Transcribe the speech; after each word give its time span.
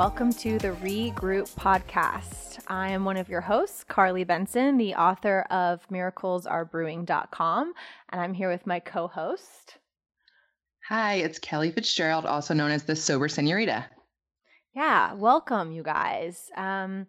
Welcome 0.00 0.32
to 0.32 0.58
the 0.58 0.68
Regroup 0.68 1.54
podcast. 1.56 2.58
I 2.68 2.88
am 2.88 3.04
one 3.04 3.18
of 3.18 3.28
your 3.28 3.42
hosts, 3.42 3.84
Carly 3.84 4.24
Benson, 4.24 4.78
the 4.78 4.94
author 4.94 5.42
of 5.50 5.86
miraclesarebrewing.com, 5.90 7.74
and 8.08 8.20
I'm 8.22 8.32
here 8.32 8.48
with 8.48 8.66
my 8.66 8.80
co 8.80 9.08
host. 9.08 9.76
Hi, 10.88 11.16
it's 11.16 11.38
Kelly 11.38 11.70
Fitzgerald, 11.70 12.24
also 12.24 12.54
known 12.54 12.70
as 12.70 12.84
the 12.84 12.96
Sober 12.96 13.28
Senorita. 13.28 13.84
Yeah, 14.74 15.12
welcome, 15.12 15.70
you 15.70 15.82
guys. 15.82 16.48
Um, 16.56 17.06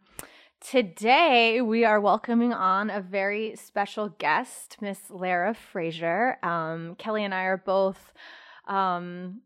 today, 0.59 1.61
we 1.61 1.85
are 1.85 2.01
welcoming 2.01 2.51
on 2.51 2.89
a 2.89 2.99
very 2.99 3.55
special 3.55 4.09
guest, 4.09 4.75
Miss 4.81 4.99
Lara 5.09 5.53
Frazier. 5.53 6.39
Um, 6.43 6.95
Kelly 6.95 7.23
and 7.23 7.33
I 7.33 7.43
are 7.43 7.63
both 7.65 8.11
um, 8.67 9.39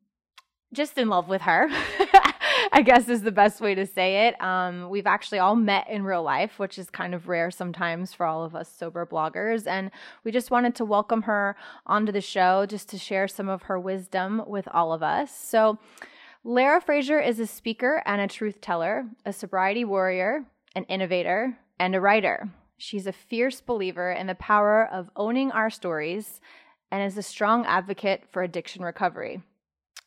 just 0.73 0.98
in 0.98 1.09
love 1.09 1.30
with 1.30 1.44
her. 1.44 1.70
I 2.72 2.82
guess 2.82 3.08
is 3.10 3.22
the 3.22 3.32
best 3.32 3.62
way 3.62 3.76
to 3.76 3.86
say 3.86 4.28
it. 4.28 4.42
Um, 4.42 4.90
we've 4.90 5.08
actually 5.08 5.40
all 5.40 5.56
met 5.56 5.90
in 5.90 6.04
real 6.04 6.23
life, 6.23 6.60
which 6.60 6.78
is 6.78 6.90
kind 6.90 7.14
of 7.14 7.28
rare 7.28 7.52
sometimes 7.52 8.14
for 8.14 8.26
all 8.26 8.44
of 8.44 8.56
us 8.56 8.70
sober 8.70 9.06
bloggers. 9.06 9.68
And 9.68 9.92
we 10.23 10.32
just 10.32 10.52
wanted 10.52 10.76
to 10.76 10.86
welcome 10.86 11.23
her 11.23 11.56
onto 11.86 12.12
the 12.12 12.22
show 12.22 12.66
just 12.66 12.90
to 12.90 12.98
share 12.98 13.28
some 13.28 13.50
of 13.50 13.64
her 13.64 13.80
wisdom 13.80 14.44
with 14.48 14.68
all 14.72 14.94
of 14.94 15.04
us. 15.04 15.36
So, 15.36 15.78
Lara 16.44 16.80
Frazier 16.80 17.20
is 17.20 17.40
a 17.40 17.48
speaker 17.48 18.04
and 18.06 18.22
a 18.22 18.28
truth 18.28 18.62
teller, 18.62 19.08
a 19.26 19.34
sobriety 19.34 19.84
warrior, 19.84 20.45
an 20.76 20.84
innovator, 20.84 21.58
and 21.80 21.95
a 21.95 22.02
writer. 22.02 22.50
She's 22.78 23.08
a 23.08 23.11
fierce 23.11 23.61
believer 23.61 24.11
in 24.11 24.28
the 24.28 24.36
power 24.36 24.86
of 24.86 25.09
owning 25.16 25.52
our 25.52 25.72
stories 25.72 26.39
and 26.92 27.02
is 27.02 27.17
a 27.17 27.23
strong 27.23 27.66
advocate 27.66 28.26
for 28.30 28.44
addiction 28.44 28.84
recovery. 28.84 29.42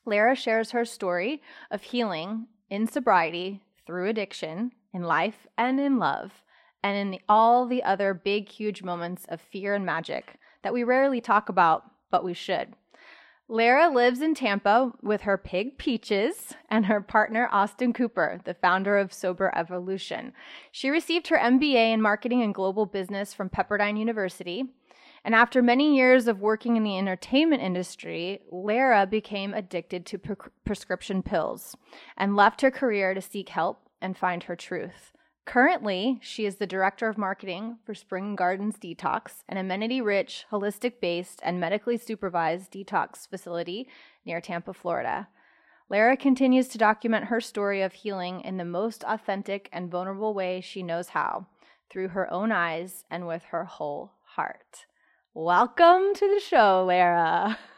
Lara 0.04 0.34
shares 0.34 0.70
her 0.70 0.84
story 0.84 1.42
of 1.70 1.82
healing 1.82 2.46
in 2.70 2.86
sobriety 2.86 3.62
through 3.86 4.08
addiction, 4.08 4.72
in 4.92 5.02
life 5.02 5.46
and 5.56 5.80
in 5.80 5.98
love, 5.98 6.42
and 6.82 6.96
in 6.96 7.10
the, 7.10 7.20
all 7.28 7.66
the 7.66 7.82
other 7.82 8.14
big, 8.14 8.48
huge 8.48 8.82
moments 8.82 9.24
of 9.28 9.40
fear 9.40 9.74
and 9.74 9.84
magic 9.84 10.34
that 10.62 10.72
we 10.72 10.84
rarely 10.84 11.20
talk 11.20 11.48
about, 11.48 11.84
but 12.10 12.24
we 12.24 12.34
should. 12.34 12.74
Lara 13.50 13.88
lives 13.88 14.20
in 14.20 14.34
Tampa 14.34 14.92
with 15.02 15.22
her 15.22 15.38
pig 15.38 15.78
Peaches 15.78 16.54
and 16.68 16.84
her 16.84 17.00
partner 17.00 17.48
Austin 17.50 17.94
Cooper, 17.94 18.40
the 18.44 18.52
founder 18.52 18.98
of 18.98 19.10
Sober 19.10 19.50
Evolution. 19.56 20.34
She 20.70 20.90
received 20.90 21.28
her 21.28 21.38
MBA 21.38 21.94
in 21.94 22.02
marketing 22.02 22.42
and 22.42 22.54
global 22.54 22.84
business 22.84 23.32
from 23.32 23.48
Pepperdine 23.48 23.98
University. 23.98 24.64
And 25.24 25.34
after 25.34 25.62
many 25.62 25.96
years 25.96 26.28
of 26.28 26.40
working 26.40 26.76
in 26.76 26.84
the 26.84 26.96
entertainment 26.96 27.62
industry, 27.62 28.40
Lara 28.50 29.06
became 29.06 29.52
addicted 29.52 30.06
to 30.06 30.18
pre- 30.18 30.36
prescription 30.64 31.22
pills 31.22 31.76
and 32.16 32.36
left 32.36 32.60
her 32.60 32.70
career 32.70 33.14
to 33.14 33.20
seek 33.20 33.48
help 33.50 33.88
and 34.00 34.16
find 34.16 34.44
her 34.44 34.56
truth. 34.56 35.12
Currently, 35.44 36.18
she 36.20 36.44
is 36.44 36.56
the 36.56 36.66
director 36.66 37.08
of 37.08 37.16
marketing 37.16 37.78
for 37.86 37.94
Spring 37.94 38.36
Gardens 38.36 38.76
Detox, 38.76 39.44
an 39.48 39.56
amenity 39.56 40.00
rich, 40.00 40.44
holistic 40.52 41.00
based, 41.00 41.40
and 41.42 41.58
medically 41.58 41.96
supervised 41.96 42.70
detox 42.70 43.26
facility 43.26 43.88
near 44.26 44.42
Tampa, 44.42 44.74
Florida. 44.74 45.28
Lara 45.88 46.18
continues 46.18 46.68
to 46.68 46.76
document 46.76 47.26
her 47.26 47.40
story 47.40 47.80
of 47.80 47.94
healing 47.94 48.42
in 48.42 48.58
the 48.58 48.64
most 48.66 49.02
authentic 49.04 49.70
and 49.72 49.90
vulnerable 49.90 50.34
way 50.34 50.60
she 50.60 50.82
knows 50.82 51.08
how, 51.08 51.46
through 51.88 52.08
her 52.08 52.30
own 52.30 52.52
eyes 52.52 53.06
and 53.10 53.26
with 53.26 53.44
her 53.44 53.64
whole 53.64 54.12
heart. 54.36 54.84
Welcome 55.40 56.14
to 56.16 56.34
the 56.34 56.40
show, 56.40 56.84
Lara. 56.88 57.56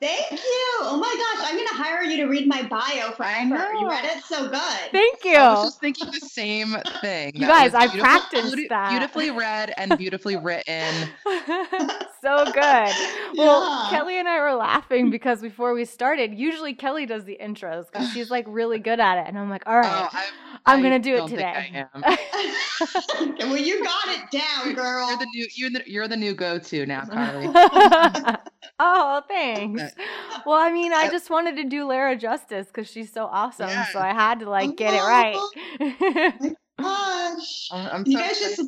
Thank 0.00 0.32
you. 0.32 0.62
Oh 0.80 0.96
my 1.00 1.36
gosh, 1.36 1.46
I'm 1.48 1.56
gonna 1.56 1.82
hire 1.82 2.02
you 2.02 2.16
to 2.18 2.24
read 2.24 2.48
my 2.48 2.62
bio 2.62 3.12
forever. 3.12 3.72
You 3.74 3.88
read 3.88 4.04
it 4.04 4.24
so 4.24 4.48
good. 4.48 4.78
Thank 4.90 5.24
you. 5.24 5.36
I 5.36 5.52
was 5.52 5.66
just 5.66 5.80
thinking 5.80 6.08
the 6.08 6.26
same 6.26 6.76
thing. 7.00 7.32
You 7.34 7.46
guys, 7.46 7.72
I 7.74 7.86
practiced 7.86 8.56
that. 8.68 8.90
Beautifully 8.90 9.30
read 9.30 9.72
and 9.76 9.96
beautifully 9.96 10.36
written. 10.36 11.08
so 12.20 12.44
good. 12.46 12.92
Well, 13.36 13.36
yeah. 13.36 13.86
Kelly 13.90 14.18
and 14.18 14.28
I 14.28 14.40
were 14.40 14.54
laughing 14.54 15.10
because 15.10 15.40
before 15.40 15.72
we 15.74 15.84
started, 15.84 16.34
usually 16.34 16.74
Kelly 16.74 17.06
does 17.06 17.24
the 17.24 17.38
intros 17.40 17.90
because 17.90 18.10
she's 18.12 18.30
like 18.30 18.44
really 18.48 18.78
good 18.78 18.98
at 18.98 19.18
it, 19.18 19.28
and 19.28 19.38
I'm 19.38 19.50
like, 19.50 19.62
all 19.66 19.78
right, 19.78 20.10
oh, 20.12 20.18
I'm, 20.66 20.76
I'm 20.76 20.82
gonna 20.82 20.98
do 20.98 21.16
it 21.16 21.28
today. 21.28 21.84
well, 23.40 23.56
you 23.56 23.84
got 23.84 24.08
it 24.08 24.30
down, 24.30 24.74
girl. 24.74 25.08
You're 25.08 25.18
the 25.18 25.26
new 25.32 25.46
you're 25.54 25.70
the, 25.70 25.82
you're 25.86 26.08
the 26.08 26.16
new 26.16 26.34
go-to 26.34 26.86
now, 26.86 27.04
Carly. 27.04 27.48
oh, 28.78 29.22
thanks. 29.28 29.82
Well, 30.46 30.58
I 30.58 30.72
mean, 30.72 30.92
I 30.92 31.08
just 31.10 31.30
wanted 31.30 31.56
to 31.56 31.64
do 31.64 31.86
Lara 31.86 32.16
justice 32.16 32.66
because 32.66 32.90
she's 32.90 33.12
so 33.12 33.26
awesome, 33.26 33.68
yeah. 33.68 33.86
so 33.86 33.98
I 33.98 34.12
had 34.12 34.40
to 34.40 34.50
like 34.50 34.76
get 34.76 34.94
it 34.94 35.02
right. 35.02 35.36
gosh, 36.78 37.68
I'm 37.72 38.04
you 38.06 38.18
guys 38.18 38.38
just 38.38 38.60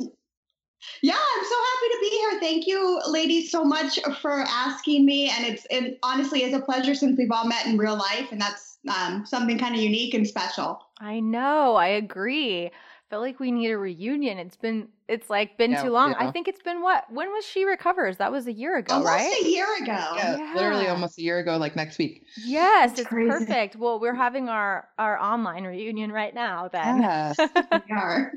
yeah, 1.03 1.15
I'm 1.15 1.45
so 1.45 1.55
happy 1.55 1.93
to 1.93 1.99
be 2.01 2.11
here. 2.11 2.41
Thank 2.41 2.67
you, 2.67 3.01
ladies, 3.09 3.51
so 3.51 3.65
much 3.65 3.99
for 4.21 4.45
asking 4.49 5.05
me. 5.05 5.31
And 5.31 5.47
it's 5.47 5.67
it 5.71 5.99
honestly 6.03 6.43
is 6.43 6.55
a 6.55 6.61
pleasure 6.61 6.95
since 6.95 7.19
we've 7.19 7.31
all 7.31 7.47
met 7.47 7.67
in 7.67 7.77
real 7.77 7.97
life, 7.97 8.33
and 8.33 8.41
that's 8.41 8.79
um, 8.89 9.25
something 9.27 9.59
kind 9.59 9.75
of 9.75 9.81
unique 9.81 10.15
and 10.15 10.27
special. 10.27 10.81
I 11.01 11.21
know. 11.21 11.77
I 11.77 11.89
agree. 11.89 12.71
I 13.07 13.15
feel 13.15 13.21
like 13.21 13.39
we 13.39 13.53
need 13.53 13.71
a 13.71 13.79
reunion. 13.79 14.39
It's 14.39 14.57
been 14.57 14.89
it's 15.09 15.29
like 15.29 15.59
been 15.59 15.73
yeah, 15.73 15.83
too 15.83 15.91
long. 15.91 16.13
Yeah. 16.13 16.27
I 16.27 16.31
think 16.31 16.49
it's 16.49 16.63
been 16.63 16.81
what? 16.81 17.05
When 17.11 17.29
was 17.31 17.45
she 17.45 17.65
recovers? 17.65 18.17
That 18.17 18.33
was 18.33 18.47
a 18.47 18.53
year 18.53 18.79
ago, 18.79 18.95
almost 18.95 19.13
right? 19.13 19.43
a 19.43 19.49
year 19.49 19.67
ago. 19.83 19.93
Yeah, 20.17 20.37
yeah, 20.39 20.53
literally 20.55 20.89
almost 20.89 21.19
a 21.19 21.23
year 21.23 21.39
ago, 21.39 21.59
like 21.59 21.77
next 21.77 21.99
week. 21.99 22.25
Yes, 22.43 22.91
That's 22.91 23.01
it's 23.01 23.09
crazy. 23.09 23.31
perfect. 23.31 23.77
Well, 23.77 24.01
we're 24.01 24.15
having 24.15 24.49
our 24.49 24.89
our 24.99 25.19
online 25.21 25.65
reunion 25.65 26.13
right 26.13 26.35
now. 26.35 26.69
Then 26.69 27.03
yes, 27.03 27.37
we 27.73 27.95
are. 27.95 28.33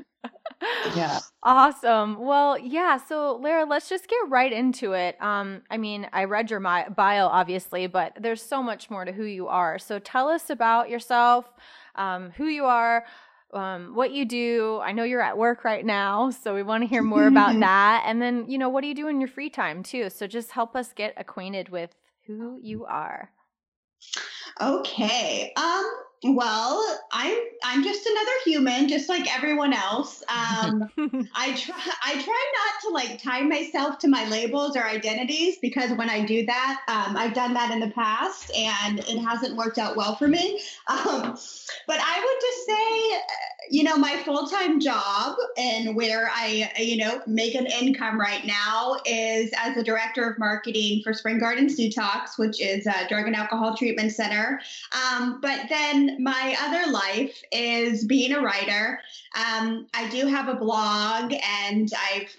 yeah. 0.94 1.20
Awesome. 1.42 2.18
Well, 2.18 2.58
yeah. 2.58 2.98
So, 2.98 3.36
Lara, 3.36 3.64
let's 3.64 3.88
just 3.88 4.06
get 4.06 4.18
right 4.28 4.52
into 4.52 4.92
it. 4.92 5.20
Um, 5.22 5.62
I 5.70 5.78
mean, 5.78 6.08
I 6.12 6.24
read 6.24 6.50
your 6.50 6.60
bio, 6.60 7.26
obviously, 7.26 7.86
but 7.86 8.12
there's 8.20 8.42
so 8.42 8.62
much 8.62 8.90
more 8.90 9.04
to 9.04 9.12
who 9.12 9.24
you 9.24 9.48
are. 9.48 9.78
So, 9.78 9.98
tell 9.98 10.28
us 10.28 10.50
about 10.50 10.90
yourself, 10.90 11.46
um, 11.94 12.32
who 12.36 12.46
you 12.46 12.64
are, 12.64 13.04
um, 13.52 13.94
what 13.94 14.12
you 14.12 14.24
do. 14.24 14.80
I 14.82 14.92
know 14.92 15.04
you're 15.04 15.22
at 15.22 15.38
work 15.38 15.64
right 15.64 15.84
now, 15.84 16.30
so 16.30 16.54
we 16.54 16.62
want 16.62 16.82
to 16.82 16.88
hear 16.88 17.02
more 17.02 17.26
about 17.26 17.58
that. 17.60 18.04
And 18.06 18.20
then, 18.20 18.48
you 18.48 18.58
know, 18.58 18.68
what 18.68 18.82
do 18.82 18.88
you 18.88 18.94
do 18.94 19.08
in 19.08 19.20
your 19.20 19.28
free 19.28 19.50
time 19.50 19.82
too? 19.82 20.10
So, 20.10 20.26
just 20.26 20.52
help 20.52 20.76
us 20.76 20.92
get 20.92 21.14
acquainted 21.16 21.68
with 21.68 21.94
who 22.26 22.58
you 22.60 22.84
are. 22.84 23.30
Okay. 24.60 25.52
Um, 25.56 25.90
well, 26.24 27.00
I'm 27.12 27.38
I'm 27.62 27.84
just 27.84 28.06
another 28.06 28.30
human, 28.44 28.88
just 28.88 29.08
like 29.08 29.32
everyone 29.34 29.72
else. 29.72 30.22
Um, 30.28 30.90
I 31.34 31.54
try 31.54 31.76
I 32.02 32.12
try 32.22 32.52
not 32.54 32.82
to 32.82 32.88
like 32.90 33.22
tie 33.22 33.42
myself 33.42 33.98
to 34.00 34.08
my 34.08 34.28
labels 34.28 34.76
or 34.76 34.84
identities 34.84 35.58
because 35.62 35.96
when 35.96 36.10
I 36.10 36.24
do 36.24 36.44
that, 36.46 36.80
um, 36.88 37.16
I've 37.16 37.34
done 37.34 37.54
that 37.54 37.70
in 37.70 37.78
the 37.78 37.90
past 37.90 38.50
and 38.56 38.98
it 38.98 39.18
hasn't 39.18 39.56
worked 39.56 39.78
out 39.78 39.96
well 39.96 40.16
for 40.16 40.26
me. 40.26 40.60
Um, 40.88 41.38
but 41.86 42.00
I 42.00 42.18
would 42.18 42.40
just 42.40 42.66
say, 42.66 43.76
you 43.76 43.84
know, 43.84 43.96
my 43.96 44.16
full 44.24 44.48
time 44.48 44.80
job 44.80 45.36
and 45.56 45.94
where 45.94 46.30
I 46.34 46.72
you 46.78 46.96
know 46.96 47.22
make 47.28 47.54
an 47.54 47.66
income 47.66 48.18
right 48.18 48.44
now 48.44 48.96
is 49.06 49.52
as 49.56 49.76
a 49.76 49.84
director 49.84 50.28
of 50.28 50.38
marketing 50.38 51.02
for 51.04 51.12
Spring 51.12 51.38
Gardens 51.38 51.78
Detox, 51.78 52.38
which 52.38 52.60
is 52.60 52.86
a 52.88 53.06
drug 53.08 53.26
and 53.26 53.36
alcohol 53.36 53.76
treatment 53.76 54.12
center. 54.12 54.60
Um, 54.92 55.40
but 55.40 55.68
then 55.68 56.07
my 56.18 56.56
other 56.60 56.90
life 56.92 57.42
is 57.52 58.04
being 58.04 58.32
a 58.32 58.40
writer. 58.40 59.00
Um, 59.36 59.86
I 59.94 60.08
do 60.08 60.26
have 60.26 60.48
a 60.48 60.54
blog, 60.54 61.32
and 61.32 61.90
I've 62.12 62.34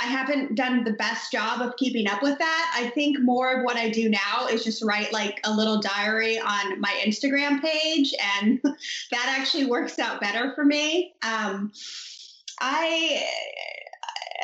I 0.00 0.06
haven't 0.06 0.54
done 0.54 0.84
the 0.84 0.92
best 0.92 1.30
job 1.32 1.60
of 1.60 1.76
keeping 1.76 2.08
up 2.08 2.22
with 2.22 2.38
that. 2.38 2.72
I 2.76 2.90
think 2.90 3.18
more 3.20 3.58
of 3.58 3.64
what 3.64 3.76
I 3.76 3.90
do 3.90 4.08
now 4.08 4.48
is 4.50 4.64
just 4.64 4.82
write 4.82 5.12
like 5.12 5.40
a 5.44 5.54
little 5.54 5.80
diary 5.80 6.38
on 6.38 6.80
my 6.80 7.00
Instagram 7.04 7.60
page, 7.60 8.14
and 8.36 8.60
that 9.10 9.36
actually 9.38 9.66
works 9.66 9.98
out 9.98 10.20
better 10.20 10.52
for 10.54 10.64
me. 10.64 11.14
Um, 11.22 11.72
I 12.60 13.24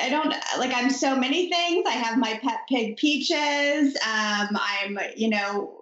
I 0.00 0.08
don't 0.08 0.34
like 0.58 0.72
I'm 0.74 0.90
so 0.90 1.16
many 1.16 1.50
things. 1.50 1.86
I 1.86 1.92
have 1.92 2.18
my 2.18 2.38
pet 2.42 2.60
pig 2.68 2.96
Peaches. 2.96 3.96
Um, 3.96 4.48
I'm 4.56 4.98
you 5.16 5.30
know 5.30 5.78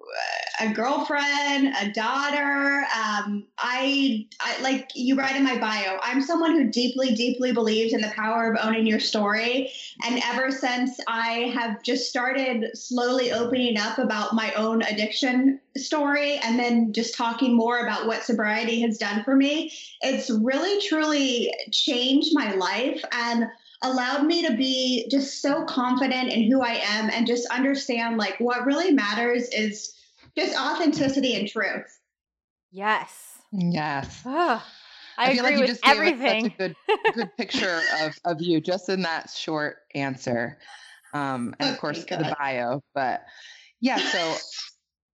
a 0.60 0.72
girlfriend, 0.72 1.74
a 1.80 1.90
daughter. 1.92 2.86
Um, 2.96 3.44
I, 3.58 4.26
I 4.40 4.60
like 4.62 4.90
you 4.94 5.16
write 5.16 5.36
in 5.36 5.44
my 5.44 5.58
bio. 5.58 5.98
I'm 6.02 6.22
someone 6.22 6.52
who 6.52 6.70
deeply, 6.70 7.14
deeply 7.14 7.52
believes 7.52 7.92
in 7.92 8.00
the 8.00 8.12
power 8.16 8.52
of 8.52 8.58
owning 8.62 8.86
your 8.86 9.00
story. 9.00 9.70
And 10.04 10.20
ever 10.24 10.50
since 10.50 10.98
I 11.08 11.52
have 11.54 11.82
just 11.82 12.08
started 12.08 12.76
slowly 12.76 13.32
opening 13.32 13.76
up 13.78 13.98
about 13.98 14.34
my 14.34 14.52
own 14.54 14.82
addiction 14.82 15.60
story, 15.76 16.38
and 16.38 16.58
then 16.58 16.92
just 16.92 17.14
talking 17.16 17.54
more 17.54 17.80
about 17.80 18.06
what 18.06 18.22
sobriety 18.22 18.80
has 18.80 18.96
done 18.96 19.24
for 19.24 19.36
me, 19.36 19.72
it's 20.00 20.30
really, 20.30 20.80
truly 20.80 21.52
changed 21.70 22.30
my 22.32 22.54
life 22.54 23.04
and 23.12 23.46
allowed 23.82 24.25
me 24.26 24.46
to 24.46 24.56
be 24.56 25.08
just 25.11 25.43
so 25.43 25.64
confident 25.64 26.32
in 26.32 26.50
who 26.50 26.62
I 26.62 26.81
am 26.82 27.11
and 27.11 27.26
just 27.26 27.46
understand 27.50 28.17
like 28.17 28.38
what 28.38 28.64
really 28.64 28.93
matters 28.93 29.49
is 29.49 29.94
just 30.37 30.58
authenticity 30.58 31.34
and 31.37 31.49
truth. 31.49 31.99
Yes. 32.70 33.38
Yes. 33.52 34.23
Ugh, 34.26 34.61
I, 35.19 35.31
I, 35.31 35.34
feel 35.34 35.44
agree 35.44 35.50
like 35.50 35.55
you 35.55 35.61
with 35.61 35.70
just 35.70 35.82
gave 35.82 35.94
everything. 35.94 36.46
us 36.46 36.52
such 36.52 36.52
a 36.52 36.69
good, 36.69 37.14
good 37.14 37.37
picture 37.37 37.81
of, 38.02 38.14
of 38.25 38.40
you 38.40 38.61
just 38.61 38.88
in 38.88 39.02
that 39.02 39.31
short 39.31 39.78
answer. 39.94 40.58
Um, 41.14 41.55
and 41.58 41.70
of 41.70 41.78
course, 41.78 42.02
Okay, 42.02 42.17
the 42.17 42.34
bio. 42.38 42.82
But 42.94 43.25
yeah, 43.81 43.99
so 43.99 44.34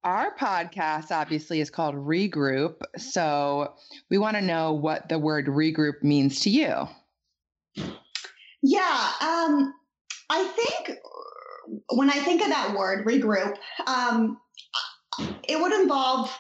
our 0.05 0.37
podcast 0.37 1.11
obviously 1.11 1.61
is 1.61 1.71
called 1.71 1.95
Regroup. 1.95 2.81
So 2.99 3.75
we 4.11 4.19
want 4.19 4.37
to 4.37 4.43
know 4.43 4.73
what 4.73 5.09
the 5.09 5.19
word 5.19 5.47
regroup 5.47 6.03
means 6.03 6.41
to 6.41 6.51
you. 6.51 6.89
Yeah, 8.63 9.11
um, 9.21 9.75
I 10.31 10.45
think 10.45 10.99
when 11.91 12.11
I 12.11 12.19
think 12.21 12.43
of 12.43 12.49
that 12.49 12.75
word, 12.77 13.07
regroup, 13.07 13.57
um, 13.87 14.39
it 15.49 15.61
would 15.61 15.73
involve 15.73 16.33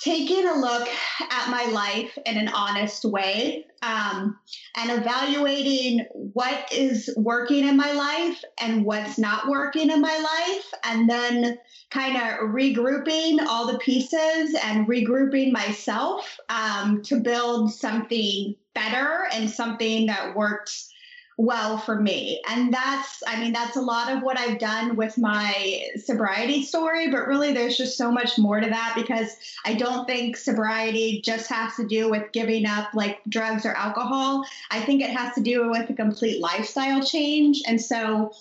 taking 0.00 0.46
a 0.48 0.54
look 0.54 0.88
at 1.30 1.50
my 1.50 1.64
life 1.66 2.18
in 2.26 2.36
an 2.36 2.48
honest 2.48 3.04
way 3.04 3.66
um, 3.82 4.36
and 4.76 4.90
evaluating 5.00 6.04
what 6.12 6.72
is 6.72 7.12
working 7.16 7.66
in 7.68 7.76
my 7.76 7.92
life 7.92 8.42
and 8.60 8.84
what's 8.84 9.18
not 9.18 9.48
working 9.48 9.90
in 9.90 10.00
my 10.00 10.16
life, 10.16 10.80
and 10.84 11.08
then 11.08 11.58
kind 11.90 12.16
of 12.16 12.50
regrouping 12.50 13.44
all 13.46 13.70
the 13.70 13.78
pieces 13.78 14.56
and 14.62 14.86
regrouping 14.86 15.52
myself 15.52 16.38
um, 16.48 17.02
to 17.02 17.20
build 17.20 17.72
something 17.72 18.54
better 18.74 19.26
and 19.32 19.50
something 19.50 20.06
that 20.06 20.34
works 20.34 20.91
well 21.38 21.78
for 21.78 22.00
me. 22.00 22.40
And 22.48 22.72
that's, 22.72 23.22
I 23.26 23.40
mean, 23.40 23.52
that's 23.52 23.76
a 23.76 23.80
lot 23.80 24.12
of 24.12 24.22
what 24.22 24.38
I've 24.38 24.58
done 24.58 24.96
with 24.96 25.16
my 25.18 25.82
sobriety 25.96 26.62
story, 26.62 27.10
but 27.10 27.26
really 27.26 27.52
there's 27.52 27.76
just 27.76 27.96
so 27.96 28.12
much 28.12 28.38
more 28.38 28.60
to 28.60 28.68
that 28.68 28.94
because 28.96 29.30
I 29.64 29.74
don't 29.74 30.06
think 30.06 30.36
sobriety 30.36 31.22
just 31.24 31.48
has 31.48 31.74
to 31.76 31.86
do 31.86 32.10
with 32.10 32.32
giving 32.32 32.66
up 32.66 32.94
like 32.94 33.20
drugs 33.28 33.64
or 33.64 33.72
alcohol. 33.72 34.44
I 34.70 34.80
think 34.80 35.02
it 35.02 35.10
has 35.10 35.34
to 35.34 35.40
do 35.40 35.70
with 35.70 35.88
a 35.90 35.94
complete 35.94 36.40
lifestyle 36.40 37.02
change. 37.02 37.62
And 37.66 37.80
so 37.80 38.32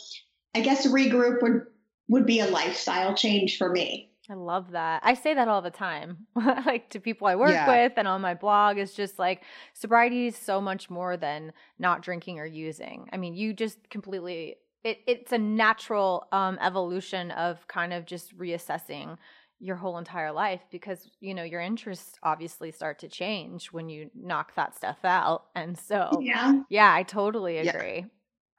I 0.54 0.62
guess 0.62 0.86
regroup 0.86 1.42
would 1.42 1.66
would 2.10 2.26
be 2.26 2.42
a 2.42 2.48
lifestyle 2.48 3.16
change 3.16 3.58
for 3.58 3.70
me. 3.70 4.11
I 4.32 4.36
love 4.36 4.72
that. 4.72 5.02
I 5.04 5.14
say 5.14 5.34
that 5.34 5.48
all 5.50 5.62
the 5.62 5.70
time, 5.70 6.26
like 6.36 6.90
to 6.92 7.00
people 7.02 7.28
I 7.28 7.36
work 7.36 7.52
Yeah. 7.52 7.68
with 7.68 7.94
and 7.98 8.08
on 8.08 8.22
my 8.22 8.34
blog. 8.34 8.78
It's 8.78 8.94
just 8.94 9.20
like 9.20 9.44
sobriety 9.74 10.28
is 10.28 10.38
so 10.38 10.62
much 10.62 10.90
more 10.90 11.18
than 11.18 11.52
not 11.78 12.02
drinking 12.02 12.40
or 12.40 12.46
using. 12.46 13.10
I 13.12 13.18
mean, 13.18 13.34
you 13.34 13.54
just 13.54 13.90
completely. 13.90 14.56
It, 14.84 15.00
it's 15.06 15.32
a 15.32 15.38
natural 15.38 16.28
um, 16.32 16.58
evolution 16.62 17.30
of 17.32 17.68
kind 17.68 17.94
of 17.94 18.06
just 18.06 18.36
reassessing 18.38 19.18
your 19.60 19.76
whole 19.76 20.00
entire 20.00 20.32
life 20.32 20.62
because 20.72 21.08
you 21.20 21.36
know 21.36 21.44
your 21.44 21.62
interests 21.62 22.14
obviously 22.24 22.72
start 22.72 22.98
to 23.00 23.08
change 23.08 23.68
when 23.72 23.90
you 23.90 24.10
knock 24.16 24.56
that 24.56 24.76
stuff 24.76 24.98
out 25.04 25.44
and 25.54 25.78
so 25.78 26.18
Yeah. 26.20 26.64
yeah 26.70 26.92
i 26.92 27.04
totally 27.04 27.58
Yeah. 27.58 27.72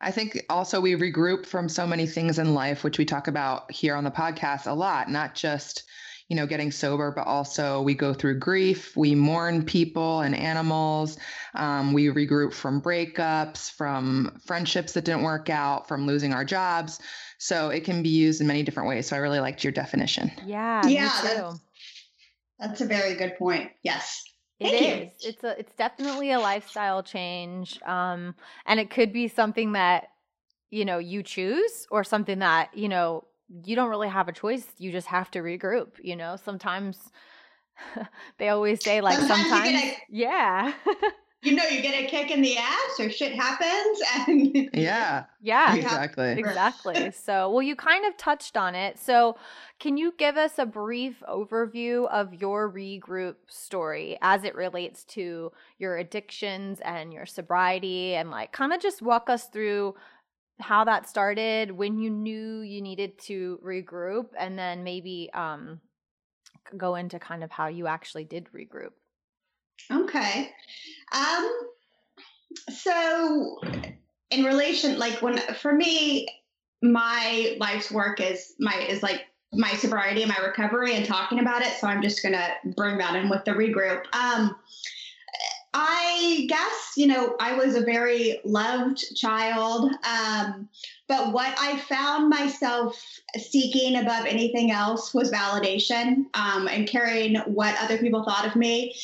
Agree 0.02 0.08
I 0.08 0.12
think 0.12 0.46
also 0.50 0.80
we 0.80 0.92
regroup 0.94 1.46
from 1.46 1.68
so 1.68 1.86
many 1.86 2.06
things 2.06 2.38
in 2.38 2.54
life, 2.54 2.84
which 2.84 2.98
we 2.98 3.04
talk 3.04 3.28
about 3.28 3.70
here 3.72 3.94
on 3.94 4.04
the 4.04 4.10
podcast 4.10 4.66
a 4.66 4.72
lot, 4.74 5.10
not 5.10 5.34
just, 5.34 5.84
you 6.28 6.36
know, 6.36 6.46
getting 6.46 6.70
sober, 6.72 7.12
but 7.14 7.26
also 7.26 7.82
we 7.82 7.94
go 7.94 8.14
through 8.14 8.38
grief, 8.38 8.96
we 8.96 9.14
mourn 9.14 9.64
people 9.64 10.20
and 10.20 10.34
animals, 10.34 11.18
um, 11.54 11.92
we 11.92 12.06
regroup 12.06 12.52
from 12.52 12.80
breakups, 12.80 13.70
from 13.70 14.40
friendships 14.46 14.92
that 14.92 15.04
didn't 15.04 15.22
work 15.22 15.50
out, 15.50 15.88
from 15.88 16.06
losing 16.06 16.32
our 16.32 16.44
jobs. 16.44 17.00
So 17.38 17.70
it 17.70 17.84
can 17.84 18.02
be 18.02 18.08
used 18.10 18.40
in 18.40 18.46
many 18.46 18.62
different 18.62 18.88
ways. 18.88 19.06
So 19.08 19.16
I 19.16 19.18
really 19.20 19.40
liked 19.40 19.64
your 19.64 19.72
definition. 19.72 20.30
yeah 20.46 20.86
Yeah, 20.86 21.04
me 21.04 21.28
too. 21.28 21.28
that's- 21.28 21.60
That's 22.58 22.80
a 22.80 22.86
very 22.86 23.14
good 23.14 23.36
point. 23.38 23.70
Yes. 23.82 24.22
It 24.64 24.72
Thank 24.72 24.80
you. 24.80 25.10
It's 25.20 25.44
a 25.44 25.58
it's 25.58 25.74
definitely 25.74 26.32
a 26.32 26.40
lifestyle 26.40 27.02
change. 27.02 27.80
Um 27.82 28.34
and 28.66 28.80
it 28.80 28.90
could 28.90 29.12
be 29.12 29.28
something 29.28 29.72
that 29.72 30.08
you 30.70 30.84
know 30.84 30.98
you 30.98 31.22
choose 31.22 31.86
or 31.90 32.04
something 32.04 32.38
that, 32.40 32.76
you 32.76 32.88
know, 32.88 33.26
you 33.64 33.76
don't 33.76 33.90
really 33.90 34.08
have 34.08 34.28
a 34.28 34.32
choice. 34.32 34.66
You 34.78 34.92
just 34.92 35.08
have 35.08 35.30
to 35.32 35.40
regroup, 35.40 35.92
you 36.02 36.16
know. 36.16 36.36
Sometimes 36.36 37.10
they 38.38 38.48
always 38.50 38.82
say 38.82 39.00
like 39.00 39.20
Sometimes 39.20 39.28
sometimes, 39.28 39.94
yeah. 40.10 40.72
You 41.42 41.56
know, 41.56 41.64
you 41.64 41.82
get 41.82 42.00
a 42.04 42.06
kick 42.06 42.30
in 42.30 42.40
the 42.40 42.56
ass 42.56 43.00
or 43.00 43.10
shit 43.10 43.34
happens 43.34 44.00
and 44.16 44.70
Yeah, 44.72 45.26
yeah. 45.40 45.74
exactly. 45.74 46.30
Exactly. 46.38 47.10
So, 47.10 47.50
well, 47.50 47.62
you 47.62 47.74
kind 47.76 48.06
of 48.06 48.16
touched 48.16 48.56
on 48.56 48.74
it. 48.76 48.98
So, 48.98 49.36
can 49.80 49.96
you 49.96 50.14
give 50.16 50.36
us 50.36 50.58
a 50.58 50.64
brief 50.66 51.22
overview 51.28 52.08
of 52.08 52.32
your 52.32 52.72
regroup 52.72 53.34
story 53.48 54.16
as 54.22 54.44
it 54.44 54.54
relates 54.54 55.04
to 55.06 55.50
your 55.78 55.96
addictions 55.96 56.80
and 56.84 57.12
your 57.12 57.26
sobriety 57.26 58.14
and 58.14 58.30
like 58.30 58.52
kind 58.52 58.72
of 58.72 58.80
just 58.80 59.02
walk 59.02 59.28
us 59.28 59.48
through 59.48 59.94
how 60.60 60.84
that 60.84 61.08
started, 61.08 61.72
when 61.72 61.98
you 61.98 62.08
knew 62.08 62.60
you 62.60 62.80
needed 62.80 63.18
to 63.18 63.58
regroup 63.64 64.28
and 64.38 64.56
then 64.58 64.84
maybe 64.84 65.28
um 65.34 65.80
go 66.76 66.94
into 66.94 67.18
kind 67.18 67.42
of 67.44 67.50
how 67.50 67.66
you 67.66 67.86
actually 67.88 68.24
did 68.24 68.48
regroup. 68.54 68.92
Okay. 69.90 70.50
Um 71.12 71.50
so 72.70 73.60
in 74.30 74.44
relation 74.44 74.98
like 74.98 75.22
when 75.22 75.38
for 75.38 75.72
me 75.72 76.26
my 76.82 77.56
life's 77.60 77.90
work 77.90 78.20
is 78.20 78.54
my 78.58 78.74
is 78.88 79.02
like 79.02 79.22
my 79.52 79.72
sobriety 79.74 80.22
and 80.22 80.30
my 80.30 80.44
recovery 80.44 80.94
and 80.94 81.04
talking 81.04 81.38
about 81.38 81.62
it 81.62 81.72
so 81.78 81.86
I'm 81.86 82.02
just 82.02 82.22
to 82.34 82.54
bring 82.76 82.98
that 82.98 83.14
in 83.16 83.28
with 83.28 83.44
the 83.44 83.52
regroup. 83.52 84.04
Um 84.12 84.56
I 85.74 86.46
guess, 86.48 86.92
you 86.96 87.06
know, 87.06 87.34
I 87.40 87.54
was 87.54 87.74
a 87.74 87.80
very 87.80 88.40
loved 88.44 89.16
child. 89.16 89.90
Um, 90.04 90.68
but 91.08 91.32
what 91.32 91.54
I 91.58 91.78
found 91.78 92.28
myself 92.28 93.02
seeking 93.38 93.96
above 93.96 94.26
anything 94.26 94.70
else 94.70 95.14
was 95.14 95.30
validation 95.30 96.26
um, 96.34 96.68
and 96.68 96.86
caring 96.86 97.36
what 97.46 97.76
other 97.80 97.98
people 97.98 98.24
thought 98.24 98.46
of 98.46 98.54
me. 98.54 98.94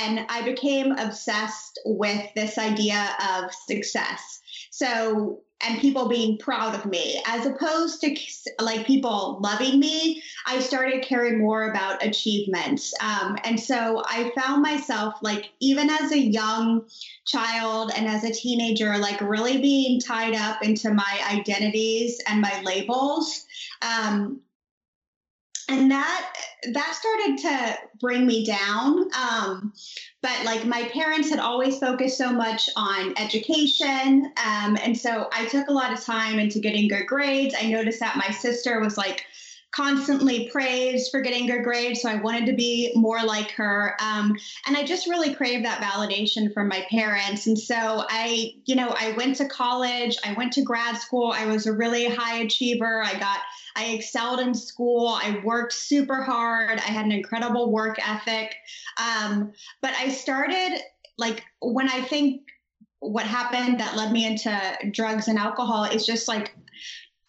And 0.00 0.26
I 0.28 0.42
became 0.42 0.92
obsessed 0.92 1.80
with 1.84 2.22
this 2.34 2.58
idea 2.58 3.16
of 3.36 3.52
success. 3.66 4.40
So, 4.70 5.40
and 5.60 5.80
people 5.80 6.08
being 6.08 6.38
proud 6.38 6.74
of 6.74 6.86
me, 6.86 7.20
as 7.26 7.44
opposed 7.44 8.00
to 8.02 8.16
like 8.60 8.86
people 8.86 9.40
loving 9.42 9.80
me, 9.80 10.22
I 10.46 10.60
started 10.60 11.02
caring 11.02 11.38
more 11.38 11.70
about 11.70 12.04
achievements. 12.04 12.94
Um, 13.00 13.36
and 13.42 13.58
so 13.58 14.02
I 14.06 14.30
found 14.36 14.62
myself, 14.62 15.14
like, 15.20 15.50
even 15.58 15.90
as 15.90 16.12
a 16.12 16.18
young 16.18 16.86
child 17.26 17.90
and 17.96 18.06
as 18.06 18.22
a 18.22 18.32
teenager, 18.32 18.96
like, 18.98 19.20
really 19.20 19.60
being 19.60 20.00
tied 20.00 20.34
up 20.34 20.62
into 20.62 20.94
my 20.94 21.20
identities 21.28 22.20
and 22.28 22.40
my 22.40 22.60
labels. 22.62 23.44
Um, 23.82 24.40
and 25.68 25.90
that 25.90 26.32
that 26.72 26.94
started 26.94 27.38
to 27.42 27.78
bring 28.00 28.26
me 28.26 28.44
down 28.44 29.10
um, 29.14 29.72
but 30.22 30.44
like 30.44 30.64
my 30.64 30.88
parents 30.92 31.30
had 31.30 31.38
always 31.38 31.78
focused 31.78 32.18
so 32.18 32.32
much 32.32 32.68
on 32.76 33.14
education 33.18 34.32
um, 34.44 34.76
and 34.82 34.96
so 34.96 35.28
i 35.32 35.46
took 35.46 35.68
a 35.68 35.72
lot 35.72 35.92
of 35.92 36.00
time 36.00 36.38
into 36.38 36.58
getting 36.58 36.88
good 36.88 37.06
grades. 37.06 37.54
I 37.58 37.68
noticed 37.68 38.00
that 38.00 38.16
my 38.16 38.30
sister 38.30 38.80
was 38.80 38.96
like 38.96 39.24
constantly 39.70 40.48
praised 40.48 41.10
for 41.10 41.20
getting 41.20 41.46
good 41.46 41.62
grades 41.62 42.00
so 42.00 42.08
i 42.08 42.14
wanted 42.16 42.46
to 42.46 42.54
be 42.54 42.90
more 42.94 43.22
like 43.22 43.50
her 43.50 43.94
um, 44.00 44.34
and 44.66 44.76
i 44.76 44.82
just 44.82 45.06
really 45.06 45.34
craved 45.34 45.64
that 45.64 45.82
validation 45.82 46.52
from 46.52 46.68
my 46.68 46.84
parents. 46.90 47.46
And 47.46 47.58
so 47.58 48.04
i 48.08 48.54
you 48.64 48.74
know 48.74 48.94
i 48.98 49.12
went 49.12 49.36
to 49.36 49.46
college 49.46 50.16
i 50.24 50.32
went 50.32 50.52
to 50.54 50.62
grad 50.62 50.96
school. 50.96 51.32
I 51.32 51.46
was 51.46 51.66
a 51.66 51.72
really 51.72 52.06
high 52.06 52.38
achiever. 52.38 53.02
I 53.02 53.18
got 53.18 53.40
I 53.78 53.90
excelled 53.90 54.40
in 54.40 54.54
school. 54.54 55.08
I 55.08 55.40
worked 55.44 55.72
super 55.72 56.20
hard. 56.22 56.80
I 56.80 56.90
had 56.90 57.04
an 57.04 57.12
incredible 57.12 57.70
work 57.70 57.96
ethic. 58.04 58.56
Um, 59.00 59.52
but 59.80 59.94
I 59.94 60.08
started, 60.08 60.80
like, 61.16 61.44
when 61.62 61.88
I 61.88 62.02
think 62.02 62.42
what 62.98 63.24
happened 63.24 63.78
that 63.78 63.96
led 63.96 64.10
me 64.10 64.26
into 64.26 64.78
drugs 64.90 65.28
and 65.28 65.38
alcohol 65.38 65.84
is 65.84 66.04
just 66.04 66.26
like, 66.26 66.56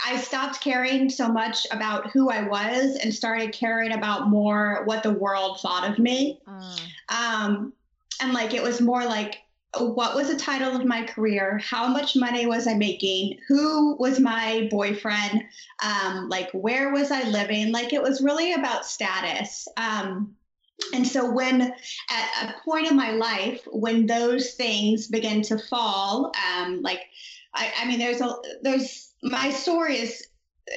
I 0.04 0.18
stopped 0.18 0.62
caring 0.62 1.10
so 1.10 1.28
much 1.28 1.68
about 1.72 2.10
who 2.10 2.32
I 2.32 2.48
was 2.48 2.96
and 2.96 3.14
started 3.14 3.52
caring 3.54 3.92
about 3.92 4.30
more 4.30 4.82
what 4.86 5.04
the 5.04 5.12
world 5.12 5.60
thought 5.62 5.88
of 5.88 6.00
me. 6.00 6.42
Mm. 6.48 6.80
Um, 7.10 7.74
and 8.22 8.34
like, 8.34 8.56
it 8.56 8.64
was 8.64 8.82
more 8.82 9.06
like, 9.06 9.38
what 9.78 10.16
was 10.16 10.30
the 10.30 10.36
title 10.36 10.76
of 10.76 10.86
my 10.86 11.04
career 11.04 11.60
how 11.64 11.88
much 11.88 12.16
money 12.16 12.48
was 12.48 12.68
i 12.68 12.74
making 12.74 13.38
who 13.48 13.96
was 13.98 14.20
my 14.20 14.68
boyfriend 14.72 15.44
um, 15.84 16.28
like 16.28 16.50
where 16.54 16.92
was 16.92 17.12
i 17.12 17.22
living 17.30 17.72
like 17.72 17.94
it 17.94 18.02
was 18.02 18.22
really 18.22 18.54
about 18.54 18.86
status 18.86 19.68
um, 19.78 20.36
and 20.94 21.08
so 21.08 21.30
when 21.32 21.62
at 21.62 22.50
a 22.50 22.56
point 22.66 22.90
in 22.90 22.96
my 22.96 23.12
life 23.12 23.62
when 23.72 24.08
those 24.08 24.54
things 24.54 25.08
begin 25.08 25.42
to 25.42 25.58
fall 25.58 26.32
um, 26.58 26.82
like 26.82 27.02
I, 27.54 27.72
I 27.82 27.88
mean 27.88 28.00
there's 28.00 28.22
a 28.22 28.36
there's 28.64 29.12
my 29.22 29.52
story 29.52 29.98
is 29.98 30.26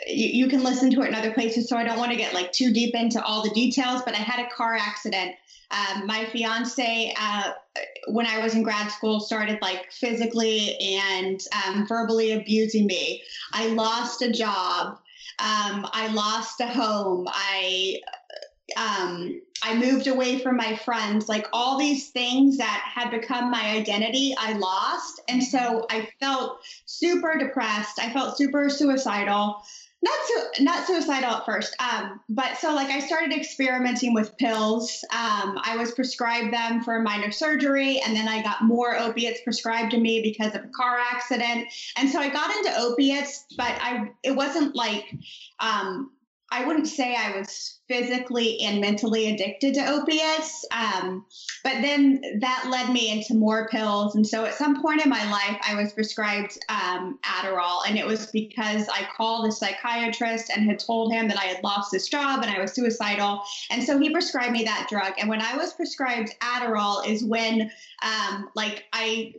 you, 0.06 0.44
you 0.44 0.48
can 0.48 0.62
listen 0.62 0.90
to 0.90 1.02
it 1.02 1.08
in 1.08 1.14
other 1.14 1.32
places. 1.32 1.68
So 1.68 1.76
I 1.76 1.84
don't 1.84 1.98
want 1.98 2.10
to 2.10 2.16
get 2.16 2.34
like 2.34 2.52
too 2.52 2.72
deep 2.72 2.94
into 2.94 3.22
all 3.22 3.42
the 3.42 3.50
details, 3.50 4.02
but 4.02 4.14
I 4.14 4.18
had 4.18 4.44
a 4.44 4.50
car 4.50 4.74
accident. 4.74 5.34
Um, 5.72 6.06
my 6.06 6.26
fiance, 6.26 7.14
uh, 7.18 7.52
when 8.08 8.26
I 8.26 8.38
was 8.38 8.54
in 8.54 8.62
grad 8.62 8.90
school, 8.90 9.20
started 9.20 9.58
like 9.62 9.90
physically 9.90 10.76
and 10.78 11.40
um, 11.64 11.86
verbally 11.86 12.32
abusing 12.32 12.86
me. 12.86 13.22
I 13.52 13.68
lost 13.68 14.22
a 14.22 14.30
job. 14.30 14.98
Um, 15.38 15.88
I 15.92 16.10
lost 16.12 16.60
a 16.60 16.66
home. 16.66 17.26
I 17.28 18.00
um, 18.76 19.40
I 19.62 19.76
moved 19.76 20.08
away 20.08 20.38
from 20.38 20.56
my 20.56 20.76
friends, 20.76 21.28
like 21.28 21.46
all 21.52 21.78
these 21.78 22.10
things 22.10 22.58
that 22.58 22.82
had 22.84 23.10
become 23.10 23.50
my 23.50 23.70
identity, 23.70 24.34
I 24.36 24.54
lost. 24.54 25.20
And 25.28 25.42
so 25.42 25.86
I 25.88 26.08
felt 26.18 26.58
super 26.86 27.36
depressed. 27.38 28.00
I 28.00 28.12
felt 28.12 28.36
super 28.36 28.68
suicidal. 28.68 29.62
Not 30.04 30.18
su- 30.26 30.64
not 30.64 30.86
suicidal 30.86 31.30
at 31.30 31.46
first, 31.46 31.76
um, 31.78 32.20
but 32.28 32.58
so 32.58 32.74
like 32.74 32.88
I 32.88 32.98
started 32.98 33.32
experimenting 33.32 34.14
with 34.14 34.36
pills. 34.36 35.04
Um, 35.12 35.60
I 35.62 35.76
was 35.76 35.92
prescribed 35.92 36.52
them 36.52 36.82
for 36.82 37.00
minor 37.00 37.30
surgery, 37.30 38.00
and 38.04 38.16
then 38.16 38.26
I 38.26 38.42
got 38.42 38.64
more 38.64 38.98
opiates 38.98 39.42
prescribed 39.42 39.92
to 39.92 39.98
me 39.98 40.20
because 40.20 40.56
of 40.56 40.64
a 40.64 40.68
car 40.76 40.98
accident. 40.98 41.68
And 41.96 42.10
so 42.10 42.18
I 42.18 42.30
got 42.30 42.54
into 42.56 42.76
opiates, 42.80 43.44
but 43.56 43.78
I 43.80 44.08
it 44.24 44.34
wasn't 44.34 44.74
like 44.74 45.04
um, 45.60 46.10
I 46.52 46.66
wouldn't 46.66 46.86
say 46.86 47.16
I 47.16 47.38
was 47.38 47.80
physically 47.88 48.60
and 48.60 48.78
mentally 48.80 49.32
addicted 49.32 49.72
to 49.74 49.88
opiates. 49.88 50.66
Um, 50.70 51.24
but 51.64 51.80
then 51.80 52.20
that 52.40 52.68
led 52.70 52.92
me 52.92 53.10
into 53.10 53.34
more 53.34 53.68
pills. 53.68 54.14
And 54.14 54.26
so 54.26 54.44
at 54.44 54.54
some 54.54 54.82
point 54.82 55.02
in 55.02 55.08
my 55.08 55.30
life, 55.30 55.58
I 55.66 55.74
was 55.74 55.94
prescribed 55.94 56.58
um, 56.68 57.18
Adderall. 57.24 57.80
And 57.86 57.98
it 57.98 58.06
was 58.06 58.26
because 58.26 58.86
I 58.90 59.08
called 59.16 59.48
a 59.48 59.52
psychiatrist 59.52 60.50
and 60.54 60.68
had 60.68 60.78
told 60.78 61.10
him 61.12 61.26
that 61.28 61.38
I 61.38 61.46
had 61.46 61.64
lost 61.64 61.90
this 61.90 62.08
job 62.08 62.42
and 62.42 62.50
I 62.50 62.60
was 62.60 62.74
suicidal. 62.74 63.42
And 63.70 63.82
so 63.82 63.98
he 63.98 64.10
prescribed 64.10 64.52
me 64.52 64.64
that 64.64 64.88
drug. 64.90 65.14
And 65.18 65.30
when 65.30 65.40
I 65.40 65.56
was 65.56 65.72
prescribed 65.72 66.34
Adderall, 66.40 67.06
is 67.06 67.24
when, 67.24 67.70
um, 68.02 68.50
like, 68.54 68.84
I, 68.92 69.34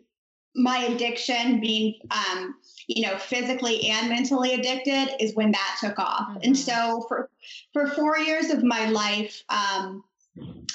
my 0.55 0.79
addiction 0.79 1.61
being, 1.61 1.99
um, 2.09 2.55
you 2.87 3.07
know, 3.07 3.17
physically 3.17 3.89
and 3.89 4.09
mentally 4.09 4.53
addicted 4.53 5.15
is 5.19 5.35
when 5.35 5.51
that 5.51 5.77
took 5.79 5.99
off. 5.99 6.29
Mm-hmm. 6.29 6.39
And 6.43 6.57
so 6.57 7.05
for 7.07 7.29
for 7.73 7.87
four 7.87 8.17
years 8.17 8.49
of 8.49 8.63
my 8.63 8.89
life, 8.89 9.43
um, 9.49 10.03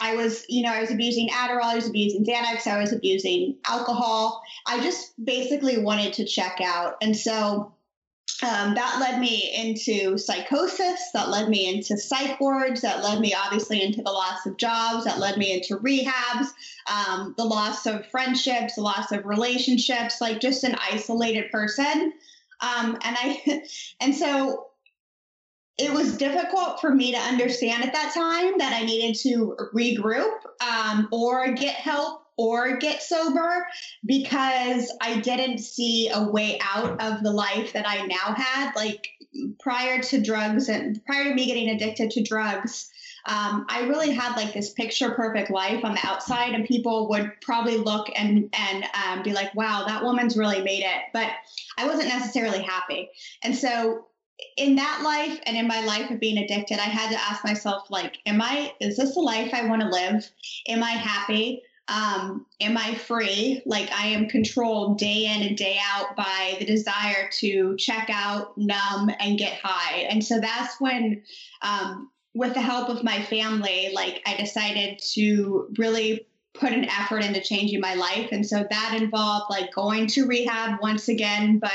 I 0.01 0.15
was, 0.15 0.45
you 0.49 0.63
know, 0.63 0.73
I 0.73 0.81
was 0.81 0.91
abusing 0.91 1.29
Adderall, 1.31 1.65
I 1.65 1.75
was 1.75 1.89
abusing 1.89 2.25
Xanax, 2.25 2.67
I 2.67 2.81
was 2.81 2.93
abusing 2.93 3.57
alcohol. 3.67 4.43
I 4.67 4.81
just 4.81 5.13
basically 5.25 5.79
wanted 5.79 6.13
to 6.15 6.25
check 6.25 6.61
out. 6.63 6.97
And 7.03 7.17
so 7.17 7.73
um, 8.43 8.75
that 8.75 8.99
led 9.01 9.21
me 9.21 9.53
into 9.57 10.17
psychosis, 10.17 11.11
that 11.13 11.29
led 11.29 11.49
me 11.49 11.75
into 11.75 11.97
psych 11.97 12.39
wards, 12.41 12.83
that 12.83 13.03
led 13.03 13.21
me 13.21 13.35
obviously 13.35 13.83
into 13.83 14.01
the 14.01 14.13
loss 14.13 14.47
of 14.47 14.57
jobs, 14.57 15.05
that 15.05 15.19
led 15.19 15.39
me 15.39 15.55
into 15.55 15.77
rehabs, 15.79 16.47
um, 16.89 17.35
the 17.37 17.45
loss 17.45 17.87
of 17.87 18.07
friendships, 18.07 18.77
the 18.77 18.81
loss 18.81 19.11
of 19.11 19.27
relationships, 19.27 20.21
like 20.21 20.41
just 20.41 20.63
an 20.63 20.77
isolated 20.93 21.51
person. 21.51 22.13
Um, 22.61 22.97
and 23.03 23.17
I, 23.19 23.63
and 24.01 24.15
so 24.15 24.69
it 25.77 25.93
was 25.93 26.17
difficult 26.17 26.81
for 26.81 26.95
me 26.95 27.13
to 27.13 27.19
understand 27.19 27.85
at 27.85 27.93
that 27.93 28.15
time 28.15 28.59
that 28.59 28.73
I 28.73 28.85
needed 28.85 29.17
to 29.23 29.57
regroup 29.75 30.39
um, 30.61 31.09
or 31.11 31.51
get 31.53 31.75
help 31.75 32.23
or 32.39 32.77
get 32.77 33.03
sober 33.03 33.67
because 34.07 34.97
I 35.03 35.21
didn't 35.21 35.59
see 35.59 36.09
a 36.09 36.23
way 36.23 36.59
out 36.63 37.03
of 37.03 37.23
the 37.23 37.33
life 37.33 37.73
that 37.75 37.87
I 37.87 38.07
now 38.07 38.35
had. 38.35 38.75
Like 38.77 39.09
prior 39.59 40.01
to 40.01 40.23
drugs 40.23 40.69
and 40.69 41.05
prior 41.05 41.25
to 41.25 41.35
me 41.35 41.47
getting 41.47 41.69
addicted 41.69 42.13
to 42.13 42.23
drugs, 42.23 42.89
um, 43.27 43.67
I 43.69 43.87
really 43.89 44.13
had 44.13 44.37
like 44.37 44.55
this 44.55 44.73
picture 44.73 45.11
perfect 45.11 45.51
life 45.51 45.85
on 45.85 45.95
the 45.95 46.07
outside, 46.07 46.55
and 46.55 46.65
people 46.65 47.09
would 47.11 47.33
probably 47.43 47.77
look 47.77 48.09
and 48.15 48.49
and 48.55 48.85
um, 48.95 49.23
be 49.23 49.33
like, 49.33 49.55
"Wow, 49.55 49.85
that 49.87 50.05
woman's 50.05 50.37
really 50.37 50.63
made 50.63 50.85
it." 50.85 51.03
But 51.13 51.31
I 51.77 51.87
wasn't 51.87 52.09
necessarily 52.09 52.63
happy, 52.63 53.11
and 53.43 53.55
so 53.55 54.07
in 54.57 54.77
that 54.77 55.03
life 55.03 55.41
and 55.47 55.57
in 55.57 55.67
my 55.67 55.85
life 55.85 56.11
of 56.11 56.21
being 56.21 56.39
addicted, 56.39 56.79
I 56.79 56.83
had 56.83 57.11
to 57.11 57.21
ask 57.21 57.45
myself, 57.45 57.91
like, 57.91 58.19
am 58.25 58.41
I, 58.41 58.73
is 58.81 58.97
this 58.97 59.15
the 59.15 59.21
life 59.21 59.53
I 59.53 59.67
want 59.67 59.83
to 59.83 59.89
live? 59.89 60.31
Am 60.69 60.83
I 60.83 60.91
happy? 60.91 61.63
Um, 61.89 62.45
am 62.61 62.77
I 62.77 62.95
free? 62.95 63.63
Like 63.65 63.91
I 63.91 64.09
am 64.09 64.29
controlled 64.29 64.99
day 64.99 65.25
in 65.25 65.43
and 65.43 65.57
day 65.57 65.79
out 65.83 66.17
by 66.17 66.57
the 66.59 66.67
desire 66.67 67.31
to 67.41 67.77
check 67.79 68.11
out, 68.13 68.59
numb, 68.59 69.11
and 69.19 69.39
get 69.39 69.59
high. 69.63 70.01
And 70.01 70.23
so 70.23 70.39
that's 70.39 70.79
when, 70.81 71.23
um, 71.63 72.11
with 72.35 72.55
the 72.55 72.61
help 72.61 72.91
of 72.91 73.03
my 73.03 73.23
family, 73.23 73.91
like 73.95 74.23
I 74.27 74.37
decided 74.37 75.01
to 75.15 75.69
really 75.79 76.27
put 76.55 76.73
an 76.73 76.85
effort 76.85 77.25
into 77.25 77.41
changing 77.41 77.81
my 77.81 77.95
life. 77.95 78.29
And 78.33 78.47
so 78.47 78.67
that 78.69 78.99
involved 79.01 79.47
like 79.51 79.73
going 79.73 80.09
to 80.09 80.27
rehab 80.27 80.81
once 80.83 81.09
again, 81.09 81.59
but 81.59 81.73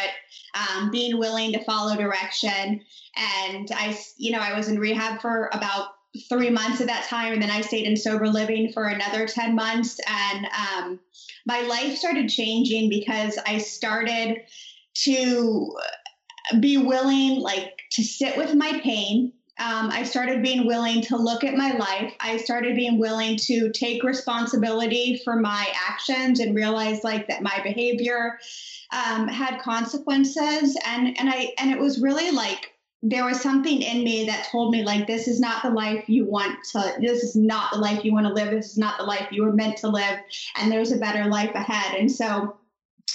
um, 0.53 0.91
being 0.91 1.17
willing 1.17 1.53
to 1.53 1.63
follow 1.63 1.95
direction. 1.95 2.81
And 3.15 3.71
I, 3.73 3.97
you 4.17 4.31
know, 4.31 4.39
I 4.39 4.55
was 4.55 4.67
in 4.67 4.79
rehab 4.79 5.21
for 5.21 5.49
about 5.53 5.87
three 6.29 6.49
months 6.49 6.81
at 6.81 6.87
that 6.87 7.05
time. 7.05 7.33
And 7.33 7.41
then 7.41 7.51
I 7.51 7.61
stayed 7.61 7.87
in 7.87 7.97
sober 7.97 8.27
living 8.27 8.71
for 8.71 8.85
another 8.85 9.27
10 9.27 9.55
months. 9.55 9.99
And 10.07 10.45
um, 10.45 10.99
my 11.45 11.61
life 11.61 11.97
started 11.97 12.29
changing 12.29 12.89
because 12.89 13.37
I 13.45 13.57
started 13.57 14.37
to 15.05 15.75
be 16.59 16.77
willing, 16.77 17.39
like, 17.39 17.79
to 17.93 18.03
sit 18.03 18.37
with 18.37 18.53
my 18.53 18.79
pain 18.83 19.33
um, 19.59 19.91
I 19.91 20.03
started 20.03 20.41
being 20.41 20.65
willing 20.65 21.01
to 21.03 21.17
look 21.17 21.43
at 21.43 21.53
my 21.53 21.73
life. 21.73 22.13
I 22.19 22.37
started 22.37 22.75
being 22.75 22.97
willing 22.97 23.37
to 23.43 23.71
take 23.71 24.03
responsibility 24.03 25.21
for 25.23 25.35
my 25.35 25.71
actions 25.87 26.39
and 26.39 26.55
realize 26.55 27.03
like 27.03 27.27
that 27.27 27.43
my 27.43 27.59
behavior 27.63 28.39
um, 28.91 29.27
had 29.27 29.61
consequences. 29.61 30.75
And 30.85 31.17
and 31.19 31.29
I 31.29 31.53
and 31.59 31.69
it 31.69 31.77
was 31.77 32.01
really 32.01 32.31
like 32.31 32.72
there 33.05 33.25
was 33.25 33.41
something 33.41 33.81
in 33.81 34.05
me 34.05 34.25
that 34.25 34.47
told 34.49 34.71
me 34.71 34.81
like 34.81 35.05
this 35.05 35.27
is 35.27 35.41
not 35.41 35.61
the 35.61 35.69
life 35.69 36.05
you 36.07 36.25
want 36.25 36.57
to. 36.71 36.95
This 37.01 37.21
is 37.21 37.35
not 37.35 37.73
the 37.73 37.79
life 37.79 38.05
you 38.05 38.13
want 38.13 38.25
to 38.25 38.33
live. 38.33 38.49
This 38.49 38.71
is 38.71 38.77
not 38.77 38.97
the 38.97 39.03
life 39.03 39.27
you 39.29 39.43
were 39.43 39.51
meant 39.51 39.77
to 39.79 39.89
live. 39.89 40.19
And 40.57 40.71
there's 40.71 40.93
a 40.93 40.97
better 40.97 41.25
life 41.29 41.53
ahead. 41.53 41.99
And 41.99 42.11
so. 42.11 42.57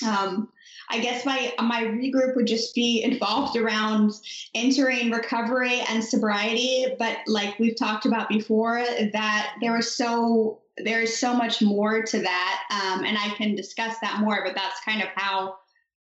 Um, 0.06 0.50
I 0.90 1.00
guess 1.00 1.26
my 1.26 1.52
my 1.60 1.82
regroup 1.82 2.34
would 2.36 2.46
just 2.46 2.74
be 2.74 3.02
involved 3.02 3.56
around 3.56 4.12
entering 4.54 5.10
recovery 5.10 5.80
and 5.88 6.02
sobriety. 6.02 6.86
But 6.98 7.18
like 7.26 7.58
we've 7.58 7.76
talked 7.76 8.06
about 8.06 8.28
before, 8.28 8.82
that 9.12 9.54
there 9.60 9.74
was 9.74 9.94
so 9.94 10.60
there's 10.78 11.16
so 11.16 11.34
much 11.34 11.60
more 11.60 12.02
to 12.02 12.20
that, 12.20 12.62
um, 12.70 13.04
and 13.04 13.18
I 13.18 13.34
can 13.34 13.54
discuss 13.54 13.96
that 14.00 14.20
more. 14.20 14.42
But 14.44 14.54
that's 14.54 14.80
kind 14.80 15.02
of 15.02 15.08
how 15.14 15.58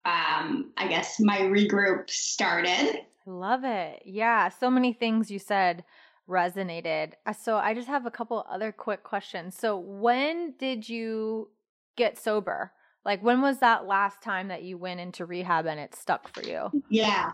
um, 0.06 0.72
I 0.78 0.88
guess 0.88 1.20
my 1.20 1.40
regroup 1.40 2.10
started. 2.10 3.06
Love 3.28 3.66
it. 3.66 4.04
Yeah, 4.06 4.48
so 4.48 4.72
many 4.72 4.94
things 4.94 5.30
you 5.30 5.38
said 5.38 5.84
resonated. 6.30 7.14
Uh, 7.26 7.34
so 7.34 7.58
I 7.58 7.74
just 7.74 7.90
have 7.90 8.06
a 8.06 8.12
couple 8.12 8.46
other 8.50 8.72
quick 8.72 9.04
questions. 9.04 9.58
So 9.58 9.78
when 9.78 10.54
did 10.58 10.88
you 10.88 11.50
get 11.98 12.18
sober? 12.18 12.72
Like, 13.04 13.22
when 13.22 13.42
was 13.42 13.60
that 13.60 13.86
last 13.86 14.22
time 14.22 14.48
that 14.48 14.64
you 14.64 14.78
went 14.78 15.02
into 15.02 15.26
rehab 15.26 15.66
and 15.66 15.80
it 15.80 15.94
stuck 15.94 16.34
for 16.34 16.42
you? 16.42 16.70
Yeah. 16.90 17.32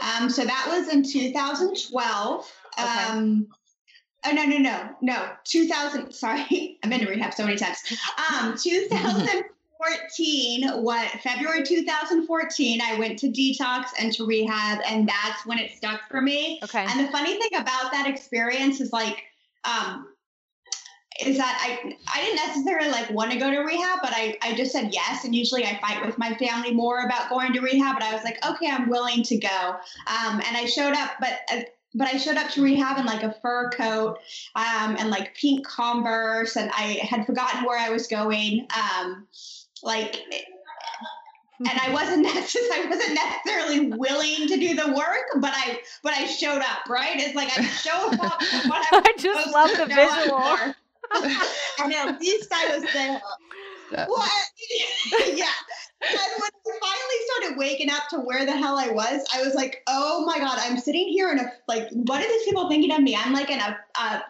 Um, 0.00 0.28
so 0.28 0.44
that 0.44 0.66
was 0.68 0.92
in 0.92 1.02
2012. 1.02 2.52
Okay. 2.78 2.88
Um, 2.88 3.46
oh, 4.24 4.32
no, 4.32 4.44
no, 4.44 4.58
no, 4.58 4.88
no. 5.00 5.28
2000, 5.44 6.12
sorry. 6.14 6.78
I've 6.84 6.90
been 6.90 7.00
to 7.00 7.08
rehab 7.08 7.34
so 7.34 7.44
many 7.44 7.56
times. 7.56 7.78
Um, 8.32 8.56
2014, 9.78 10.82
what, 10.82 11.08
February 11.22 11.62
2014, 11.62 12.80
I 12.80 12.98
went 12.98 13.18
to 13.20 13.28
detox 13.28 13.86
and 13.98 14.12
to 14.14 14.26
rehab, 14.26 14.80
and 14.86 15.08
that's 15.08 15.44
when 15.46 15.58
it 15.58 15.72
stuck 15.72 16.08
for 16.08 16.20
me. 16.20 16.60
Okay. 16.64 16.84
And 16.88 17.06
the 17.06 17.12
funny 17.12 17.38
thing 17.38 17.60
about 17.60 17.92
that 17.92 18.06
experience 18.06 18.80
is 18.80 18.92
like, 18.92 19.22
um, 19.64 20.08
is 21.24 21.38
that 21.38 21.58
I 21.62 21.96
I 22.12 22.20
didn't 22.20 22.46
necessarily 22.46 22.90
like 22.90 23.10
want 23.10 23.32
to 23.32 23.38
go 23.38 23.50
to 23.50 23.60
rehab, 23.60 24.00
but 24.02 24.12
I, 24.14 24.36
I 24.42 24.54
just 24.54 24.72
said 24.72 24.92
yes. 24.92 25.24
And 25.24 25.34
usually 25.34 25.64
I 25.64 25.78
fight 25.80 26.04
with 26.04 26.18
my 26.18 26.34
family 26.34 26.74
more 26.74 27.06
about 27.06 27.30
going 27.30 27.54
to 27.54 27.60
rehab, 27.60 27.94
but 27.94 28.02
I 28.02 28.12
was 28.12 28.22
like, 28.22 28.44
okay, 28.46 28.68
I'm 28.70 28.90
willing 28.90 29.22
to 29.22 29.38
go. 29.38 29.76
Um, 30.06 30.42
and 30.46 30.56
I 30.56 30.66
showed 30.66 30.92
up, 30.92 31.12
but 31.18 31.38
uh, 31.50 31.60
but 31.94 32.08
I 32.12 32.18
showed 32.18 32.36
up 32.36 32.50
to 32.52 32.62
rehab 32.62 32.98
in 32.98 33.06
like 33.06 33.22
a 33.22 33.34
fur 33.40 33.70
coat 33.70 34.18
um, 34.54 34.96
and 34.98 35.08
like 35.08 35.34
pink 35.34 35.66
Converse, 35.66 36.56
and 36.56 36.70
I 36.72 37.00
had 37.02 37.24
forgotten 37.24 37.64
where 37.64 37.78
I 37.78 37.88
was 37.88 38.06
going. 38.06 38.66
Um, 38.76 39.26
like 39.82 40.24
and 41.58 41.80
I 41.80 41.90
wasn't 41.92 42.22
necessarily 42.34 42.70
I 42.72 42.88
wasn't 42.88 43.14
necessarily 43.14 43.90
willing 43.96 44.48
to 44.48 44.56
do 44.56 44.74
the 44.74 44.92
work, 44.92 45.40
but 45.40 45.52
I 45.54 45.80
but 46.02 46.12
I 46.12 46.26
showed 46.26 46.60
up, 46.60 46.88
right? 46.88 47.16
It's 47.16 47.34
like 47.34 47.56
I 47.58 47.62
showed 47.62 48.18
up. 48.20 48.38
I 48.40 49.14
just 49.18 49.52
love 49.52 49.70
the 49.76 49.86
visual. 49.86 50.74
and 51.84 51.94
at 51.94 52.20
least 52.20 52.52
I 52.52 52.76
was 52.76 52.92
there. 52.92 53.20
What? 54.08 54.30
yeah. 55.28 55.46
and 56.02 56.18
when 56.40 56.50
I 56.50 56.78
finally 56.80 57.20
started 57.26 57.58
waking 57.58 57.90
up 57.90 58.08
to 58.10 58.18
where 58.18 58.44
the 58.44 58.56
hell 58.56 58.76
I 58.76 58.88
was, 58.88 59.24
I 59.32 59.42
was 59.42 59.54
like, 59.54 59.84
"Oh 59.86 60.24
my 60.26 60.38
god, 60.38 60.58
I'm 60.60 60.76
sitting 60.78 61.06
here 61.08 61.30
in 61.30 61.38
a 61.38 61.52
like, 61.68 61.88
what 61.92 62.20
are 62.20 62.28
these 62.28 62.44
people 62.44 62.68
thinking 62.68 62.90
of 62.90 63.00
me? 63.00 63.16
I'm 63.16 63.32
like 63.32 63.48
in 63.48 63.60
a, 63.60 63.78
a 64.00 64.22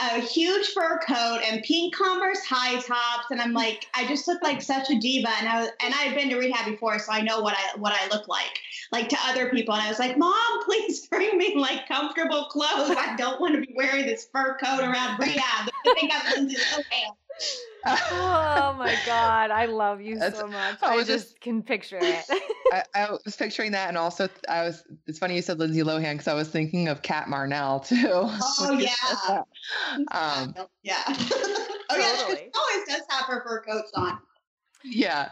a 0.00 0.20
huge 0.20 0.68
fur 0.68 0.98
coat 0.98 1.40
and 1.44 1.62
pink 1.62 1.94
Converse 1.94 2.44
high 2.44 2.80
tops, 2.80 3.30
and 3.30 3.40
I'm 3.40 3.52
like, 3.52 3.86
I 3.94 4.06
just 4.06 4.28
look 4.28 4.42
like 4.42 4.62
such 4.62 4.90
a 4.90 4.98
diva. 4.98 5.30
And 5.38 5.48
I 5.48 5.60
was, 5.60 5.70
and 5.82 5.94
I've 5.94 6.14
been 6.14 6.28
to 6.30 6.36
rehab 6.36 6.66
before, 6.66 6.98
so 6.98 7.12
I 7.12 7.20
know 7.20 7.40
what 7.40 7.54
I 7.54 7.78
what 7.78 7.92
I 7.92 8.06
look 8.08 8.28
like, 8.28 8.60
like 8.92 9.08
to 9.08 9.16
other 9.24 9.50
people. 9.50 9.74
And 9.74 9.82
I 9.82 9.88
was 9.88 9.98
like, 9.98 10.16
Mom, 10.16 10.34
please 10.64 11.06
bring 11.06 11.36
me 11.36 11.56
like 11.56 11.88
comfortable 11.88 12.44
clothes. 12.44 12.96
I 12.96 13.16
don't 13.16 13.40
want 13.40 13.54
to 13.54 13.60
be 13.60 13.74
wearing 13.76 14.06
this 14.06 14.28
fur 14.32 14.56
coat 14.58 14.80
around 14.80 15.18
rehab. 15.18 15.70
I 15.86 15.94
think 15.94 16.12
I'm 16.14 16.32
Lindsay 16.34 16.56
oh 17.86 18.74
my 18.78 18.96
god, 19.06 19.50
I 19.50 19.66
love 19.66 20.00
you 20.00 20.18
That's, 20.18 20.38
so 20.38 20.46
much. 20.46 20.78
I, 20.82 20.94
I 20.94 20.96
just, 20.98 21.08
just, 21.08 21.40
can 21.40 21.62
picture 21.62 21.98
it. 22.02 22.24
I, 22.72 22.84
I, 22.94 23.10
was 23.24 23.36
picturing 23.36 23.72
that, 23.72 23.88
and 23.88 23.96
also 23.96 24.28
I 24.48 24.62
was. 24.64 24.84
It's 25.06 25.18
funny 25.18 25.36
you 25.36 25.42
said 25.42 25.58
Lindsay 25.58 25.82
Lohan 25.82 26.12
because 26.12 26.28
I 26.28 26.34
was 26.34 26.48
thinking 26.48 26.88
of 26.88 27.02
Cat 27.02 27.28
Marnell 27.28 27.80
too. 27.86 28.10
Oh 28.12 28.78
yeah. 28.78 29.42
Um, 30.12 30.54
yeah. 30.82 31.02
oh 31.06 31.96
yeah, 31.96 32.16
she 32.34 32.50
always 32.54 32.88
does 32.88 33.02
have 33.08 33.26
her 33.26 33.42
fur 33.46 33.62
coats 33.62 33.92
on. 33.94 34.18
Yeah. 34.84 35.30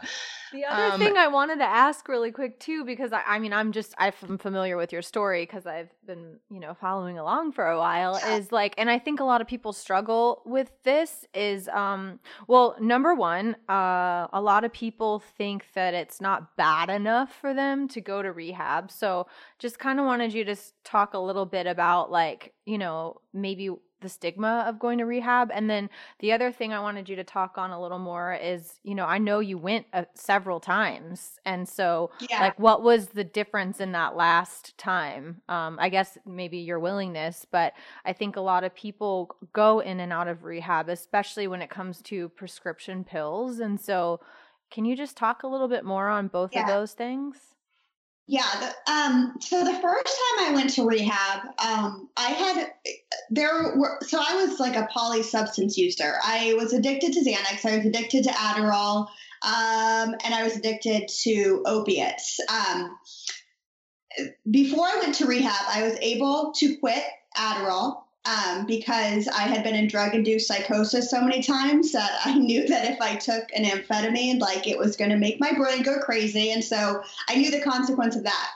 The 0.53 0.65
other 0.65 0.93
um, 0.93 0.99
thing 0.99 1.17
I 1.17 1.27
wanted 1.27 1.57
to 1.57 1.65
ask 1.65 2.07
really 2.07 2.31
quick 2.31 2.59
too, 2.59 2.85
because 2.85 3.11
I, 3.11 3.21
I 3.25 3.39
mean, 3.39 3.53
I'm 3.53 3.71
just 3.71 3.93
I'm 3.97 4.37
familiar 4.37 4.77
with 4.77 4.93
your 4.93 5.01
story 5.01 5.43
because 5.43 5.65
I've 5.65 5.89
been 6.05 6.37
you 6.49 6.59
know 6.59 6.73
following 6.73 7.17
along 7.17 7.51
for 7.51 7.67
a 7.67 7.77
while. 7.77 8.17
Yeah. 8.19 8.37
Is 8.37 8.51
like, 8.51 8.73
and 8.77 8.89
I 8.89 8.99
think 8.99 9.19
a 9.19 9.23
lot 9.23 9.41
of 9.41 9.47
people 9.47 9.73
struggle 9.73 10.41
with 10.45 10.71
this. 10.83 11.25
Is 11.33 11.67
um, 11.69 12.19
well, 12.47 12.75
number 12.79 13.13
one, 13.13 13.55
uh, 13.69 14.27
a 14.31 14.41
lot 14.41 14.63
of 14.63 14.71
people 14.71 15.19
think 15.37 15.65
that 15.73 15.93
it's 15.93 16.21
not 16.21 16.55
bad 16.55 16.89
enough 16.89 17.33
for 17.33 17.53
them 17.53 17.87
to 17.89 18.01
go 18.01 18.21
to 18.21 18.31
rehab. 18.31 18.91
So, 18.91 19.27
just 19.59 19.79
kind 19.79 19.99
of 19.99 20.05
wanted 20.05 20.33
you 20.33 20.45
to 20.45 20.55
talk 20.83 21.13
a 21.13 21.19
little 21.19 21.45
bit 21.45 21.67
about 21.67 22.09
like 22.11 22.53
you 22.65 22.77
know 22.77 23.21
maybe 23.33 23.69
the 24.01 24.09
stigma 24.09 24.65
of 24.67 24.79
going 24.79 24.99
to 24.99 25.05
rehab. 25.05 25.49
And 25.53 25.69
then 25.69 25.89
the 26.19 26.31
other 26.31 26.51
thing 26.51 26.73
I 26.73 26.79
wanted 26.79 27.09
you 27.09 27.15
to 27.15 27.23
talk 27.23 27.57
on 27.57 27.71
a 27.71 27.81
little 27.81 27.99
more 27.99 28.33
is, 28.33 28.79
you 28.83 28.95
know, 28.95 29.05
I 29.05 29.17
know 29.17 29.39
you 29.39 29.57
went 29.57 29.87
uh, 29.93 30.05
several 30.13 30.59
times. 30.59 31.39
And 31.45 31.67
so, 31.67 32.11
yeah. 32.29 32.41
like, 32.41 32.59
what 32.59 32.83
was 32.83 33.07
the 33.07 33.23
difference 33.23 33.79
in 33.79 33.91
that 33.93 34.15
last 34.15 34.77
time? 34.77 35.41
Um, 35.49 35.77
I 35.79 35.89
guess 35.89 36.17
maybe 36.25 36.59
your 36.59 36.79
willingness, 36.79 37.45
but 37.49 37.73
I 38.05 38.13
think 38.13 38.35
a 38.35 38.41
lot 38.41 38.63
of 38.63 38.75
people 38.75 39.35
go 39.53 39.79
in 39.79 39.99
and 39.99 40.13
out 40.13 40.27
of 40.27 40.43
rehab, 40.43 40.89
especially 40.89 41.47
when 41.47 41.61
it 41.61 41.69
comes 41.69 42.01
to 42.03 42.29
prescription 42.29 43.03
pills. 43.03 43.59
And 43.59 43.79
so, 43.79 44.19
can 44.69 44.85
you 44.85 44.95
just 44.97 45.15
talk 45.15 45.43
a 45.43 45.47
little 45.47 45.69
bit 45.69 45.85
more 45.85 46.09
on 46.09 46.27
both 46.27 46.51
yeah. 46.53 46.61
of 46.61 46.67
those 46.67 46.93
things? 46.93 47.37
Yeah. 48.27 48.43
The, 48.59 48.91
um, 48.91 49.35
so 49.39 49.63
the 49.63 49.79
first 49.79 50.17
time 50.37 50.47
I 50.47 50.51
went 50.53 50.71
to 50.71 50.85
rehab, 50.85 51.47
um, 51.65 52.09
I 52.17 52.29
had 52.29 52.73
there 53.29 53.73
were 53.77 53.99
so 54.01 54.19
I 54.19 54.45
was 54.45 54.59
like 54.59 54.75
a 54.75 54.89
poly 54.91 55.23
substance 55.23 55.77
user. 55.77 56.15
I 56.23 56.53
was 56.55 56.73
addicted 56.73 57.13
to 57.13 57.21
Xanax. 57.21 57.65
I 57.65 57.77
was 57.77 57.85
addicted 57.85 58.25
to 58.25 58.29
Adderall, 58.29 59.07
um, 59.43 60.15
and 60.23 60.33
I 60.33 60.43
was 60.43 60.57
addicted 60.57 61.07
to 61.23 61.63
opiates. 61.65 62.39
Um, 62.49 62.97
before 64.49 64.85
I 64.85 64.99
went 64.99 65.15
to 65.15 65.25
rehab, 65.25 65.65
I 65.69 65.83
was 65.83 65.97
able 66.01 66.51
to 66.57 66.77
quit 66.77 67.03
Adderall 67.37 68.03
um, 68.27 68.65
because 68.65 69.27
I 69.27 69.43
had 69.43 69.63
been 69.63 69.75
in 69.75 69.87
drug 69.87 70.13
induced 70.13 70.47
psychosis 70.47 71.09
so 71.09 71.21
many 71.21 71.41
times 71.41 71.93
that 71.93 72.19
I 72.25 72.33
knew 72.37 72.67
that 72.67 72.91
if 72.91 73.01
I 73.01 73.15
took 73.15 73.45
an 73.55 73.63
amphetamine, 73.63 74.39
like 74.39 74.67
it 74.67 74.77
was 74.77 74.97
going 74.97 75.11
to 75.11 75.17
make 75.17 75.39
my 75.39 75.53
brain 75.53 75.81
go 75.81 75.99
crazy. 75.99 76.51
And 76.51 76.63
so 76.63 77.01
I 77.29 77.35
knew 77.35 77.51
the 77.51 77.61
consequence 77.61 78.15
of 78.15 78.23
that. 78.23 78.49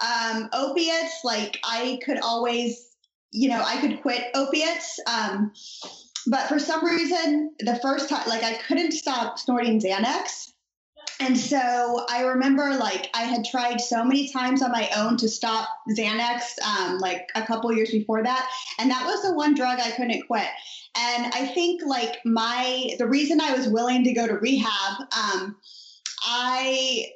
Um, 0.00 0.48
opiates, 0.52 1.20
like 1.22 1.60
I 1.64 2.00
could 2.04 2.18
always, 2.18 2.88
you 3.30 3.48
know, 3.48 3.62
I 3.64 3.80
could 3.80 4.02
quit 4.02 4.24
opiates. 4.34 4.98
Um, 5.06 5.52
but 6.26 6.48
for 6.48 6.58
some 6.58 6.84
reason, 6.84 7.54
the 7.60 7.76
first 7.76 8.08
time, 8.08 8.28
like 8.28 8.42
I 8.42 8.54
couldn't 8.54 8.92
stop 8.92 9.38
snorting 9.38 9.80
Xanax. 9.80 10.52
And 11.22 11.38
so 11.38 12.04
I 12.10 12.24
remember 12.24 12.74
like 12.74 13.08
I 13.14 13.22
had 13.22 13.44
tried 13.44 13.80
so 13.80 14.02
many 14.02 14.32
times 14.32 14.60
on 14.60 14.72
my 14.72 14.90
own 14.96 15.16
to 15.18 15.28
stop 15.28 15.68
Xanax, 15.96 16.58
um, 16.66 16.98
like 16.98 17.28
a 17.36 17.42
couple 17.42 17.72
years 17.72 17.92
before 17.92 18.24
that. 18.24 18.50
And 18.80 18.90
that 18.90 19.06
was 19.06 19.22
the 19.22 19.32
one 19.32 19.54
drug 19.54 19.78
I 19.78 19.92
couldn't 19.92 20.26
quit. 20.26 20.48
And 20.98 21.32
I 21.32 21.46
think 21.54 21.82
like 21.86 22.16
my, 22.24 22.90
the 22.98 23.06
reason 23.06 23.40
I 23.40 23.54
was 23.54 23.68
willing 23.68 24.02
to 24.02 24.12
go 24.12 24.26
to 24.26 24.34
rehab, 24.34 25.02
um, 25.16 25.56
I 26.26 27.06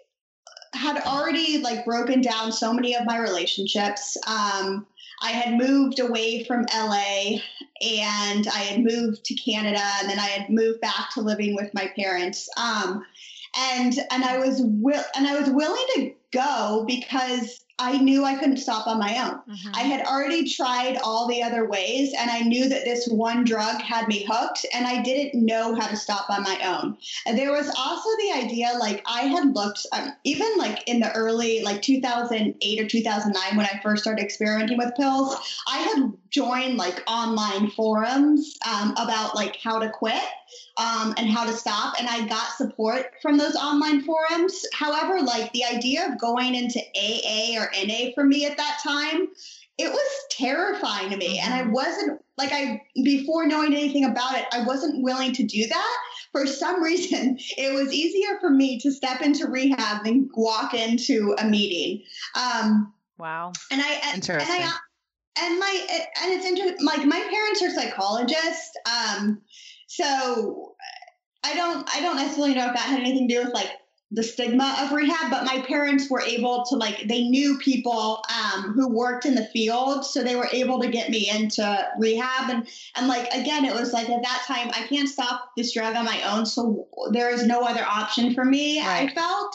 had 0.73 0.99
already 0.99 1.59
like 1.59 1.85
broken 1.85 2.21
down 2.21 2.53
so 2.53 2.73
many 2.73 2.95
of 2.95 3.07
my 3.07 3.19
relationships. 3.19 4.17
Um, 4.29 4.87
I 5.21 5.31
had 5.31 5.59
moved 5.59 5.99
away 5.99 6.45
from 6.45 6.65
LA 6.73 7.39
and 7.83 8.47
I 8.47 8.61
had 8.69 8.85
moved 8.85 9.25
to 9.25 9.35
Canada 9.35 9.83
and 10.01 10.09
then 10.09 10.21
I 10.21 10.29
had 10.29 10.49
moved 10.49 10.81
back 10.81 11.11
to 11.15 11.23
living 11.23 11.57
with 11.57 11.75
my 11.75 11.91
parents. 11.97 12.49
Um, 12.57 13.05
and 13.59 13.99
and 14.11 14.25
I 14.25 14.39
was 14.39 14.61
will 14.63 15.05
and 15.15 15.27
I 15.27 15.39
was 15.39 15.51
willing 15.51 15.87
to 15.95 16.13
go 16.33 16.85
because 16.87 17.65
I 17.79 17.99
knew 17.99 18.25
I 18.25 18.37
couldn't 18.37 18.57
stop 18.57 18.87
on 18.87 18.99
my 18.99 19.19
own. 19.19 19.55
Mm-hmm. 19.55 19.71
I 19.75 19.81
had 19.81 20.07
already 20.07 20.49
tried 20.49 20.97
all 21.05 21.29
the 21.29 21.43
other 21.43 21.69
ways, 21.69 22.15
and 22.19 22.31
I 22.31 22.41
knew 22.41 22.71
that 22.71 22.85
this 22.85 23.07
one 23.07 23.45
drug 23.45 23.83
had 23.83 24.09
me 24.09 24.27
hooked, 24.27 24.65
and 24.73 24.87
I 24.87 25.03
didn't 25.03 25.45
know 25.45 25.75
how 25.75 25.87
to 25.87 25.97
stop 25.97 26.31
on 26.31 26.43
my 26.43 26.59
own. 26.65 26.97
And 27.27 27.37
there 27.37 27.53
was 27.53 27.69
also 27.77 28.09
the 28.19 28.47
idea 28.47 28.73
like 28.81 29.03
I 29.07 29.23
had 29.23 29.55
looked, 29.55 29.85
um, 29.93 30.11
even 30.25 30.57
like 30.57 30.89
in 30.89 31.01
the 31.01 31.13
early, 31.13 31.63
like 31.63 31.83
2008 31.83 32.81
or 32.81 32.89
2009, 32.89 33.57
when 33.57 33.67
I 33.67 33.81
first 33.83 34.05
started 34.05 34.23
experimenting 34.23 34.79
with 34.79 34.95
pills, 34.97 35.37
I 35.69 35.79
had 35.79 36.13
joined 36.37 36.77
like 36.77 37.03
online 37.07 37.71
forums 37.71 38.59
um, 38.71 38.93
about 38.99 39.35
like 39.35 39.57
how 39.57 39.79
to 39.79 39.89
quit 39.89 40.23
um, 40.77 41.15
and 41.17 41.31
how 41.31 41.47
to 41.47 41.53
stop. 41.53 41.95
And 41.99 42.07
I 42.07 42.29
got 42.29 42.53
support 42.53 43.15
from 43.23 43.39
those 43.39 43.57
online 43.57 44.03
forums. 44.03 44.63
However, 44.75 45.23
like 45.23 45.51
the 45.53 45.65
idea 45.65 46.07
of 46.07 46.21
going 46.21 46.55
into 46.55 46.79
AA 46.95 47.59
or 47.59 47.71
NA 47.87 48.11
for 48.15 48.23
me 48.23 48.45
at 48.45 48.59
that 48.59 48.81
time, 48.83 49.29
it 49.79 49.91
was 49.91 50.25
terrifying 50.31 51.11
to 51.11 51.17
me. 51.17 51.39
And 51.39 51.55
I 51.55 51.63
mm-hmm. 51.63 51.73
wasn't 51.73 52.21
like, 52.37 52.53
I, 52.53 52.83
before 53.03 53.47
knowing 53.47 53.73
anything 53.73 54.05
about 54.05 54.37
it, 54.37 54.45
I 54.53 54.65
wasn't 54.65 55.03
willing 55.03 55.33
to 55.33 55.43
do 55.43 55.67
that. 55.67 55.97
For 56.33 56.47
some 56.47 56.83
reason, 56.83 57.39
it 57.57 57.73
was 57.73 57.95
easier 57.95 58.39
for 58.41 58.51
me 58.51 58.79
to 58.81 58.93
step 58.93 59.23
into 59.23 59.47
rehab 59.47 60.05
than 60.05 60.29
walk 60.35 60.75
into 60.75 61.35
a 61.39 61.47
meeting. 61.47 62.05
Um, 62.35 62.93
wow. 63.19 63.53
And 63.71 63.81
I, 63.81 64.15
Interesting. 64.15 64.55
And 64.55 64.65
I, 64.65 64.77
and 65.39 65.59
my 65.59 66.05
and 66.23 66.33
it's 66.33 66.47
interesting 66.47 66.85
like 66.85 67.05
my 67.05 67.21
parents 67.21 67.63
are 67.63 67.71
psychologists 67.71 68.73
um 68.87 69.41
so 69.87 70.75
I 71.45 71.55
don't 71.55 71.89
I 71.95 72.01
don't 72.01 72.17
necessarily 72.17 72.55
know 72.55 72.67
if 72.67 72.75
that 72.75 72.81
had 72.81 73.01
anything 73.01 73.29
to 73.29 73.35
do 73.35 73.45
with 73.45 73.55
like 73.55 73.71
the 74.13 74.23
stigma 74.23 74.77
of 74.81 74.93
rehab, 74.93 75.31
but 75.31 75.45
my 75.45 75.65
parents 75.67 76.09
were 76.09 76.21
able 76.21 76.65
to 76.65 76.77
like 76.77 77.09
they 77.09 77.23
knew 77.25 77.59
people 77.59 78.23
um, 78.33 78.73
who 78.73 78.89
worked 78.89 79.27
in 79.27 79.35
the 79.35 79.47
field, 79.47 80.05
so 80.05 80.23
they 80.23 80.37
were 80.37 80.49
able 80.53 80.81
to 80.81 80.89
get 80.89 81.11
me 81.11 81.29
into 81.29 81.89
rehab. 81.99 82.51
And 82.51 82.69
and 82.97 83.09
like 83.09 83.33
again, 83.33 83.65
it 83.65 83.75
was 83.75 83.93
like 83.93 84.09
at 84.09 84.23
that 84.23 84.45
time 84.47 84.71
I 84.75 84.87
can't 84.87 85.09
stop 85.09 85.51
this 85.57 85.73
drug 85.73 85.97
on 85.97 86.05
my 86.05 86.23
own, 86.23 86.47
so 86.47 86.87
there 87.11 87.31
is 87.31 87.47
no 87.47 87.63
other 87.63 87.85
option 87.85 88.35
for 88.35 88.45
me. 88.45 88.81
Right. 88.81 89.11
I 89.11 89.15
felt 89.15 89.55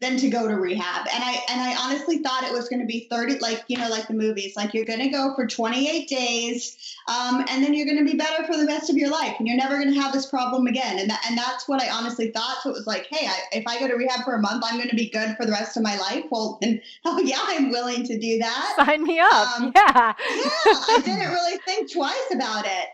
than 0.00 0.16
to 0.16 0.30
go 0.30 0.48
to 0.48 0.54
rehab. 0.54 1.06
And 1.12 1.22
I 1.22 1.40
and 1.50 1.60
I 1.60 1.76
honestly 1.78 2.18
thought 2.18 2.44
it 2.44 2.52
was 2.52 2.68
going 2.68 2.80
to 2.80 2.86
be 2.86 3.06
30 3.10 3.38
like 3.38 3.64
you 3.68 3.76
know 3.76 3.88
like 3.88 4.08
the 4.08 4.14
movies 4.14 4.56
like 4.56 4.72
you're 4.72 4.84
going 4.84 5.00
to 5.00 5.08
go 5.08 5.34
for 5.34 5.46
28 5.46 6.08
days 6.08 6.96
um, 7.06 7.44
and 7.48 7.62
then 7.62 7.74
you're 7.74 7.86
going 7.86 7.98
to 7.98 8.10
be 8.10 8.16
better 8.16 8.44
for 8.44 8.56
the 8.56 8.66
rest 8.66 8.88
of 8.88 8.96
your 8.96 9.10
life 9.10 9.36
and 9.38 9.46
you're 9.46 9.56
never 9.56 9.76
going 9.76 9.92
to 9.92 10.00
have 10.00 10.12
this 10.12 10.26
problem 10.26 10.66
again. 10.66 10.98
And 10.98 11.10
that, 11.10 11.22
and 11.28 11.36
that's 11.36 11.68
what 11.68 11.82
I 11.82 11.90
honestly 11.90 12.30
thought. 12.30 12.58
So 12.62 12.70
it 12.70 12.74
was 12.74 12.86
like, 12.86 13.06
hey, 13.10 13.26
I, 13.26 13.38
if 13.52 13.64
I 13.66 13.78
go 13.78 13.88
to 13.88 13.94
rehab 13.94 14.24
for 14.24 14.34
a 14.34 14.40
month, 14.40 14.64
I'm 14.66 14.76
going 14.76 14.88
to 14.88 14.96
be 14.96 15.08
good 15.10 15.36
for 15.36 15.44
the 15.44 15.52
rest 15.52 15.76
of 15.76 15.82
my 15.82 15.96
life. 15.98 16.24
Well, 16.30 16.58
then 16.60 16.80
oh 17.04 17.18
yeah, 17.20 17.40
I'm 17.40 17.70
willing 17.70 18.04
to 18.04 18.18
do 18.18 18.38
that. 18.38 18.74
Sign 18.76 19.04
me 19.04 19.18
up. 19.20 19.60
Um, 19.60 19.72
yeah. 19.76 19.92
yeah, 19.94 20.14
I 20.16 21.02
didn't 21.04 21.30
really 21.30 21.58
think 21.58 21.92
twice 21.92 22.30
about 22.32 22.64
it. 22.66 22.88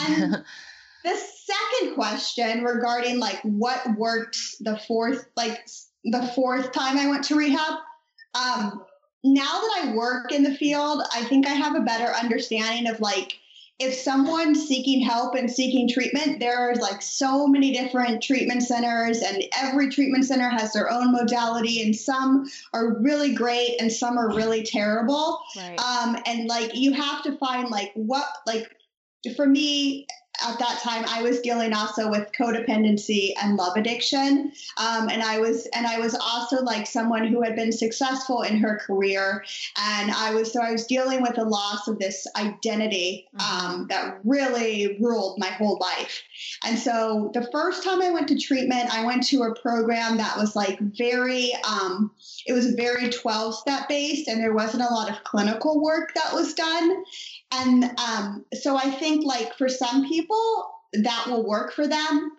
And 0.00 0.32
the 1.04 1.16
second 1.16 1.94
question 1.94 2.64
regarding 2.64 3.18
like 3.18 3.40
what 3.42 3.80
worked 3.96 4.38
the 4.60 4.78
fourth 4.86 5.26
like 5.36 5.66
the 6.04 6.26
fourth 6.34 6.72
time 6.72 6.98
I 6.98 7.08
went 7.08 7.24
to 7.24 7.34
rehab. 7.34 7.78
Um, 8.34 8.84
now 9.22 9.60
that 9.60 9.80
I 9.82 9.94
work 9.94 10.32
in 10.32 10.42
the 10.42 10.54
field, 10.54 11.02
I 11.14 11.24
think 11.24 11.46
I 11.46 11.52
have 11.52 11.74
a 11.74 11.80
better 11.80 12.12
understanding 12.12 12.88
of 12.88 13.00
like 13.00 13.38
if 13.80 13.94
someone's 13.94 14.68
seeking 14.68 15.00
help 15.00 15.34
and 15.34 15.50
seeking 15.50 15.88
treatment, 15.88 16.38
there 16.38 16.56
are 16.56 16.76
like 16.76 17.02
so 17.02 17.48
many 17.48 17.72
different 17.72 18.22
treatment 18.22 18.62
centers, 18.62 19.20
and 19.20 19.42
every 19.58 19.88
treatment 19.88 20.24
center 20.26 20.48
has 20.48 20.72
their 20.72 20.92
own 20.92 21.10
modality, 21.10 21.82
and 21.82 21.96
some 21.96 22.48
are 22.72 23.00
really 23.00 23.34
great 23.34 23.80
and 23.80 23.90
some 23.90 24.16
are 24.16 24.28
really 24.28 24.62
terrible. 24.62 25.40
Right. 25.56 25.80
Um, 25.80 26.16
and 26.26 26.46
like 26.46 26.74
you 26.74 26.92
have 26.92 27.22
to 27.24 27.36
find 27.38 27.68
like 27.68 27.90
what 27.94 28.26
like 28.46 28.70
for 29.34 29.46
me 29.46 30.06
at 30.42 30.58
that 30.58 30.80
time 30.82 31.04
I 31.08 31.22
was 31.22 31.40
dealing 31.40 31.72
also 31.72 32.10
with 32.10 32.32
codependency 32.32 33.32
and 33.40 33.56
love 33.56 33.76
addiction. 33.76 34.52
Um, 34.76 35.08
and 35.08 35.22
I 35.22 35.38
was 35.38 35.66
and 35.74 35.86
I 35.86 35.98
was 35.98 36.14
also 36.14 36.62
like 36.62 36.86
someone 36.86 37.26
who 37.26 37.42
had 37.42 37.56
been 37.56 37.72
successful 37.72 38.42
in 38.42 38.58
her 38.58 38.80
career. 38.84 39.44
And 39.76 40.10
I 40.10 40.34
was 40.34 40.52
so 40.52 40.60
I 40.60 40.72
was 40.72 40.86
dealing 40.86 41.22
with 41.22 41.36
the 41.36 41.44
loss 41.44 41.88
of 41.88 41.98
this 41.98 42.26
identity 42.36 43.26
mm-hmm. 43.36 43.66
um, 43.66 43.86
that 43.88 44.20
really 44.24 44.98
ruled 45.00 45.38
my 45.38 45.48
whole 45.48 45.78
life. 45.80 46.22
And 46.64 46.78
so 46.78 47.30
the 47.34 47.48
first 47.52 47.84
time 47.84 48.02
I 48.02 48.10
went 48.10 48.28
to 48.28 48.38
treatment, 48.38 48.92
I 48.92 49.04
went 49.04 49.26
to 49.28 49.42
a 49.42 49.54
program 49.60 50.16
that 50.16 50.36
was 50.36 50.56
like 50.56 50.78
very 50.80 51.52
um, 51.68 52.10
it 52.46 52.52
was 52.52 52.74
very 52.74 53.08
12 53.08 53.54
step 53.54 53.88
based 53.88 54.28
and 54.28 54.40
there 54.40 54.54
wasn't 54.54 54.82
a 54.82 54.92
lot 54.92 55.10
of 55.10 55.24
clinical 55.24 55.82
work 55.82 56.14
that 56.14 56.32
was 56.34 56.54
done. 56.54 57.04
And 57.52 57.84
um, 57.98 58.44
so 58.54 58.76
I 58.76 58.90
think, 58.90 59.24
like, 59.24 59.56
for 59.56 59.68
some 59.68 60.08
people, 60.08 60.70
that 61.02 61.26
will 61.28 61.46
work 61.46 61.72
for 61.72 61.86
them. 61.86 62.32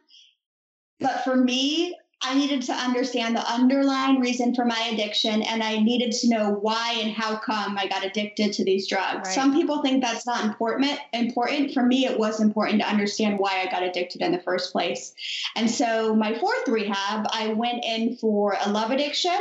But 0.99 1.23
for 1.23 1.35
me, 1.35 1.95
I 2.21 2.33
needed 2.33 2.63
to 2.63 2.73
understand 2.73 3.35
the 3.35 3.47
underlying 3.47 4.19
reason 4.19 4.55
for 4.55 4.65
my 4.65 4.89
addiction 4.91 5.43
and 5.43 5.61
I 5.61 5.79
needed 5.79 6.11
to 6.13 6.29
know 6.29 6.51
why 6.53 6.97
and 7.01 7.11
how 7.11 7.37
come 7.37 7.77
I 7.77 7.87
got 7.87 8.03
addicted 8.03 8.53
to 8.53 8.63
these 8.63 8.87
drugs. 8.87 9.27
Right. 9.27 9.33
Some 9.33 9.53
people 9.53 9.83
think 9.83 10.01
that's 10.01 10.25
not 10.25 10.43
important 10.43 10.97
important. 11.13 11.73
For 11.73 11.83
me 11.83 12.05
it 12.05 12.17
was 12.17 12.39
important 12.39 12.81
to 12.81 12.87
understand 12.87 13.37
why 13.37 13.61
I 13.61 13.69
got 13.69 13.83
addicted 13.83 14.21
in 14.21 14.31
the 14.31 14.39
first 14.39 14.71
place. 14.71 15.13
And 15.55 15.69
so 15.69 16.15
my 16.15 16.35
fourth 16.39 16.67
rehab, 16.67 17.27
I 17.29 17.49
went 17.49 17.83
in 17.85 18.15
for 18.15 18.57
a 18.59 18.71
love 18.71 18.89
addiction 18.89 19.37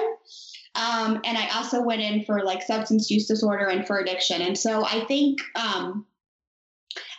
um, 0.75 1.21
and 1.25 1.39
I 1.39 1.49
also 1.57 1.83
went 1.83 2.03
in 2.03 2.25
for 2.25 2.43
like 2.43 2.63
substance 2.63 3.11
use 3.11 3.27
disorder 3.27 3.67
and 3.67 3.87
for 3.87 3.99
addiction. 3.99 4.43
And 4.43 4.59
so 4.59 4.85
I 4.85 5.05
think, 5.05 5.41
um, 5.55 6.07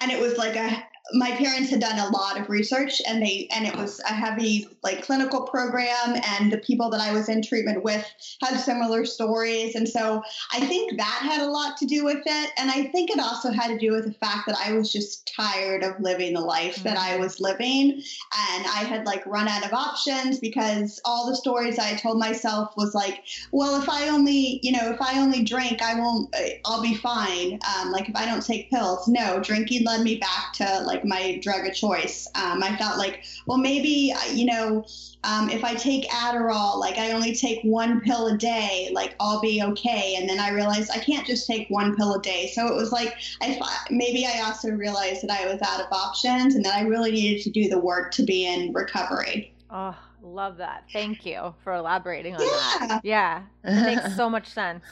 and 0.01 0.11
it 0.11 0.19
was 0.19 0.37
like 0.37 0.55
a 0.55 0.83
my 1.13 1.31
parents 1.31 1.69
had 1.69 1.79
done 1.79 1.99
a 1.99 2.09
lot 2.09 2.39
of 2.39 2.49
research 2.49 2.99
and 3.07 3.21
they 3.21 3.47
and 3.55 3.67
it 3.67 3.75
was 3.75 3.99
a 4.01 4.13
heavy 4.13 4.67
like 4.83 5.03
clinical 5.03 5.43
program 5.43 6.19
and 6.29 6.51
the 6.51 6.57
people 6.57 6.89
that 6.89 6.99
I 6.99 7.13
was 7.13 7.29
in 7.29 7.43
treatment 7.43 7.83
with 7.83 8.05
had 8.41 8.57
similar 8.59 9.05
stories. 9.05 9.75
And 9.75 9.87
so 9.87 10.23
I 10.51 10.61
think 10.61 10.97
that 10.97 11.19
had 11.21 11.41
a 11.41 11.49
lot 11.49 11.77
to 11.77 11.85
do 11.85 12.05
with 12.05 12.23
it. 12.25 12.51
And 12.57 12.71
I 12.71 12.85
think 12.85 13.11
it 13.11 13.19
also 13.19 13.51
had 13.51 13.67
to 13.67 13.77
do 13.77 13.91
with 13.91 14.05
the 14.05 14.13
fact 14.13 14.47
that 14.47 14.57
I 14.57 14.73
was 14.73 14.91
just 14.91 15.31
tired 15.35 15.83
of 15.83 15.99
living 15.99 16.33
the 16.33 16.41
life 16.41 16.77
that 16.83 16.97
I 16.97 17.17
was 17.17 17.39
living. 17.39 17.91
And 17.91 18.65
I 18.65 18.83
had 18.87 19.05
like 19.05 19.25
run 19.27 19.47
out 19.47 19.65
of 19.65 19.73
options 19.73 20.39
because 20.39 20.99
all 21.05 21.29
the 21.29 21.35
stories 21.35 21.77
I 21.77 21.95
told 21.95 22.17
myself 22.17 22.73
was 22.77 22.95
like 22.95 23.23
well 23.51 23.79
if 23.79 23.87
I 23.89 24.09
only 24.09 24.59
you 24.63 24.71
know 24.71 24.89
if 24.89 25.01
I 25.01 25.19
only 25.19 25.43
drink 25.43 25.81
I 25.81 25.99
won't 25.99 26.35
I'll 26.65 26.81
be 26.81 26.95
fine. 26.95 27.59
Um, 27.77 27.91
like 27.91 28.09
if 28.09 28.15
I 28.15 28.25
don't 28.25 28.45
take 28.45 28.71
pills 28.71 29.07
no 29.07 29.39
drinking 29.39 29.85
led 29.85 30.01
me 30.01 30.17
back 30.17 30.53
to 30.53 30.81
like 30.85 30.94
like 30.95 31.05
my 31.05 31.39
drug 31.41 31.67
of 31.67 31.73
choice. 31.73 32.27
Um, 32.35 32.63
I 32.63 32.75
felt 32.77 32.97
like, 32.97 33.23
well, 33.45 33.57
maybe, 33.57 34.13
you 34.33 34.45
know, 34.45 34.85
um, 35.23 35.49
if 35.49 35.63
I 35.63 35.73
take 35.73 36.07
Adderall, 36.09 36.79
like 36.79 36.97
I 36.97 37.11
only 37.11 37.35
take 37.35 37.61
one 37.63 38.01
pill 38.01 38.27
a 38.27 38.37
day, 38.37 38.89
like 38.93 39.15
I'll 39.19 39.41
be 39.41 39.61
okay. 39.63 40.15
And 40.17 40.29
then 40.29 40.39
I 40.39 40.49
realized 40.49 40.91
I 40.91 40.99
can't 40.99 41.25
just 41.25 41.47
take 41.47 41.67
one 41.69 41.95
pill 41.95 42.13
a 42.15 42.21
day. 42.21 42.51
So 42.53 42.67
it 42.67 42.75
was 42.75 42.91
like, 42.91 43.15
I 43.41 43.59
maybe 43.89 44.25
I 44.25 44.41
also 44.45 44.69
realized 44.69 45.23
that 45.23 45.31
I 45.31 45.51
was 45.51 45.61
out 45.61 45.81
of 45.81 45.91
options 45.91 46.55
and 46.55 46.63
that 46.65 46.75
I 46.75 46.81
really 46.81 47.11
needed 47.11 47.41
to 47.43 47.49
do 47.49 47.69
the 47.69 47.79
work 47.79 48.11
to 48.13 48.23
be 48.23 48.45
in 48.45 48.71
recovery. 48.73 49.53
Oh, 49.69 49.97
love 50.21 50.57
that. 50.57 50.83
Thank 50.93 51.25
you 51.25 51.53
for 51.63 51.73
elaborating 51.73 52.35
on 52.35 52.41
yeah. 52.41 52.87
that. 52.87 53.01
Yeah, 53.03 53.43
it 53.63 53.97
makes 53.97 54.15
so 54.15 54.29
much 54.29 54.47
sense. 54.47 54.83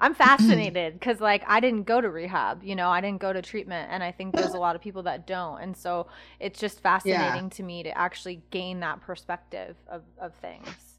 I'm 0.00 0.14
fascinated 0.26 0.94
because 0.94 1.20
like 1.20 1.44
I 1.46 1.60
didn't 1.60 1.84
go 1.84 2.00
to 2.00 2.10
rehab, 2.10 2.62
you 2.62 2.74
know, 2.74 2.88
I 2.88 3.00
didn't 3.00 3.20
go 3.20 3.32
to 3.32 3.42
treatment, 3.42 3.90
and 3.90 4.02
I 4.02 4.12
think 4.12 4.34
there's 4.34 4.54
a 4.54 4.58
lot 4.58 4.76
of 4.76 4.82
people 4.82 5.02
that 5.04 5.26
don't, 5.26 5.60
and 5.60 5.76
so 5.76 6.06
it's 6.40 6.58
just 6.58 6.80
fascinating 6.80 7.44
yeah. 7.44 7.48
to 7.50 7.62
me 7.62 7.82
to 7.82 7.96
actually 7.96 8.42
gain 8.50 8.80
that 8.80 9.00
perspective 9.00 9.76
of 9.88 10.02
of 10.18 10.34
things. 10.36 10.94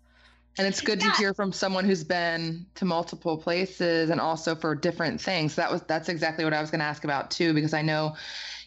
And 0.57 0.65
it's 0.67 0.79
good 0.79 1.03
yeah. 1.03 1.11
to 1.11 1.17
hear 1.17 1.33
from 1.33 1.51
someone 1.51 1.83
who's 1.83 2.05
been 2.05 2.65
to 2.75 2.85
multiple 2.85 3.37
places 3.37 4.09
and 4.09 4.21
also 4.21 4.55
for 4.55 4.73
different 4.73 5.19
things. 5.19 5.55
That 5.55 5.71
was 5.71 5.81
that's 5.81 6.07
exactly 6.07 6.45
what 6.45 6.53
I 6.53 6.61
was 6.61 6.71
going 6.71 6.79
to 6.79 6.85
ask 6.85 7.03
about 7.03 7.29
too, 7.31 7.53
because 7.53 7.73
I 7.73 7.81
know 7.81 8.15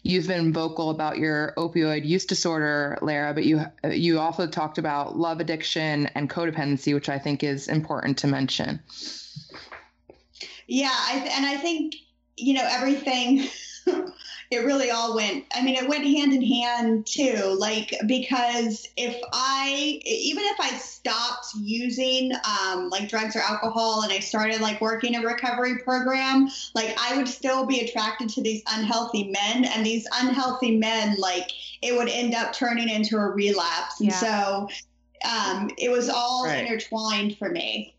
you've 0.03 0.27
been 0.27 0.53
vocal 0.53 0.91
about 0.91 1.17
your 1.17 1.53
opioid 1.57 2.05
use 2.05 2.25
disorder, 2.25 2.97
Lara, 3.01 3.33
but 3.33 3.43
you 3.43 3.61
you 3.91 4.19
also 4.19 4.45
talked 4.45 4.77
about 4.77 5.17
love 5.17 5.39
addiction 5.39 6.05
and 6.13 6.29
codependency, 6.29 6.93
which 6.93 7.09
I 7.09 7.17
think 7.17 7.43
is 7.43 7.67
important 7.67 8.19
to 8.19 8.27
mention. 8.27 8.79
Yeah, 10.69 10.93
I 10.93 11.19
th- 11.19 11.31
and 11.35 11.45
I 11.45 11.57
think 11.57 11.95
you 12.37 12.53
know 12.53 12.67
everything. 12.69 13.47
it 14.51 14.65
really 14.65 14.91
all 14.91 15.15
went. 15.15 15.45
I 15.53 15.63
mean, 15.63 15.75
it 15.75 15.87
went 15.87 16.05
hand 16.05 16.33
in 16.33 16.43
hand 16.43 17.07
too. 17.07 17.55
Like 17.57 17.93
because 18.07 18.87
if 18.97 19.19
I, 19.33 19.99
even 20.05 20.43
if 20.45 20.59
I 20.59 20.77
stopped 20.77 21.47
using 21.55 22.31
um, 22.33 22.89
like 22.89 23.09
drugs 23.09 23.35
or 23.35 23.39
alcohol, 23.39 24.03
and 24.03 24.11
I 24.11 24.19
started 24.19 24.61
like 24.61 24.79
working 24.79 25.15
a 25.15 25.21
recovery 25.21 25.79
program, 25.79 26.49
like 26.75 26.95
I 26.99 27.17
would 27.17 27.27
still 27.27 27.65
be 27.65 27.79
attracted 27.81 28.29
to 28.29 28.41
these 28.41 28.61
unhealthy 28.67 29.25
men, 29.25 29.65
and 29.65 29.83
these 29.83 30.07
unhealthy 30.13 30.77
men, 30.77 31.15
like 31.17 31.49
it 31.81 31.95
would 31.95 32.09
end 32.09 32.35
up 32.35 32.53
turning 32.53 32.89
into 32.89 33.17
a 33.17 33.25
relapse, 33.25 33.99
and 33.99 34.09
yeah. 34.09 34.19
so 34.19 34.69
um, 35.27 35.71
it 35.77 35.89
was 35.89 36.09
all 36.09 36.45
right. 36.45 36.63
intertwined 36.63 37.37
for 37.37 37.49
me. 37.49 37.95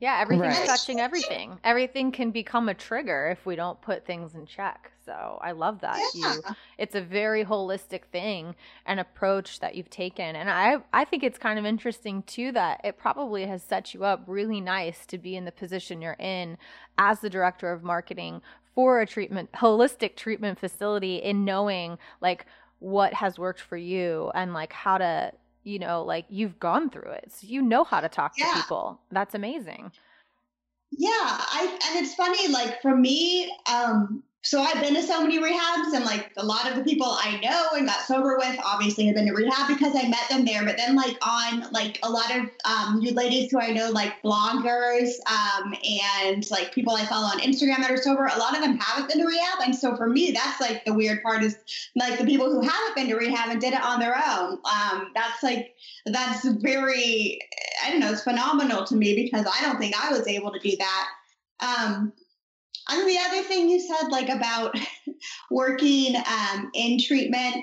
Yeah, 0.00 0.18
everything's 0.20 0.58
right. 0.58 0.66
touching 0.66 1.00
everything. 1.00 1.58
Everything 1.64 2.12
can 2.12 2.30
become 2.30 2.68
a 2.68 2.74
trigger 2.74 3.30
if 3.32 3.44
we 3.44 3.56
don't 3.56 3.80
put 3.82 4.06
things 4.06 4.34
in 4.34 4.46
check. 4.46 4.92
So 5.04 5.38
I 5.42 5.52
love 5.52 5.80
that 5.80 6.00
yeah. 6.14 6.34
you. 6.34 6.42
It's 6.76 6.94
a 6.94 7.00
very 7.00 7.44
holistic 7.44 8.04
thing, 8.12 8.54
an 8.86 9.00
approach 9.00 9.58
that 9.58 9.74
you've 9.74 9.90
taken, 9.90 10.36
and 10.36 10.48
I 10.48 10.76
I 10.92 11.04
think 11.04 11.24
it's 11.24 11.38
kind 11.38 11.58
of 11.58 11.64
interesting 11.64 12.22
too 12.22 12.52
that 12.52 12.80
it 12.84 12.98
probably 12.98 13.46
has 13.46 13.62
set 13.62 13.92
you 13.94 14.04
up 14.04 14.22
really 14.26 14.60
nice 14.60 15.04
to 15.06 15.18
be 15.18 15.34
in 15.34 15.44
the 15.44 15.52
position 15.52 16.00
you're 16.00 16.16
in 16.20 16.58
as 16.96 17.18
the 17.20 17.30
director 17.30 17.72
of 17.72 17.82
marketing 17.82 18.40
for 18.74 19.00
a 19.00 19.06
treatment 19.06 19.50
holistic 19.52 20.14
treatment 20.14 20.58
facility 20.58 21.16
in 21.16 21.44
knowing 21.44 21.98
like 22.20 22.46
what 22.78 23.12
has 23.14 23.38
worked 23.38 23.60
for 23.60 23.76
you 23.76 24.30
and 24.34 24.54
like 24.54 24.72
how 24.72 24.98
to 24.98 25.32
you 25.64 25.78
know, 25.78 26.02
like 26.02 26.26
you've 26.28 26.58
gone 26.58 26.90
through 26.90 27.10
it. 27.10 27.32
So 27.32 27.46
you 27.46 27.62
know 27.62 27.84
how 27.84 28.00
to 28.00 28.08
talk 28.08 28.32
yeah. 28.36 28.46
to 28.46 28.54
people. 28.54 29.00
That's 29.10 29.34
amazing. 29.34 29.92
Yeah, 30.90 31.10
I 31.12 31.78
and 31.90 32.04
it's 32.04 32.14
funny 32.14 32.48
like 32.48 32.80
for 32.80 32.96
me 32.96 33.54
um 33.70 34.22
so 34.42 34.62
I've 34.62 34.80
been 34.80 34.94
to 34.94 35.02
so 35.02 35.20
many 35.20 35.38
rehabs, 35.40 35.94
and 35.94 36.04
like 36.04 36.30
a 36.36 36.46
lot 36.46 36.70
of 36.70 36.76
the 36.76 36.84
people 36.84 37.06
I 37.06 37.40
know 37.42 37.76
and 37.76 37.86
got 37.86 38.02
sober 38.02 38.36
with 38.38 38.56
obviously 38.64 39.06
have 39.06 39.16
been 39.16 39.26
to 39.26 39.32
rehab 39.32 39.66
because 39.66 39.96
I 39.96 40.08
met 40.08 40.28
them 40.30 40.44
there. 40.44 40.64
But 40.64 40.76
then, 40.76 40.94
like 40.94 41.18
on 41.26 41.70
like 41.72 41.98
a 42.04 42.08
lot 42.08 42.30
of 42.34 42.48
um, 42.64 43.00
new 43.00 43.12
ladies 43.12 43.50
who 43.50 43.60
I 43.60 43.72
know, 43.72 43.90
like 43.90 44.22
bloggers 44.22 45.10
um, 45.26 45.74
and 45.84 46.48
like 46.52 46.72
people 46.72 46.94
I 46.94 47.04
follow 47.06 47.26
on 47.26 47.40
Instagram 47.40 47.78
that 47.78 47.90
are 47.90 47.96
sober, 47.96 48.26
a 48.26 48.38
lot 48.38 48.54
of 48.54 48.62
them 48.62 48.78
haven't 48.78 49.08
been 49.08 49.18
to 49.18 49.26
rehab. 49.26 49.58
And 49.64 49.74
so 49.74 49.96
for 49.96 50.08
me, 50.08 50.30
that's 50.30 50.60
like 50.60 50.84
the 50.84 50.94
weird 50.94 51.20
part 51.22 51.42
is 51.42 51.56
like 51.96 52.18
the 52.18 52.24
people 52.24 52.48
who 52.48 52.60
haven't 52.60 52.94
been 52.94 53.08
to 53.08 53.16
rehab 53.16 53.50
and 53.50 53.60
did 53.60 53.74
it 53.74 53.82
on 53.82 53.98
their 53.98 54.14
own. 54.16 54.58
Um, 54.64 55.10
that's 55.14 55.42
like 55.42 55.74
that's 56.06 56.46
very 56.46 57.40
I 57.84 57.90
don't 57.90 57.98
know, 57.98 58.12
it's 58.12 58.22
phenomenal 58.22 58.84
to 58.84 58.94
me 58.94 59.14
because 59.14 59.46
I 59.46 59.62
don't 59.64 59.78
think 59.78 59.96
I 60.00 60.12
was 60.12 60.28
able 60.28 60.52
to 60.52 60.60
do 60.60 60.76
that. 60.76 61.08
Um, 61.60 62.12
and 62.88 63.08
the 63.08 63.18
other 63.18 63.42
thing 63.42 63.68
you 63.68 63.80
said, 63.80 64.10
like 64.10 64.28
about 64.28 64.78
working 65.50 66.16
um, 66.16 66.70
in 66.74 66.98
treatment, 67.00 67.56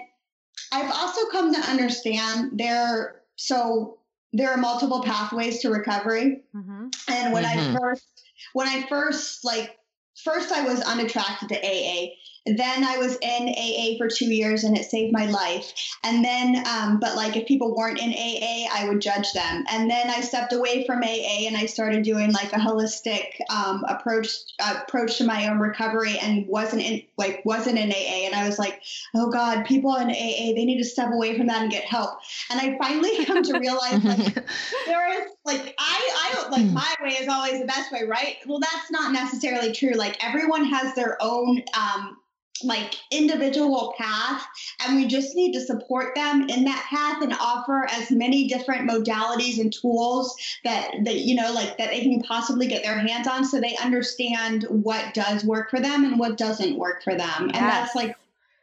I've 0.72 0.92
also 0.92 1.28
come 1.32 1.54
to 1.54 1.60
understand 1.60 2.52
there. 2.60 3.22
So 3.36 4.00
there 4.34 4.52
are 4.52 4.58
multiple 4.58 5.04
pathways 5.04 5.62
to 5.62 5.70
recovery, 5.70 6.44
mm-hmm. 6.56 6.88
and 7.08 7.34
when 7.34 7.44
mm-hmm. 7.44 7.76
I 7.76 7.80
first, 7.80 8.24
when 8.54 8.68
I 8.68 8.86
first 8.88 9.44
like, 9.44 9.78
first 10.24 10.52
I 10.52 10.64
was 10.64 10.82
unattracted 10.82 11.50
to 11.50 11.56
AA, 11.56 12.08
then 12.46 12.84
I 12.84 12.98
was 12.98 13.18
in 13.22 13.50
AA 13.50 13.98
for 13.98 14.08
two 14.08 14.32
years 14.32 14.64
and 14.64 14.78
it 14.78 14.90
saved 14.90 15.12
my 15.12 15.26
life. 15.26 15.74
And 16.04 16.24
then, 16.24 16.64
um, 16.68 17.00
but 17.00 17.16
like 17.16 17.36
if 17.36 17.48
people 17.48 17.76
weren't 17.76 18.00
in 18.00 18.12
AA, 18.12 18.70
I 18.72 18.88
would 18.88 19.02
judge 19.02 19.34
them. 19.34 19.66
And 19.68 19.90
then 19.90 20.10
I 20.12 20.22
stepped 20.22 20.54
away 20.54 20.86
from 20.86 21.02
AA 21.02 21.48
and 21.48 21.58
I 21.58 21.66
started 21.66 22.04
doing 22.04 22.32
like 22.32 22.54
a 22.54 22.58
holistic 22.58 23.40
um, 23.50 23.84
approach 23.88 24.28
approach 24.60 25.18
to 25.18 25.24
my 25.24 25.48
own 25.48 25.58
recovery 25.58 26.20
and 26.20 26.48
wasn't 26.48 26.84
in 26.84 27.02
like 27.18 27.44
wasn't 27.46 27.80
in 27.80 27.92
AA. 27.92 28.26
And 28.26 28.36
I 28.36 28.48
was 28.48 28.60
like, 28.60 28.80
oh 29.16 29.32
God, 29.32 29.66
people 29.66 29.96
in 29.96 30.10
AA 30.10 30.54
they 30.54 30.66
need 30.66 30.78
to 30.78 30.86
step 30.86 31.12
away 31.12 31.36
from 31.36 31.48
that 31.48 31.64
and 31.64 31.72
get 31.72 31.86
help. 31.86 32.20
And 32.52 32.60
I 32.60 32.78
finally 32.78 33.26
come 33.26 33.42
to 33.42 33.60
realize 33.60 34.04
like 34.04 34.36
there 34.86 35.22
is 35.22 35.32
like 35.46 35.76
I 35.80 36.30
I 36.30 36.34
don't 36.36 36.52
like 36.52 36.66
my 36.66 36.96
way 37.02 37.14
is 37.14 37.28
always 37.28 37.60
the 37.60 37.66
best 37.66 37.92
way, 37.92 38.04
right? 38.04 38.36
Well, 38.46 38.60
that's 38.60 38.92
not 38.92 39.12
necessarily 39.14 39.72
true. 39.72 39.94
Like 39.94 40.24
everyone 40.24 40.66
has 40.66 40.94
their 40.94 41.18
own 41.20 41.64
um, 41.76 42.18
like 42.64 42.96
individual 43.12 43.94
path 43.98 44.46
and 44.80 44.96
we 44.96 45.08
just 45.08 45.36
need 45.36 45.52
to 45.52 45.60
support 45.60 46.16
them 46.16 46.50
in 46.50 46.64
that 46.64 46.86
path 46.90 47.22
and 47.22 47.34
offer 47.34 47.86
as 47.92 48.10
many 48.12 48.48
different 48.48 48.90
modalities 48.90 49.60
and 49.60 49.74
tools 49.74 50.34
that 50.64 50.92
that 51.04 51.20
you 51.20 51.36
know 51.36 51.52
like 51.52 51.78
that 51.78 51.90
they 51.90 52.02
can 52.02 52.22
possibly 52.22 52.68
get 52.68 52.82
their 52.82 52.98
hands 52.98 53.28
on 53.28 53.44
so 53.44 53.60
they 53.60 53.76
understand 53.78 54.64
what 54.70 55.14
does 55.14 55.44
work 55.44 55.70
for 55.70 55.82
them 55.82 56.06
and 56.06 56.18
what 56.18 56.38
doesn't 56.38 56.78
work 56.78 57.04
for 57.04 57.14
them 57.14 57.50
yes. 57.50 57.56
and 57.56 57.66
that's 57.66 57.96
like 57.96 58.16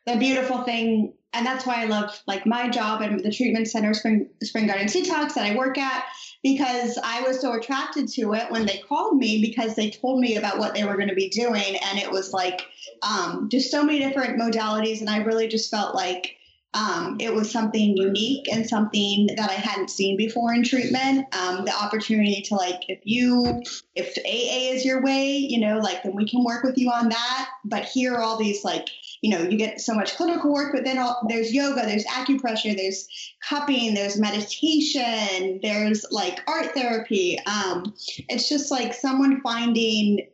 the 0.07 0.17
beautiful 0.17 0.63
thing 0.63 1.13
and 1.35 1.47
that's 1.47 1.67
why 1.67 1.83
I 1.83 1.87
love 1.87 2.23
like 2.27 2.47
my 2.47 2.69
job 2.69 3.03
and 3.03 3.21
the 3.21 3.33
treatment 3.33 3.69
center 3.69 3.95
Spring 3.95 4.29
Spring 4.43 4.67
Garden 4.67 4.87
Detox 4.87 5.35
that 5.35 5.51
I 5.51 5.57
work 5.57 5.79
at 5.79 6.05
because 6.43 6.99
I 7.03 7.23
was 7.23 7.41
so 7.41 7.53
attracted 7.53 8.09
to 8.15 8.35
it 8.35 8.51
when 8.51 8.67
they 8.67 8.83
called 8.89 9.17
me 9.17 9.41
because 9.41 9.75
they 9.75 9.91
told 9.91 10.21
me 10.21 10.37
about 10.37 10.59
what 10.59 10.75
they 10.75 10.85
were 10.85 10.97
going 10.97 11.09
to 11.09 11.15
be 11.15 11.29
doing 11.29 11.77
and 11.77 11.99
it 11.99 12.11
was 12.11 12.33
like 12.33 12.67
um, 13.03 13.49
just 13.49 13.71
so 13.71 13.85
many 13.85 14.01
different 14.01 14.41
modalities 14.41 15.01
and 15.01 15.09
I 15.09 15.19
really 15.19 15.49
just 15.49 15.71
felt 15.71 15.95
like 15.95 16.37
um, 16.75 17.19
it 17.21 17.33
was 17.33 17.51
something 17.51 17.97
unique 17.97 18.51
and 18.51 18.67
something 18.67 19.29
that 19.37 19.51
I 19.51 19.55
hadn't 19.55 19.91
seen 19.91 20.17
before 20.17 20.55
in 20.55 20.65
treatment. 20.65 21.27
Um, 21.35 21.67
the 21.67 21.75
opportunity 21.75 22.41
to 22.43 22.55
like, 22.55 22.85
if 22.89 23.01
you, 23.05 23.63
if 23.95 24.17
AA 24.25 24.75
is 24.75 24.85
your 24.85 25.03
way, 25.03 25.37
you 25.37 25.61
know, 25.61 25.79
like 25.81 26.03
then 26.03 26.17
we 26.17 26.27
can 26.27 26.43
work 26.45 26.65
with 26.65 26.79
you 26.79 26.91
on 26.91 27.11
that. 27.11 27.49
But 27.67 27.85
here 27.85 28.15
are 28.15 28.23
all 28.23 28.39
these 28.39 28.65
like, 28.65 28.89
you 29.23 29.31
know, 29.31 29.49
you 29.49 29.57
get 29.57 29.81
so 29.81 29.95
much 29.95 30.17
clinical 30.17 30.53
work, 30.53 30.73
but 30.75 30.85
then 30.85 30.99
all, 30.99 31.25
there's 31.29 31.53
yoga, 31.53 31.87
there's 31.87 32.05
acupressure, 32.07 32.77
there's 32.77 33.09
cupping, 33.49 33.95
there's 33.95 34.19
meditation, 34.19 35.61
there's 35.63 36.05
like 36.11 36.41
art 36.49 36.75
therapy. 36.75 37.39
Um, 37.47 37.95
it's 38.29 38.49
just 38.49 38.71
like 38.73 38.93
someone 38.93 39.41
finding 39.41 40.27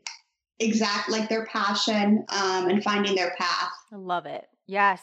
exact 0.59 1.11
like 1.11 1.29
their 1.29 1.44
passion 1.46 2.24
um, 2.31 2.68
and 2.68 2.83
finding 2.83 3.14
their 3.14 3.35
path. 3.38 3.70
I 3.92 3.96
love 3.96 4.24
it. 4.24 4.48
Yes. 4.66 5.03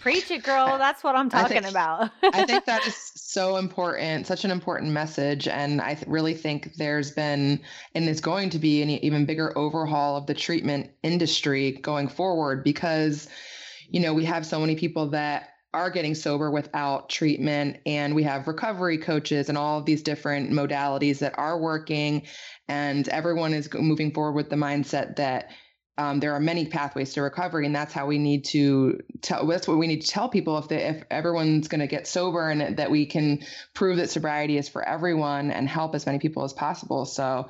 Preach 0.00 0.30
it, 0.30 0.42
girl. 0.42 0.78
That's 0.78 1.04
what 1.04 1.16
I'm 1.16 1.28
talking 1.28 1.58
I 1.58 1.60
think, 1.60 1.70
about. 1.70 2.10
I 2.22 2.44
think 2.44 2.64
that 2.66 2.86
is 2.86 2.94
so 3.14 3.56
important, 3.56 4.26
such 4.26 4.44
an 4.44 4.50
important 4.50 4.92
message. 4.92 5.48
And 5.48 5.80
I 5.80 5.94
th- 5.94 6.06
really 6.06 6.34
think 6.34 6.74
there's 6.74 7.10
been 7.10 7.60
and 7.94 8.08
is 8.08 8.20
going 8.20 8.50
to 8.50 8.58
be 8.58 8.82
an 8.82 8.90
even 8.90 9.26
bigger 9.26 9.56
overhaul 9.56 10.16
of 10.16 10.26
the 10.26 10.34
treatment 10.34 10.90
industry 11.02 11.72
going 11.72 12.08
forward 12.08 12.64
because, 12.64 13.28
you 13.88 14.00
know, 14.00 14.14
we 14.14 14.24
have 14.24 14.46
so 14.46 14.60
many 14.60 14.76
people 14.76 15.08
that 15.10 15.50
are 15.74 15.90
getting 15.90 16.14
sober 16.14 16.50
without 16.50 17.10
treatment 17.10 17.78
and 17.84 18.14
we 18.14 18.22
have 18.22 18.48
recovery 18.48 18.96
coaches 18.96 19.50
and 19.50 19.58
all 19.58 19.78
of 19.78 19.84
these 19.84 20.02
different 20.02 20.50
modalities 20.50 21.18
that 21.18 21.38
are 21.38 21.58
working 21.58 22.22
and 22.68 23.08
everyone 23.08 23.52
is 23.52 23.68
moving 23.74 24.10
forward 24.10 24.32
with 24.32 24.48
the 24.48 24.56
mindset 24.56 25.16
that 25.16 25.50
um, 25.98 26.20
there 26.20 26.34
are 26.34 26.40
many 26.40 26.66
pathways 26.66 27.14
to 27.14 27.22
recovery, 27.22 27.64
and 27.64 27.74
that's 27.74 27.92
how 27.92 28.06
we 28.06 28.18
need 28.18 28.44
to 28.46 29.00
tell. 29.22 29.46
That's 29.46 29.66
what 29.66 29.78
we 29.78 29.86
need 29.86 30.02
to 30.02 30.08
tell 30.08 30.28
people 30.28 30.58
if 30.58 30.68
they, 30.68 30.82
if 30.82 31.02
everyone's 31.10 31.68
going 31.68 31.80
to 31.80 31.86
get 31.86 32.06
sober, 32.06 32.50
and 32.50 32.76
that 32.76 32.90
we 32.90 33.06
can 33.06 33.40
prove 33.74 33.96
that 33.96 34.10
sobriety 34.10 34.58
is 34.58 34.68
for 34.68 34.86
everyone 34.86 35.50
and 35.50 35.68
help 35.68 35.94
as 35.94 36.04
many 36.04 36.18
people 36.18 36.44
as 36.44 36.52
possible. 36.52 37.06
So 37.06 37.48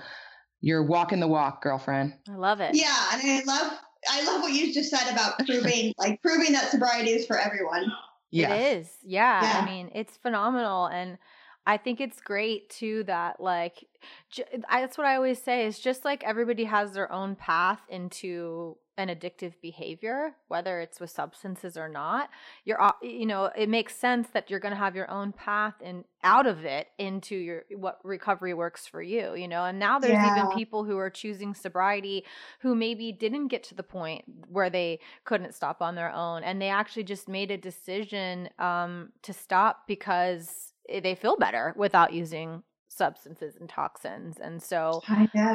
you're 0.61 0.85
walking 0.85 1.19
the 1.21 1.27
walk, 1.27 1.63
girlfriend. 1.63 2.15
I 2.31 2.37
love 2.37 2.61
it. 2.61 2.75
Yeah, 2.75 2.97
and 3.13 3.23
I 3.23 3.43
love 3.45 3.73
I 4.09 4.25
love 4.25 4.43
what 4.43 4.53
you 4.53 4.73
just 4.73 4.91
said 4.91 5.13
about 5.13 5.39
proving 5.45 5.93
like 5.99 6.23
proving 6.23 6.53
that 6.53 6.71
sobriety 6.71 7.11
is 7.11 7.27
for 7.27 7.39
everyone. 7.39 7.93
Yeah. 8.31 8.55
It 8.55 8.79
is. 8.79 8.91
Yeah. 9.03 9.43
yeah. 9.43 9.61
I 9.61 9.65
mean, 9.65 9.91
it's 9.95 10.17
phenomenal 10.17 10.87
and 10.87 11.19
I 11.67 11.77
think 11.77 12.01
it's 12.01 12.21
great 12.21 12.71
too 12.71 13.03
that 13.05 13.41
like 13.41 13.85
j- 14.31 14.45
that's 14.71 14.97
what 14.97 15.07
I 15.07 15.17
always 15.17 15.43
say 15.43 15.67
is 15.67 15.79
just 15.79 16.05
like 16.05 16.23
everybody 16.25 16.65
has 16.65 16.93
their 16.93 17.11
own 17.11 17.35
path 17.35 17.81
into 17.89 18.77
an 18.99 19.09
addictive 19.09 19.53
behavior 19.61 20.35
whether 20.49 20.81
it's 20.81 21.01
with 21.01 21.11
substances 21.11 21.77
or 21.77 21.87
not 21.87 22.31
you're 22.65 22.79
you 23.03 23.27
know 23.27 23.51
it 23.57 23.69
makes 23.69 23.95
sense 23.95 24.29
that 24.33 24.49
you're 24.49 24.61
going 24.61 24.73
to 24.73 24.79
have 24.79 24.97
your 24.97 25.11
own 25.11 25.33
path 25.33 25.75
and 25.85 26.05
out 26.23 26.47
of 26.47 26.65
it 26.65 26.89
into 26.99 27.37
your 27.37 27.65
what 27.77 27.99
recovery 28.05 28.55
works 28.55 28.87
for 28.87 29.03
you 29.03 29.35
you 29.35 29.47
know 29.47 29.65
and 29.67 29.79
now 29.79 29.99
there's 29.99 30.15
yeah. 30.15 30.39
even 30.39 30.57
people 30.57 30.83
who 30.83 30.97
are 30.97 31.11
choosing 31.11 31.53
sobriety 31.53 32.25
who 32.61 32.75
maybe 32.75 33.13
didn't 33.13 33.49
get 33.49 33.63
to 33.63 33.75
the 33.75 33.83
point 33.83 34.25
where 34.49 34.71
they 34.71 34.99
couldn't 35.25 35.55
stop 35.55 35.83
on 35.83 35.95
their 35.95 36.13
own 36.13 36.43
and 36.43 36.63
they 36.63 36.71
actually 36.71 37.05
just 37.05 37.29
made 37.29 37.51
a 37.51 37.59
decision 37.59 38.49
um, 38.59 39.11
to 39.21 39.35
stop 39.35 39.83
because 39.87 40.73
they 41.03 41.15
feel 41.15 41.37
better 41.37 41.75
without 41.77 42.13
using 42.13 42.63
substances 42.89 43.57
and 43.57 43.69
toxins 43.69 44.39
and 44.39 44.63
so 44.63 45.03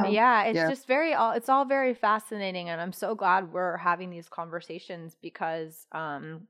yeah 0.07 0.43
it's 0.43 0.57
yeah. 0.57 0.69
just 0.69 0.85
very 0.85 1.13
all 1.13 1.31
it's 1.31 1.49
all 1.49 1.65
very 1.65 1.93
fascinating 1.93 2.69
and 2.69 2.79
i'm 2.81 2.93
so 2.93 3.15
glad 3.15 3.51
we're 3.51 3.77
having 3.77 4.09
these 4.09 4.27
conversations 4.29 5.15
because 5.21 5.87
um 5.93 6.41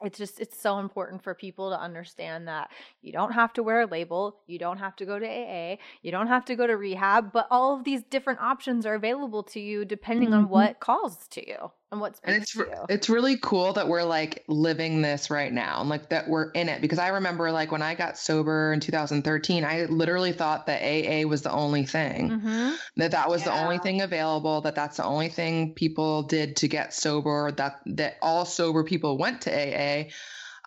it's 0.00 0.18
just 0.18 0.40
it's 0.40 0.60
so 0.60 0.78
important 0.78 1.22
for 1.22 1.34
people 1.34 1.70
to 1.70 1.78
understand 1.78 2.48
that 2.48 2.70
you 3.02 3.12
don't 3.12 3.32
have 3.32 3.52
to 3.52 3.62
wear 3.62 3.82
a 3.82 3.86
label 3.86 4.38
you 4.46 4.58
don't 4.58 4.78
have 4.78 4.96
to 4.96 5.04
go 5.04 5.18
to 5.18 5.26
aa 5.26 5.76
you 6.02 6.10
don't 6.10 6.28
have 6.28 6.44
to 6.44 6.56
go 6.56 6.66
to 6.66 6.76
rehab 6.76 7.32
but 7.32 7.46
all 7.50 7.76
of 7.76 7.84
these 7.84 8.02
different 8.02 8.40
options 8.40 8.84
are 8.84 8.94
available 8.94 9.42
to 9.42 9.60
you 9.60 9.84
depending 9.84 10.30
mm-hmm. 10.30 10.38
on 10.38 10.48
what 10.48 10.80
calls 10.80 11.28
to 11.28 11.46
you 11.46 11.70
and 11.92 12.00
what's 12.00 12.20
and 12.24 12.34
it's 12.34 12.56
it's 12.88 13.10
really 13.10 13.36
cool 13.36 13.74
that 13.74 13.86
we're 13.86 14.02
like 14.02 14.44
living 14.48 15.02
this 15.02 15.30
right 15.30 15.52
now 15.52 15.80
and 15.80 15.90
like 15.90 16.08
that 16.08 16.26
we're 16.26 16.50
in 16.52 16.70
it 16.70 16.80
because 16.80 16.98
I 16.98 17.08
remember 17.08 17.52
like 17.52 17.70
when 17.70 17.82
I 17.82 17.94
got 17.94 18.18
sober 18.18 18.72
in 18.72 18.80
2013 18.80 19.62
I 19.62 19.84
literally 19.84 20.32
thought 20.32 20.66
that 20.66 20.82
AA 20.82 21.28
was 21.28 21.42
the 21.42 21.52
only 21.52 21.84
thing 21.84 22.30
mm-hmm. 22.30 22.70
that 22.96 23.10
that 23.10 23.28
was 23.28 23.42
yeah. 23.42 23.54
the 23.54 23.64
only 23.64 23.78
thing 23.78 24.00
available 24.00 24.62
that 24.62 24.74
that's 24.74 24.96
the 24.96 25.04
only 25.04 25.28
thing 25.28 25.74
people 25.74 26.22
did 26.22 26.56
to 26.56 26.68
get 26.68 26.94
sober 26.94 27.52
that 27.52 27.80
that 27.84 28.16
all 28.22 28.46
sober 28.46 28.82
people 28.82 29.18
went 29.18 29.42
to 29.42 29.50
AA 29.52 30.08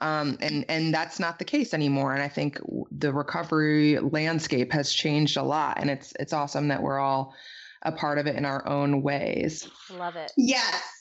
um, 0.01 0.37
and 0.41 0.65
and 0.69 0.93
that's 0.93 1.19
not 1.19 1.39
the 1.39 1.45
case 1.45 1.73
anymore 1.73 2.13
and 2.13 2.21
I 2.21 2.27
think 2.27 2.59
the 2.91 3.11
recovery 3.11 3.97
landscape 3.97 4.71
has 4.73 4.93
changed 4.93 5.37
a 5.37 5.43
lot 5.43 5.79
and 5.79 5.89
it's 5.89 6.13
it's 6.19 6.33
awesome 6.33 6.67
that 6.67 6.83
we're 6.83 6.99
all 6.99 7.33
a 7.81 7.91
part 7.91 8.17
of 8.17 8.25
it 8.25 8.35
in 8.35 8.45
our 8.45 8.67
own 8.67 9.03
ways. 9.03 9.69
Love 9.91 10.15
it. 10.15 10.31
Yes. 10.35 10.94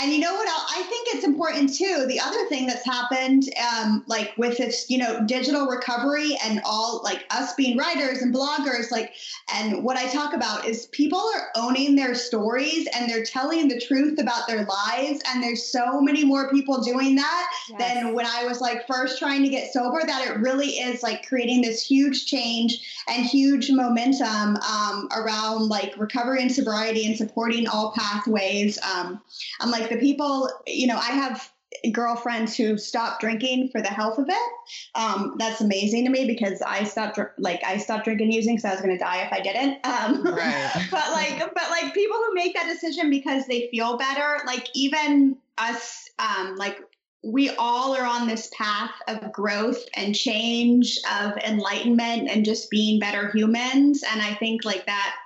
And 0.00 0.12
you 0.12 0.18
know 0.18 0.32
what? 0.32 0.48
I 0.48 0.82
think 0.84 1.08
it's 1.10 1.26
important 1.26 1.74
too. 1.74 2.06
The 2.08 2.20
other 2.20 2.46
thing 2.46 2.66
that's 2.66 2.84
happened, 2.84 3.44
um, 3.76 4.02
like 4.06 4.32
with 4.38 4.56
this, 4.56 4.88
you 4.88 4.96
know, 4.96 5.24
digital 5.26 5.66
recovery 5.66 6.38
and 6.44 6.60
all 6.64 7.02
like 7.04 7.24
us 7.30 7.54
being 7.54 7.76
writers 7.76 8.22
and 8.22 8.34
bloggers, 8.34 8.90
like, 8.90 9.12
and 9.54 9.84
what 9.84 9.98
I 9.98 10.08
talk 10.08 10.32
about 10.32 10.66
is 10.66 10.86
people 10.86 11.18
are 11.18 11.48
owning 11.54 11.96
their 11.96 12.14
stories 12.14 12.88
and 12.94 13.10
they're 13.10 13.24
telling 13.24 13.68
the 13.68 13.78
truth 13.80 14.18
about 14.18 14.46
their 14.48 14.64
lives. 14.64 15.20
And 15.28 15.42
there's 15.42 15.64
so 15.64 16.00
many 16.00 16.24
more 16.24 16.50
people 16.50 16.80
doing 16.80 17.16
that 17.16 17.50
yes. 17.68 17.78
than 17.78 18.14
when 18.14 18.26
I 18.26 18.44
was 18.44 18.60
like 18.60 18.86
first 18.86 19.18
trying 19.18 19.42
to 19.42 19.48
get 19.48 19.72
sober, 19.72 20.00
that 20.06 20.26
it 20.26 20.38
really 20.38 20.68
is 20.68 21.02
like 21.02 21.26
creating 21.28 21.60
this 21.60 21.84
huge 21.84 22.24
change 22.24 23.04
and 23.08 23.26
huge 23.26 23.70
momentum 23.70 24.56
um, 24.56 25.08
around 25.14 25.68
like 25.68 25.92
recovery 25.98 26.40
and 26.40 26.50
sobriety 26.50 27.06
and 27.06 27.16
supporting 27.16 27.68
all 27.68 27.92
pathways. 27.92 28.78
Um, 28.82 29.20
I'm 29.60 29.70
like, 29.70 29.89
the 29.90 29.98
people, 29.98 30.50
you 30.66 30.86
know, 30.86 30.96
I 30.96 31.10
have 31.10 31.50
girlfriends 31.92 32.56
who 32.56 32.76
stopped 32.76 33.20
drinking 33.20 33.68
for 33.68 33.80
the 33.80 33.88
health 33.88 34.18
of 34.18 34.26
it. 34.28 34.52
Um, 34.94 35.36
that's 35.38 35.60
amazing 35.60 36.04
to 36.04 36.10
me 36.10 36.26
because 36.26 36.60
I 36.62 36.84
stopped 36.84 37.18
like 37.38 37.62
I 37.64 37.78
stopped 37.78 38.04
drinking 38.04 38.32
using 38.32 38.56
because 38.56 38.64
I 38.64 38.72
was 38.72 38.80
going 38.80 38.96
to 38.96 39.02
die 39.02 39.22
if 39.22 39.32
I 39.32 39.40
didn't. 39.40 39.86
Um, 39.86 40.24
right. 40.36 40.86
but 40.90 41.10
like, 41.12 41.38
but 41.38 41.70
like 41.70 41.94
people 41.94 42.16
who 42.16 42.34
make 42.34 42.54
that 42.54 42.66
decision 42.66 43.10
because 43.10 43.46
they 43.46 43.68
feel 43.70 43.96
better, 43.96 44.40
like 44.46 44.68
even 44.74 45.36
us, 45.58 46.08
um, 46.18 46.56
like 46.56 46.80
we 47.22 47.50
all 47.50 47.94
are 47.94 48.06
on 48.06 48.26
this 48.26 48.50
path 48.56 48.94
of 49.06 49.32
growth 49.32 49.84
and 49.94 50.14
change, 50.14 50.98
of 51.20 51.36
enlightenment, 51.38 52.28
and 52.30 52.44
just 52.44 52.70
being 52.70 52.98
better 52.98 53.30
humans. 53.30 54.02
And 54.10 54.22
I 54.22 54.34
think 54.34 54.64
like 54.64 54.86
that 54.86 55.16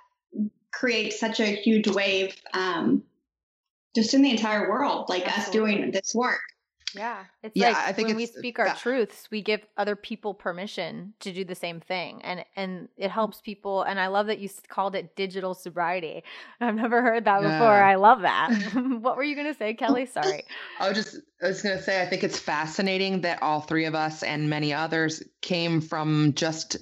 creates 0.72 1.18
such 1.18 1.40
a 1.40 1.46
huge 1.46 1.88
wave. 1.88 2.35
Um, 2.53 3.05
just 3.94 4.14
in 4.14 4.22
the 4.22 4.30
entire 4.30 4.68
world, 4.68 5.09
like 5.09 5.26
Absolutely. 5.26 5.72
us 5.72 5.78
doing 5.78 5.90
this 5.90 6.14
work. 6.14 6.40
Yeah. 6.94 7.24
It's 7.42 7.57
yeah, 7.57 7.68
like 7.68 7.76
I 7.76 7.92
think 7.92 8.09
when 8.09 8.16
we 8.16 8.26
speak 8.26 8.59
our 8.59 8.74
truths, 8.74 9.28
we 9.30 9.42
give 9.42 9.61
other 9.76 9.96
people 9.96 10.33
permission 10.35 11.14
to 11.20 11.33
do 11.33 11.44
the 11.44 11.54
same 11.54 11.80
thing. 11.80 12.20
And 12.22 12.44
and 12.57 12.88
it 12.96 13.11
helps 13.11 13.40
people 13.40 13.83
and 13.83 13.98
I 13.98 14.07
love 14.07 14.26
that 14.28 14.38
you 14.38 14.48
called 14.68 14.94
it 14.94 15.16
digital 15.16 15.54
sobriety. 15.54 16.22
I've 16.61 16.74
never 16.74 17.02
heard 17.02 17.24
that 17.24 17.42
yeah. 17.42 17.59
before. 17.59 17.72
I 17.72 17.96
love 17.96 18.22
that. 18.22 18.50
what 19.00 19.16
were 19.16 19.24
you 19.24 19.35
going 19.35 19.52
to 19.52 19.59
say, 19.59 19.74
Kelly? 19.74 20.07
Sorry. 20.07 20.44
I 20.78 20.88
was 20.88 20.96
just 20.96 21.20
I 21.42 21.48
was 21.48 21.62
going 21.62 21.76
to 21.76 21.83
say 21.83 22.00
I 22.00 22.07
think 22.07 22.24
it's 22.24 22.38
fascinating 22.38 23.22
that 23.22 23.42
all 23.42 23.61
three 23.61 23.85
of 23.85 23.94
us 23.94 24.22
and 24.22 24.48
many 24.48 24.72
others 24.72 25.22
came 25.40 25.80
from 25.80 26.33
just 26.35 26.76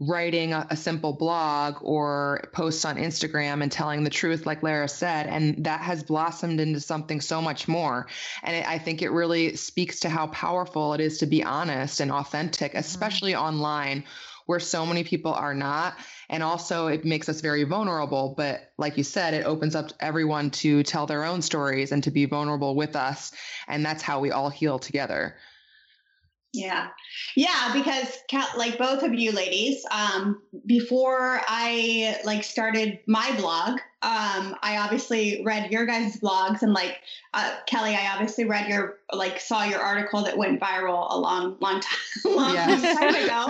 writing 0.00 0.52
a, 0.52 0.66
a, 0.70 0.76
simple 0.76 1.12
blog 1.12 1.76
or 1.82 2.48
posts 2.52 2.84
on 2.84 2.96
Instagram 2.96 3.62
and 3.62 3.70
telling 3.70 4.04
the 4.04 4.10
truth, 4.10 4.46
like 4.46 4.62
Lara 4.62 4.88
said, 4.88 5.26
and 5.26 5.64
that 5.64 5.80
has 5.80 6.02
blossomed 6.02 6.60
into 6.60 6.80
something 6.80 7.20
so 7.20 7.42
much 7.42 7.68
more. 7.68 8.06
And 8.42 8.56
it, 8.56 8.66
I 8.66 8.78
think 8.78 9.02
it 9.02 9.10
really 9.10 9.56
speaks 9.56 10.00
to 10.00 10.08
how 10.08 10.28
powerful 10.28 10.94
it 10.94 11.00
is 11.00 11.18
to 11.18 11.26
be 11.26 11.44
honest 11.44 12.00
and 12.00 12.10
authentic, 12.10 12.72
mm-hmm. 12.72 12.78
especially 12.78 13.32
mm-hmm. 13.32 13.44
online 13.44 14.04
where 14.46 14.60
so 14.60 14.84
many 14.84 15.04
people 15.04 15.32
are 15.32 15.54
not. 15.54 15.94
And 16.28 16.42
also, 16.42 16.88
it 16.88 17.04
makes 17.04 17.28
us 17.28 17.40
very 17.40 17.64
vulnerable. 17.64 18.34
But 18.36 18.72
like 18.78 18.96
you 18.96 19.04
said, 19.04 19.34
it 19.34 19.46
opens 19.46 19.74
up 19.74 19.92
everyone 20.00 20.50
to 20.50 20.82
tell 20.82 21.06
their 21.06 21.24
own 21.24 21.42
stories 21.42 21.92
and 21.92 22.02
to 22.04 22.10
be 22.10 22.24
vulnerable 22.24 22.74
with 22.74 22.96
us. 22.96 23.32
And 23.68 23.84
that's 23.84 24.02
how 24.02 24.20
we 24.20 24.32
all 24.32 24.50
heal 24.50 24.78
together. 24.78 25.36
Yeah. 26.52 26.88
Yeah, 27.34 27.72
because 27.72 28.18
like 28.56 28.76
both 28.76 29.02
of 29.02 29.14
you 29.14 29.32
ladies, 29.32 29.86
um, 29.90 30.42
before 30.66 31.40
I 31.46 32.18
like 32.24 32.44
started 32.44 32.98
my 33.06 33.34
blog, 33.36 33.78
um, 34.02 34.56
I 34.62 34.78
obviously 34.78 35.42
read 35.44 35.70
your 35.70 35.86
guys' 35.86 36.18
blogs 36.18 36.62
and 36.62 36.74
like 36.74 36.98
uh, 37.32 37.54
Kelly, 37.66 37.94
I 37.94 38.12
obviously 38.12 38.44
read 38.44 38.68
your 38.68 38.98
like 39.12 39.40
saw 39.40 39.64
your 39.64 39.80
article 39.80 40.22
that 40.24 40.36
went 40.36 40.60
viral 40.60 41.10
a 41.10 41.18
long, 41.18 41.56
long 41.60 41.80
time, 41.80 41.98
long 42.24 42.54
yes. 42.54 42.98
time 42.98 43.14
ago. 43.14 43.46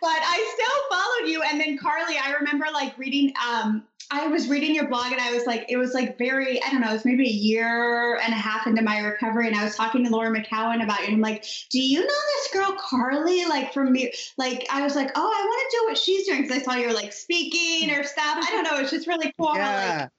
But 0.00 0.20
I 0.22 0.54
still 0.54 0.98
followed 0.98 1.30
you, 1.32 1.42
and 1.42 1.60
then 1.60 1.78
Carly, 1.78 2.16
I 2.16 2.32
remember 2.32 2.66
like 2.72 2.96
reading 2.96 3.32
um, 3.44 3.82
I 4.10 4.28
was 4.28 4.48
reading 4.48 4.74
your 4.74 4.88
blog 4.88 5.10
and 5.12 5.20
I 5.20 5.32
was 5.32 5.46
like, 5.46 5.66
it 5.68 5.76
was 5.76 5.92
like 5.92 6.16
very, 6.16 6.62
I 6.62 6.70
don't 6.70 6.80
know, 6.80 6.90
it 6.90 6.92
was 6.92 7.04
maybe 7.04 7.28
a 7.28 7.32
year 7.32 8.16
and 8.16 8.32
a 8.32 8.36
half 8.36 8.66
into 8.66 8.82
my 8.82 9.00
recovery. 9.00 9.48
And 9.48 9.56
I 9.56 9.64
was 9.64 9.74
talking 9.74 10.04
to 10.04 10.10
Laura 10.10 10.30
McKowen 10.30 10.82
about 10.82 11.00
you. 11.00 11.06
And 11.06 11.14
I'm 11.14 11.20
like, 11.20 11.44
do 11.70 11.80
you 11.80 12.00
know 12.00 12.06
this 12.06 12.52
girl, 12.52 12.76
Carly? 12.78 13.46
Like 13.46 13.72
from 13.72 13.92
me, 13.92 14.12
like, 14.38 14.66
I 14.70 14.82
was 14.82 14.94
like, 14.94 15.10
oh, 15.14 15.20
I 15.20 15.44
want 15.44 15.70
to 15.70 15.76
do 15.76 15.84
what 15.86 15.98
she's 15.98 16.26
doing. 16.26 16.42
Cause 16.42 16.56
I 16.56 16.62
saw 16.62 16.74
you 16.74 16.86
were 16.86 16.94
like 16.94 17.12
speaking 17.12 17.90
or 17.90 18.04
stuff. 18.04 18.38
I 18.40 18.50
don't 18.52 18.64
know. 18.64 18.78
It's 18.80 18.90
just 18.90 19.06
really 19.06 19.32
cool. 19.38 19.54
Yeah. 19.54 19.98
How, 19.98 20.02
like, 20.02 20.10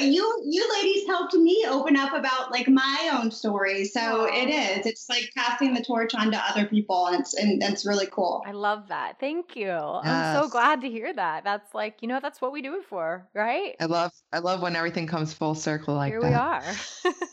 you 0.00 0.42
you 0.46 0.72
ladies 0.74 1.06
helped 1.06 1.34
me 1.34 1.64
open 1.68 1.96
up 1.96 2.12
about 2.12 2.50
like 2.50 2.68
my 2.68 3.10
own 3.12 3.30
story. 3.30 3.84
So 3.84 4.26
it 4.32 4.48
is. 4.48 4.86
It's 4.86 5.08
like 5.08 5.30
passing 5.36 5.74
the 5.74 5.82
torch 5.82 6.14
on 6.14 6.30
to 6.30 6.38
other 6.38 6.66
people 6.66 7.06
and 7.06 7.20
it's 7.20 7.34
and 7.34 7.62
it's 7.62 7.84
really 7.84 8.06
cool. 8.06 8.42
I 8.46 8.52
love 8.52 8.88
that. 8.88 9.18
Thank 9.18 9.56
you. 9.56 9.66
Yes. 9.66 10.02
i'm 10.04 10.42
so 10.42 10.48
glad 10.48 10.80
to 10.82 10.88
hear 10.88 11.12
that. 11.12 11.44
That's 11.44 11.74
like 11.74 11.98
you 12.00 12.08
know 12.08 12.20
that's 12.20 12.40
what 12.40 12.52
we 12.52 12.62
do 12.62 12.76
it 12.76 12.84
for 12.84 13.28
right? 13.34 13.76
I 13.80 13.86
love 13.86 14.12
i 14.32 14.38
love 14.38 14.62
when 14.62 14.76
everything 14.76 15.06
comes 15.06 15.32
full 15.32 15.54
circle 15.54 15.94
like 15.94 16.12
here 16.12 16.20
that. 16.20 16.62
we 17.04 17.10
are. 17.10 17.14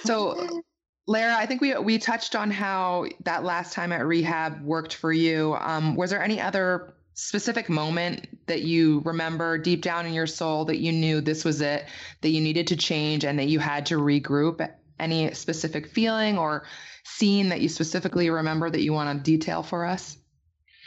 So 0.00 0.62
Lara, 1.06 1.34
I 1.34 1.46
think 1.46 1.60
we 1.60 1.74
we 1.78 1.98
touched 1.98 2.36
on 2.36 2.50
how 2.50 3.06
that 3.24 3.44
last 3.44 3.72
time 3.72 3.92
at 3.92 4.06
rehab 4.06 4.62
worked 4.62 4.94
for 4.94 5.12
you. 5.12 5.56
Um, 5.58 5.96
was 5.96 6.10
there 6.10 6.22
any 6.22 6.40
other 6.40 6.92
specific 7.18 7.68
moment 7.68 8.28
that 8.46 8.62
you 8.62 9.02
remember 9.04 9.58
deep 9.58 9.82
down 9.82 10.06
in 10.06 10.12
your 10.12 10.28
soul 10.28 10.64
that 10.64 10.78
you 10.78 10.92
knew 10.92 11.20
this 11.20 11.44
was 11.44 11.60
it, 11.60 11.84
that 12.20 12.28
you 12.28 12.40
needed 12.40 12.68
to 12.68 12.76
change 12.76 13.24
and 13.24 13.40
that 13.40 13.48
you 13.48 13.58
had 13.58 13.86
to 13.86 13.96
regroup? 13.96 14.66
Any 15.00 15.34
specific 15.34 15.88
feeling 15.88 16.38
or 16.38 16.64
scene 17.02 17.48
that 17.48 17.60
you 17.60 17.68
specifically 17.68 18.30
remember 18.30 18.70
that 18.70 18.82
you 18.82 18.92
want 18.92 19.18
to 19.18 19.22
detail 19.22 19.64
for 19.64 19.84
us? 19.84 20.16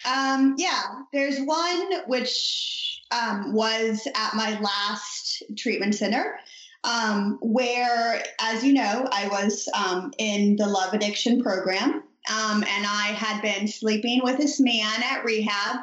Um, 0.05 0.55
yeah, 0.57 0.81
there's 1.11 1.37
one 1.41 2.07
which 2.07 3.01
um, 3.11 3.53
was 3.53 4.07
at 4.15 4.33
my 4.33 4.57
last 4.61 5.43
treatment 5.57 5.95
center. 5.95 6.39
Um, 6.85 7.39
where, 7.41 8.23
as 8.39 8.63
you 8.63 8.71
know, 8.71 9.05
I 9.11 9.27
was 9.27 9.67
um, 9.75 10.13
in 10.17 10.55
the 10.55 10.65
love 10.65 10.93
addiction 10.93 11.43
program. 11.43 12.03
Um, 12.29 12.63
and 12.63 12.85
I 12.87 13.13
had 13.17 13.41
been 13.41 13.67
sleeping 13.67 14.21
with 14.23 14.37
this 14.37 14.61
man 14.61 15.03
at 15.03 15.25
rehab. 15.25 15.81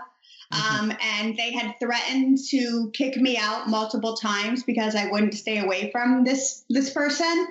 Um, 0.51 0.93
and 1.03 1.37
they 1.37 1.53
had 1.53 1.75
threatened 1.79 2.39
to 2.51 2.91
kick 2.95 3.17
me 3.17 3.37
out 3.37 3.69
multiple 3.69 4.17
times 4.17 4.63
because 4.63 4.95
I 4.95 5.11
wouldn't 5.11 5.35
stay 5.35 5.59
away 5.59 5.91
from 5.91 6.25
this 6.25 6.65
this 6.71 6.91
person. 6.91 7.47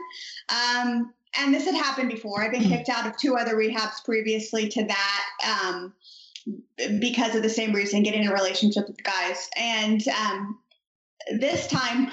Um, 0.49 1.13
and 1.39 1.53
this 1.53 1.65
had 1.65 1.75
happened 1.75 2.09
before. 2.09 2.41
I've 2.41 2.51
been 2.51 2.63
mm-hmm. 2.63 2.71
kicked 2.71 2.89
out 2.89 3.05
of 3.05 3.17
two 3.17 3.35
other 3.35 3.55
rehabs 3.55 4.03
previously 4.03 4.69
to 4.69 4.85
that 4.85 5.25
um, 5.69 5.93
because 6.99 7.35
of 7.35 7.43
the 7.43 7.49
same 7.49 7.73
reason, 7.73 8.03
getting 8.03 8.23
in 8.23 8.29
a 8.29 8.33
relationship 8.33 8.87
with 8.87 8.97
the 8.97 9.03
guys. 9.03 9.47
And 9.55 10.01
um, 10.07 10.59
this 11.39 11.67
time 11.67 12.11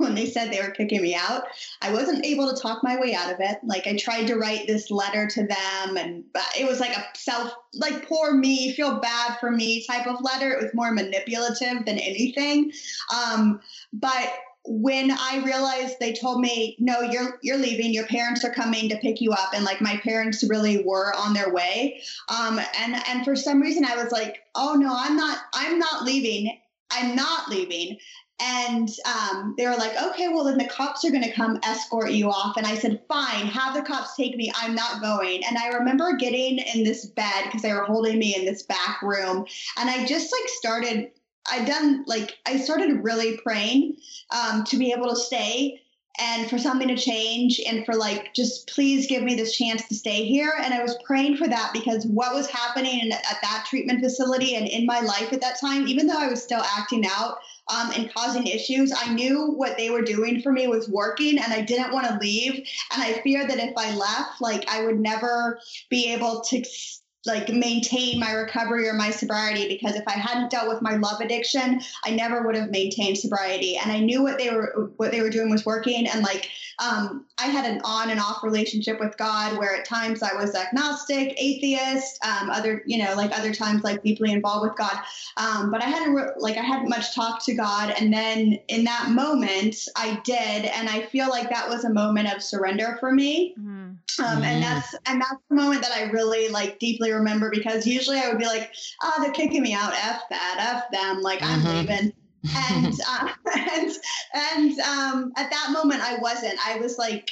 when 0.00 0.14
they 0.14 0.26
said 0.26 0.50
they 0.50 0.60
were 0.60 0.70
kicking 0.70 1.02
me 1.02 1.14
out. 1.14 1.44
I 1.82 1.92
wasn't 1.92 2.24
able 2.24 2.52
to 2.52 2.60
talk 2.60 2.82
my 2.82 2.98
way 2.98 3.14
out 3.14 3.32
of 3.32 3.40
it. 3.40 3.58
Like 3.62 3.86
I 3.86 3.96
tried 3.96 4.26
to 4.26 4.36
write 4.36 4.66
this 4.66 4.90
letter 4.90 5.26
to 5.26 5.46
them 5.46 5.96
and 5.96 6.24
it 6.58 6.66
was 6.66 6.80
like 6.80 6.96
a 6.96 7.04
self 7.14 7.52
like 7.74 8.08
poor 8.08 8.34
me, 8.34 8.72
feel 8.72 8.98
bad 8.98 9.38
for 9.38 9.50
me 9.50 9.84
type 9.86 10.06
of 10.06 10.22
letter. 10.22 10.50
It 10.50 10.62
was 10.62 10.74
more 10.74 10.92
manipulative 10.92 11.84
than 11.84 11.98
anything. 11.98 12.72
Um, 13.14 13.60
but 13.92 14.32
when 14.64 15.10
I 15.10 15.42
realized 15.44 15.96
they 15.98 16.12
told 16.12 16.40
me, 16.40 16.76
no, 16.78 17.00
you're 17.00 17.38
you're 17.42 17.56
leaving. 17.56 17.94
Your 17.94 18.06
parents 18.06 18.44
are 18.44 18.52
coming 18.52 18.88
to 18.90 18.96
pick 18.96 19.20
you 19.20 19.32
up, 19.32 19.50
and 19.54 19.64
like 19.64 19.80
my 19.80 19.96
parents 19.98 20.44
really 20.48 20.82
were 20.84 21.14
on 21.16 21.32
their 21.32 21.52
way. 21.52 22.02
Um, 22.28 22.60
and 22.78 22.94
and 23.08 23.24
for 23.24 23.34
some 23.36 23.60
reason, 23.60 23.84
I 23.84 24.02
was 24.02 24.12
like, 24.12 24.42
oh 24.54 24.74
no, 24.74 24.94
I'm 24.94 25.16
not. 25.16 25.38
I'm 25.54 25.78
not 25.78 26.04
leaving. 26.04 26.58
I'm 26.90 27.14
not 27.14 27.48
leaving. 27.48 27.98
And 28.42 28.88
um, 29.04 29.54
they 29.56 29.66
were 29.66 29.76
like, 29.76 30.00
okay, 30.00 30.28
well, 30.28 30.44
then 30.44 30.58
the 30.58 30.66
cops 30.66 31.04
are 31.04 31.10
going 31.10 31.24
to 31.24 31.32
come 31.32 31.60
escort 31.62 32.12
you 32.12 32.30
off. 32.30 32.56
And 32.56 32.66
I 32.66 32.74
said, 32.74 33.02
fine, 33.08 33.46
have 33.46 33.74
the 33.74 33.82
cops 33.82 34.16
take 34.16 34.36
me. 34.36 34.50
I'm 34.54 34.74
not 34.74 35.02
going. 35.02 35.44
And 35.44 35.58
I 35.58 35.68
remember 35.68 36.16
getting 36.16 36.58
in 36.58 36.84
this 36.84 37.06
bed 37.06 37.44
because 37.44 37.62
they 37.62 37.72
were 37.72 37.84
holding 37.84 38.18
me 38.18 38.34
in 38.34 38.44
this 38.44 38.62
back 38.62 39.02
room. 39.02 39.44
And 39.78 39.90
I 39.90 40.06
just 40.06 40.32
like 40.32 40.48
started, 40.48 41.10
I 41.50 41.64
done 41.64 42.04
like, 42.06 42.38
I 42.46 42.56
started 42.56 43.04
really 43.04 43.36
praying 43.38 43.96
um, 44.30 44.64
to 44.64 44.78
be 44.78 44.92
able 44.92 45.10
to 45.10 45.16
stay 45.16 45.80
and 46.18 46.50
for 46.50 46.58
something 46.58 46.88
to 46.88 46.96
change 46.96 47.60
and 47.66 47.84
for 47.86 47.94
like 47.94 48.34
just 48.34 48.68
please 48.68 49.06
give 49.06 49.22
me 49.22 49.34
this 49.34 49.56
chance 49.56 49.86
to 49.88 49.94
stay 49.94 50.24
here 50.24 50.52
and 50.62 50.74
i 50.74 50.82
was 50.82 50.98
praying 51.04 51.36
for 51.36 51.46
that 51.46 51.70
because 51.72 52.04
what 52.06 52.34
was 52.34 52.48
happening 52.50 53.10
at 53.12 53.38
that 53.42 53.66
treatment 53.68 54.00
facility 54.00 54.56
and 54.56 54.66
in 54.66 54.84
my 54.86 55.00
life 55.00 55.32
at 55.32 55.40
that 55.40 55.58
time 55.60 55.86
even 55.86 56.06
though 56.06 56.18
i 56.18 56.28
was 56.28 56.42
still 56.42 56.62
acting 56.76 57.04
out 57.06 57.38
um, 57.68 57.92
and 57.96 58.12
causing 58.12 58.46
issues. 58.46 58.92
I 58.96 59.12
knew 59.12 59.52
what 59.52 59.76
they 59.76 59.90
were 59.90 60.02
doing 60.02 60.40
for 60.42 60.52
me 60.52 60.66
was 60.66 60.88
working 60.88 61.38
and 61.38 61.52
I 61.52 61.62
didn't 61.62 61.92
want 61.92 62.06
to 62.06 62.18
leave. 62.18 62.54
And 62.92 63.02
I 63.02 63.20
feared 63.22 63.50
that 63.50 63.58
if 63.58 63.74
I 63.76 63.94
left, 63.94 64.40
like 64.40 64.68
I 64.68 64.84
would 64.84 65.00
never 65.00 65.60
be 65.88 66.12
able 66.12 66.40
to 66.42 66.64
like 67.26 67.50
maintain 67.50 68.18
my 68.18 68.32
recovery 68.32 68.88
or 68.88 68.94
my 68.94 69.10
sobriety 69.10 69.68
because 69.68 69.94
if 69.94 70.04
I 70.08 70.12
hadn't 70.12 70.50
dealt 70.50 70.68
with 70.68 70.80
my 70.80 70.96
love 70.96 71.20
addiction, 71.20 71.82
I 72.04 72.10
never 72.10 72.42
would 72.42 72.54
have 72.54 72.70
maintained 72.70 73.18
sobriety. 73.18 73.76
And 73.76 73.92
I 73.92 73.98
knew 73.98 74.22
what 74.22 74.38
they 74.38 74.50
were 74.50 74.90
what 74.96 75.10
they 75.10 75.20
were 75.20 75.28
doing 75.28 75.50
was 75.50 75.66
working. 75.66 76.06
And 76.06 76.22
like 76.22 76.50
um, 76.78 77.26
I 77.38 77.46
had 77.46 77.70
an 77.70 77.82
on 77.84 78.08
and 78.08 78.20
off 78.20 78.42
relationship 78.42 79.00
with 79.00 79.18
God 79.18 79.58
where 79.58 79.76
at 79.76 79.84
times 79.84 80.22
I 80.22 80.34
was 80.34 80.54
agnostic, 80.54 81.34
atheist, 81.36 82.24
um, 82.24 82.48
other 82.48 82.82
you 82.86 83.04
know 83.04 83.14
like 83.14 83.36
other 83.36 83.52
times 83.52 83.84
like 83.84 84.02
deeply 84.02 84.32
involved 84.32 84.68
with 84.68 84.78
God. 84.78 84.98
Um, 85.36 85.70
but 85.70 85.82
I 85.82 85.86
hadn't 85.86 86.14
re- 86.14 86.32
like 86.38 86.56
I 86.56 86.62
hadn't 86.62 86.88
much 86.88 87.14
talked 87.14 87.44
to 87.44 87.54
God. 87.54 87.92
And 87.98 88.10
then 88.10 88.58
in 88.68 88.84
that 88.84 89.10
moment 89.10 89.76
I 89.94 90.20
did, 90.24 90.64
and 90.64 90.88
I 90.88 91.02
feel 91.02 91.28
like 91.28 91.50
that 91.50 91.68
was 91.68 91.84
a 91.84 91.92
moment 91.92 92.34
of 92.34 92.42
surrender 92.42 92.96
for 92.98 93.12
me. 93.12 93.54
Mm-hmm. 93.58 93.79
Um, 94.18 94.42
and 94.42 94.62
that's 94.62 94.94
and 95.06 95.20
that's 95.20 95.40
the 95.48 95.56
moment 95.56 95.82
that 95.82 95.92
I 95.92 96.10
really 96.10 96.48
like 96.48 96.78
deeply 96.78 97.12
remember 97.12 97.50
because 97.50 97.86
usually 97.86 98.18
I 98.18 98.28
would 98.28 98.38
be 98.38 98.46
like, 98.46 98.72
oh, 99.02 99.14
they're 99.20 99.32
kicking 99.32 99.62
me 99.62 99.74
out, 99.74 99.92
f 99.92 100.22
that, 100.30 100.74
f 100.74 100.90
them, 100.90 101.20
like 101.22 101.42
I'm 101.42 101.60
mm-hmm. 101.60 101.78
leaving. 101.78 102.12
and 102.56 102.94
uh, 103.08 103.28
and 103.70 103.92
and 104.34 104.80
um, 104.80 105.32
at 105.36 105.50
that 105.50 105.68
moment 105.72 106.00
I 106.02 106.16
wasn't. 106.18 106.58
I 106.66 106.78
was 106.78 106.98
like, 106.98 107.30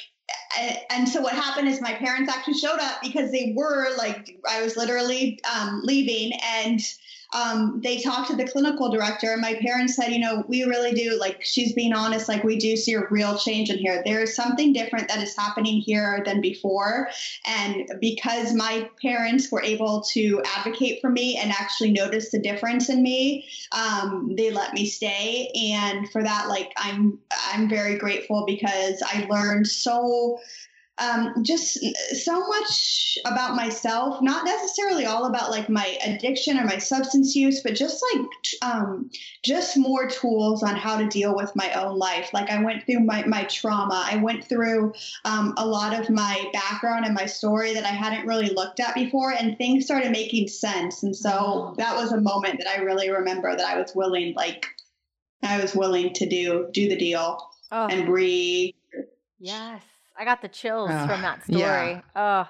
and 0.91 1.09
so 1.09 1.21
what 1.21 1.33
happened 1.33 1.69
is 1.69 1.81
my 1.81 1.95
parents 1.95 2.33
actually 2.33 2.55
showed 2.55 2.79
up 2.81 3.01
because 3.03 3.31
they 3.31 3.55
were 3.57 3.88
like 3.97 4.38
I 4.49 4.62
was 4.62 4.77
literally 4.77 5.41
um, 5.55 5.83
leaving 5.85 6.33
and 6.45 6.81
um, 7.35 7.81
they 7.83 8.01
talked 8.01 8.31
to 8.31 8.37
the 8.37 8.47
clinical 8.47 8.91
director. 8.91 9.33
And 9.33 9.41
my 9.41 9.55
parents 9.55 9.97
said 9.97 10.09
you 10.12 10.19
know 10.19 10.45
we 10.49 10.64
really 10.64 10.93
do 10.93 11.19
like 11.19 11.45
she's 11.45 11.73
being 11.73 11.93
honest 11.93 12.29
like 12.29 12.45
we 12.45 12.59
do 12.59 12.77
see 12.77 12.95
a 12.95 13.07
real 13.11 13.37
change 13.37 13.71
in 13.71 13.79
here. 13.79 14.03
There's 14.05 14.35
something 14.35 14.73
different 14.73 15.09
that 15.09 15.23
is 15.23 15.37
happening 15.37 15.81
here 15.81 16.23
than 16.25 16.41
before. 16.41 17.09
And 17.47 17.91
because 18.01 18.55
my 18.55 18.88
parents 19.03 19.51
were 19.51 19.62
able 19.62 20.03
to 20.12 20.43
advocate 20.57 21.01
for 21.01 21.11
me 21.11 21.37
and 21.37 21.51
actually 21.51 21.93
notice 21.93 22.31
the 22.31 22.38
difference 22.38 22.88
in 22.88 23.03
me 23.03 23.49
um, 23.73 24.35
they 24.37 24.51
let 24.51 24.73
me 24.73 24.87
stay. 24.87 25.51
And 25.73 26.11
for 26.11 26.23
that 26.23 26.49
like 26.49 26.73
i'm 26.77 27.19
i'm 27.53 27.69
very 27.69 27.97
grateful 27.99 28.45
because 28.47 29.03
i 29.05 29.27
learned 29.29 29.67
so 29.67 30.38
um, 30.99 31.43
just 31.43 31.79
so 32.25 32.47
much 32.47 33.19
about 33.25 33.55
myself, 33.55 34.21
not 34.23 34.45
necessarily 34.45 35.07
all 35.07 35.27
about 35.27 35.51
like 35.51 35.69
my 35.69 35.97
addiction 36.05 36.59
or 36.59 36.65
my 36.65 36.79
substance 36.79 37.35
use, 37.35 37.63
but 37.63 37.75
just 37.75 38.03
like 38.13 38.27
um, 38.63 39.11
just 39.45 39.77
more 39.77 40.09
tools 40.09 40.62
on 40.62 40.77
how 40.77 40.99
to 40.99 41.09
deal 41.09 41.35
with 41.35 41.55
my 41.55 41.72
own 41.72 41.99
life. 41.99 42.31
Like 42.33 42.51
I 42.51 42.62
went 42.62 42.85
through 42.85 43.01
my, 43.01 43.25
my 43.27 43.45
trauma, 43.45 44.05
I 44.11 44.16
went 44.16 44.45
through 44.45 44.93
um, 45.25 45.55
a 45.57 45.66
lot 45.66 45.99
of 45.99 46.11
my 46.11 46.49
background 46.53 47.05
and 47.05 47.14
my 47.14 47.27
story 47.27 47.75
that 47.75 47.85
I 47.85 47.89
hadn't 47.89 48.27
really 48.27 48.51
looked 48.51 48.81
at 48.81 48.95
before, 48.95 49.33
and 49.33 49.57
things 49.57 49.85
started 49.85 50.11
making 50.11 50.49
sense. 50.49 51.03
And 51.03 51.14
so 51.14 51.31
mm-hmm. 51.31 51.75
that 51.77 51.97
was 51.97 52.12
a 52.12 52.20
moment 52.20 52.59
that 52.59 52.68
I 52.68 52.83
really 52.83 53.11
remember 53.11 53.55
that 53.55 53.66
I 53.66 53.79
was 53.79 53.95
willing, 53.95 54.35
like, 54.35 54.66
I 55.43 55.61
was 55.61 55.75
willing 55.75 56.12
to 56.14 56.27
do 56.27 56.68
do 56.72 56.89
the 56.89 56.97
deal 56.97 57.39
oh. 57.70 57.87
and 57.87 58.07
breathe. 58.07 58.75
Yes. 59.39 59.83
I 60.19 60.25
got 60.25 60.43
the 60.43 60.49
chills 60.49 60.91
uh, 60.91 61.07
from 61.07 61.23
that 61.23 61.45
story. 61.45 61.61
Yeah. 61.61 62.01
Oh, 62.16 62.49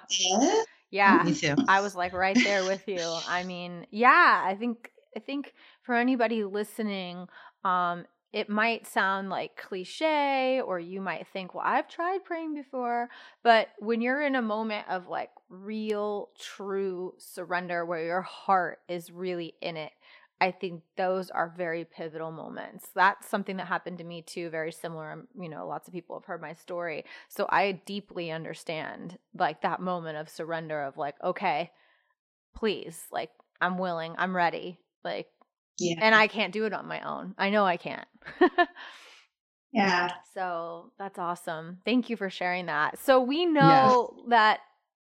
yeah. 0.90 1.22
Me 1.24 1.34
too. 1.34 1.54
I 1.68 1.80
was 1.80 1.94
like 1.94 2.12
right 2.12 2.38
there 2.42 2.64
with 2.64 2.86
you. 2.88 3.00
I 3.28 3.44
mean, 3.44 3.86
yeah, 3.90 4.42
I 4.44 4.54
think 4.54 4.90
I 5.16 5.20
think 5.20 5.54
for 5.82 5.94
anybody 5.94 6.44
listening, 6.44 7.28
um, 7.64 8.06
it 8.32 8.48
might 8.48 8.86
sound 8.86 9.30
like 9.30 9.56
cliche 9.56 10.60
or 10.60 10.78
you 10.78 11.00
might 11.00 11.26
think, 11.32 11.54
well, 11.54 11.64
I've 11.66 11.88
tried 11.88 12.24
praying 12.24 12.54
before. 12.54 13.08
But 13.42 13.68
when 13.78 14.02
you're 14.02 14.22
in 14.22 14.34
a 14.34 14.42
moment 14.42 14.86
of 14.88 15.08
like 15.08 15.30
real, 15.48 16.28
true 16.38 17.14
surrender 17.18 17.84
where 17.86 18.04
your 18.04 18.22
heart 18.22 18.80
is 18.88 19.10
really 19.10 19.54
in 19.62 19.76
it, 19.76 19.92
I 20.40 20.52
think 20.52 20.82
those 20.96 21.30
are 21.30 21.52
very 21.56 21.84
pivotal 21.84 22.30
moments. 22.30 22.88
That's 22.94 23.28
something 23.28 23.56
that 23.56 23.66
happened 23.66 23.98
to 23.98 24.04
me 24.04 24.22
too, 24.22 24.50
very 24.50 24.70
similar. 24.70 25.12
Um, 25.12 25.28
you 25.38 25.48
know, 25.48 25.66
lots 25.66 25.88
of 25.88 25.94
people 25.94 26.16
have 26.16 26.24
heard 26.24 26.40
my 26.40 26.54
story. 26.54 27.04
So 27.28 27.46
I 27.48 27.72
deeply 27.86 28.30
understand 28.30 29.18
like 29.36 29.62
that 29.62 29.80
moment 29.80 30.16
of 30.16 30.28
surrender 30.28 30.82
of 30.82 30.96
like, 30.96 31.16
okay, 31.24 31.72
please, 32.54 33.02
like 33.10 33.30
I'm 33.60 33.78
willing, 33.78 34.14
I'm 34.16 34.34
ready. 34.34 34.78
Like 35.02 35.26
yeah. 35.78 35.96
and 36.00 36.14
I 36.14 36.28
can't 36.28 36.52
do 36.52 36.66
it 36.66 36.72
on 36.72 36.86
my 36.86 37.00
own. 37.00 37.34
I 37.36 37.50
know 37.50 37.64
I 37.64 37.76
can't. 37.76 38.06
yeah. 39.72 40.10
So 40.34 40.92
that's 41.00 41.18
awesome. 41.18 41.78
Thank 41.84 42.10
you 42.10 42.16
for 42.16 42.30
sharing 42.30 42.66
that. 42.66 42.96
So 43.00 43.20
we 43.20 43.44
know 43.44 44.14
yes. 44.18 44.24
that 44.28 44.60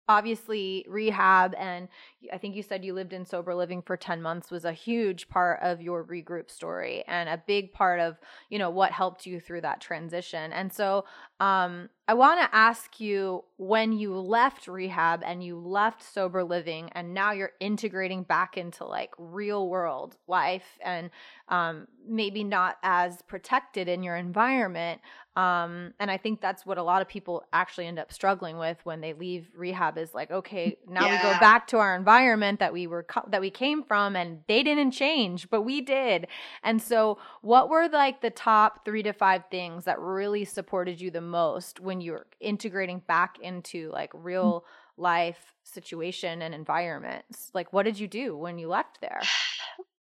obviously 0.10 0.86
rehab 0.90 1.56
and 1.58 1.88
i 2.34 2.38
think 2.38 2.56
you 2.56 2.64
said 2.64 2.84
you 2.84 2.94
lived 2.94 3.14
in 3.14 3.26
sober 3.26 3.56
living 3.56 3.82
for 3.82 3.96
10 3.96 4.22
months 4.22 4.52
was 4.52 4.66
a 4.66 4.74
huge 4.74 5.30
part 5.30 5.60
of 5.62 5.82
your 5.82 6.04
regroup 6.04 6.52
story 6.52 7.04
and 7.08 7.30
a 7.30 7.42
big 7.48 7.72
part 7.72 8.00
of 8.00 8.18
you 8.50 8.60
know 8.60 8.70
what 8.70 8.92
helped 8.92 9.26
you 9.26 9.40
through 9.40 9.62
that 9.62 9.82
transition. 9.82 10.54
And 10.54 10.72
so 10.72 11.06
um, 11.44 11.90
i 12.08 12.14
want 12.14 12.40
to 12.40 12.56
ask 12.56 13.00
you 13.00 13.44
when 13.58 13.92
you 13.92 14.16
left 14.16 14.68
rehab 14.68 15.22
and 15.26 15.44
you 15.44 15.58
left 15.58 16.02
sober 16.04 16.44
living 16.44 16.90
and 16.94 17.14
now 17.14 17.32
you're 17.32 17.52
integrating 17.60 18.24
back 18.24 18.58
into 18.58 18.86
like 18.86 19.12
real 19.18 19.68
world 19.68 20.18
life 20.28 20.80
and 20.84 21.10
um, 21.50 21.88
maybe 22.08 22.44
not 22.44 22.78
as 22.84 23.22
protected 23.24 23.88
in 23.88 24.04
your 24.04 24.16
environment 24.16 25.02
um, 25.36 25.96
and 26.00 26.12
I 26.12 26.18
think 26.18 26.42
that's 26.42 26.64
what 26.64 26.78
a 26.78 26.84
lot 26.84 27.02
of 27.02 27.08
people 27.08 27.44
actually 27.52 27.88
end 27.88 27.98
up 27.98 28.14
struggling 28.14 28.60
with 28.60 28.78
when 28.84 29.02
they 29.02 29.14
leave 29.14 29.50
rehab 29.56 29.98
is 29.98 30.14
like, 30.14 30.30
okay, 30.30 30.78
now 30.88 31.08
yeah. 31.08 31.16
we 31.16 31.34
go 31.34 31.40
back 31.40 31.66
to 31.68 31.78
our 31.78 31.96
environment 31.96 32.60
that 32.60 32.72
we 32.72 32.86
were 32.86 33.06
that 33.30 33.42
we 33.42 33.50
came 33.50 33.82
from, 33.84 34.16
and 34.16 34.42
they 34.48 34.62
didn't 34.62 34.92
change, 34.92 35.50
but 35.50 35.64
we 35.64 35.82
did. 35.82 36.28
And 36.64 36.80
so, 36.80 37.18
what 37.42 37.68
were 37.68 37.90
like 37.90 38.22
the 38.22 38.30
top 38.30 38.86
three 38.86 39.02
to 39.04 39.12
five 39.12 39.46
things 39.50 39.86
that 39.86 40.00
really 40.00 40.46
supported 40.46 41.02
you 41.02 41.10
the 41.10 41.22
most 41.22 41.33
when 41.80 42.02
you're 42.02 42.28
integrating 42.40 43.02
back 43.08 43.40
into 43.40 43.90
like 43.92 44.14
mm. 44.14 44.24
real 44.24 44.66
life 44.98 45.54
situation 45.64 46.42
and 46.42 46.54
environments? 46.54 47.50
Like, 47.54 47.74
what 47.74 47.84
did 47.84 48.00
you 48.00 48.08
do 48.08 48.38
when 48.38 48.58
you 48.58 48.68
left 48.68 49.02
there? 49.02 49.22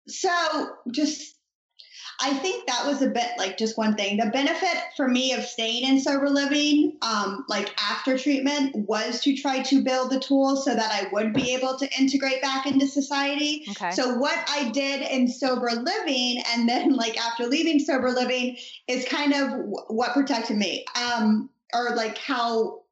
So, 0.06 0.68
just 0.92 1.38
I 2.24 2.34
think 2.36 2.68
that 2.68 2.86
was 2.88 3.02
a 3.02 3.10
bit 3.10 3.32
like 3.38 3.58
just 3.58 3.78
one 3.78 3.96
thing. 3.96 4.16
The 4.16 4.28
benefit 4.28 4.78
for 4.96 5.10
me 5.10 5.34
of 5.34 5.44
staying 5.44 5.84
in 5.84 6.00
sober 6.00 6.30
living, 6.30 6.98
um, 7.02 7.44
like 7.50 7.70
after 7.78 8.18
treatment, 8.18 8.74
was 8.88 9.20
to 9.22 9.36
try 9.36 9.62
to 9.64 9.84
build 9.84 10.10
the 10.10 10.22
tools 10.22 10.64
so 10.64 10.74
that 10.74 10.90
I 10.90 11.10
would 11.12 11.34
be 11.34 11.54
able 11.54 11.78
to 11.80 12.00
integrate 12.00 12.42
back 12.42 12.66
into 12.66 12.88
society. 12.88 13.66
Okay. 13.72 13.92
So 13.92 14.16
what 14.16 14.38
I 14.48 14.70
did 14.70 15.02
in 15.02 15.28
sober 15.28 15.70
living, 15.72 16.42
and 16.54 16.68
then 16.70 16.94
like 16.96 17.18
after 17.18 17.46
leaving 17.46 17.80
sober 17.80 18.12
living, 18.12 18.56
is 18.88 19.04
kind 19.04 19.34
of 19.34 19.60
what 19.90 20.14
protected 20.14 20.56
me, 20.56 20.86
um, 20.96 21.50
or 21.74 21.94
like 21.94 22.18
how 22.18 22.84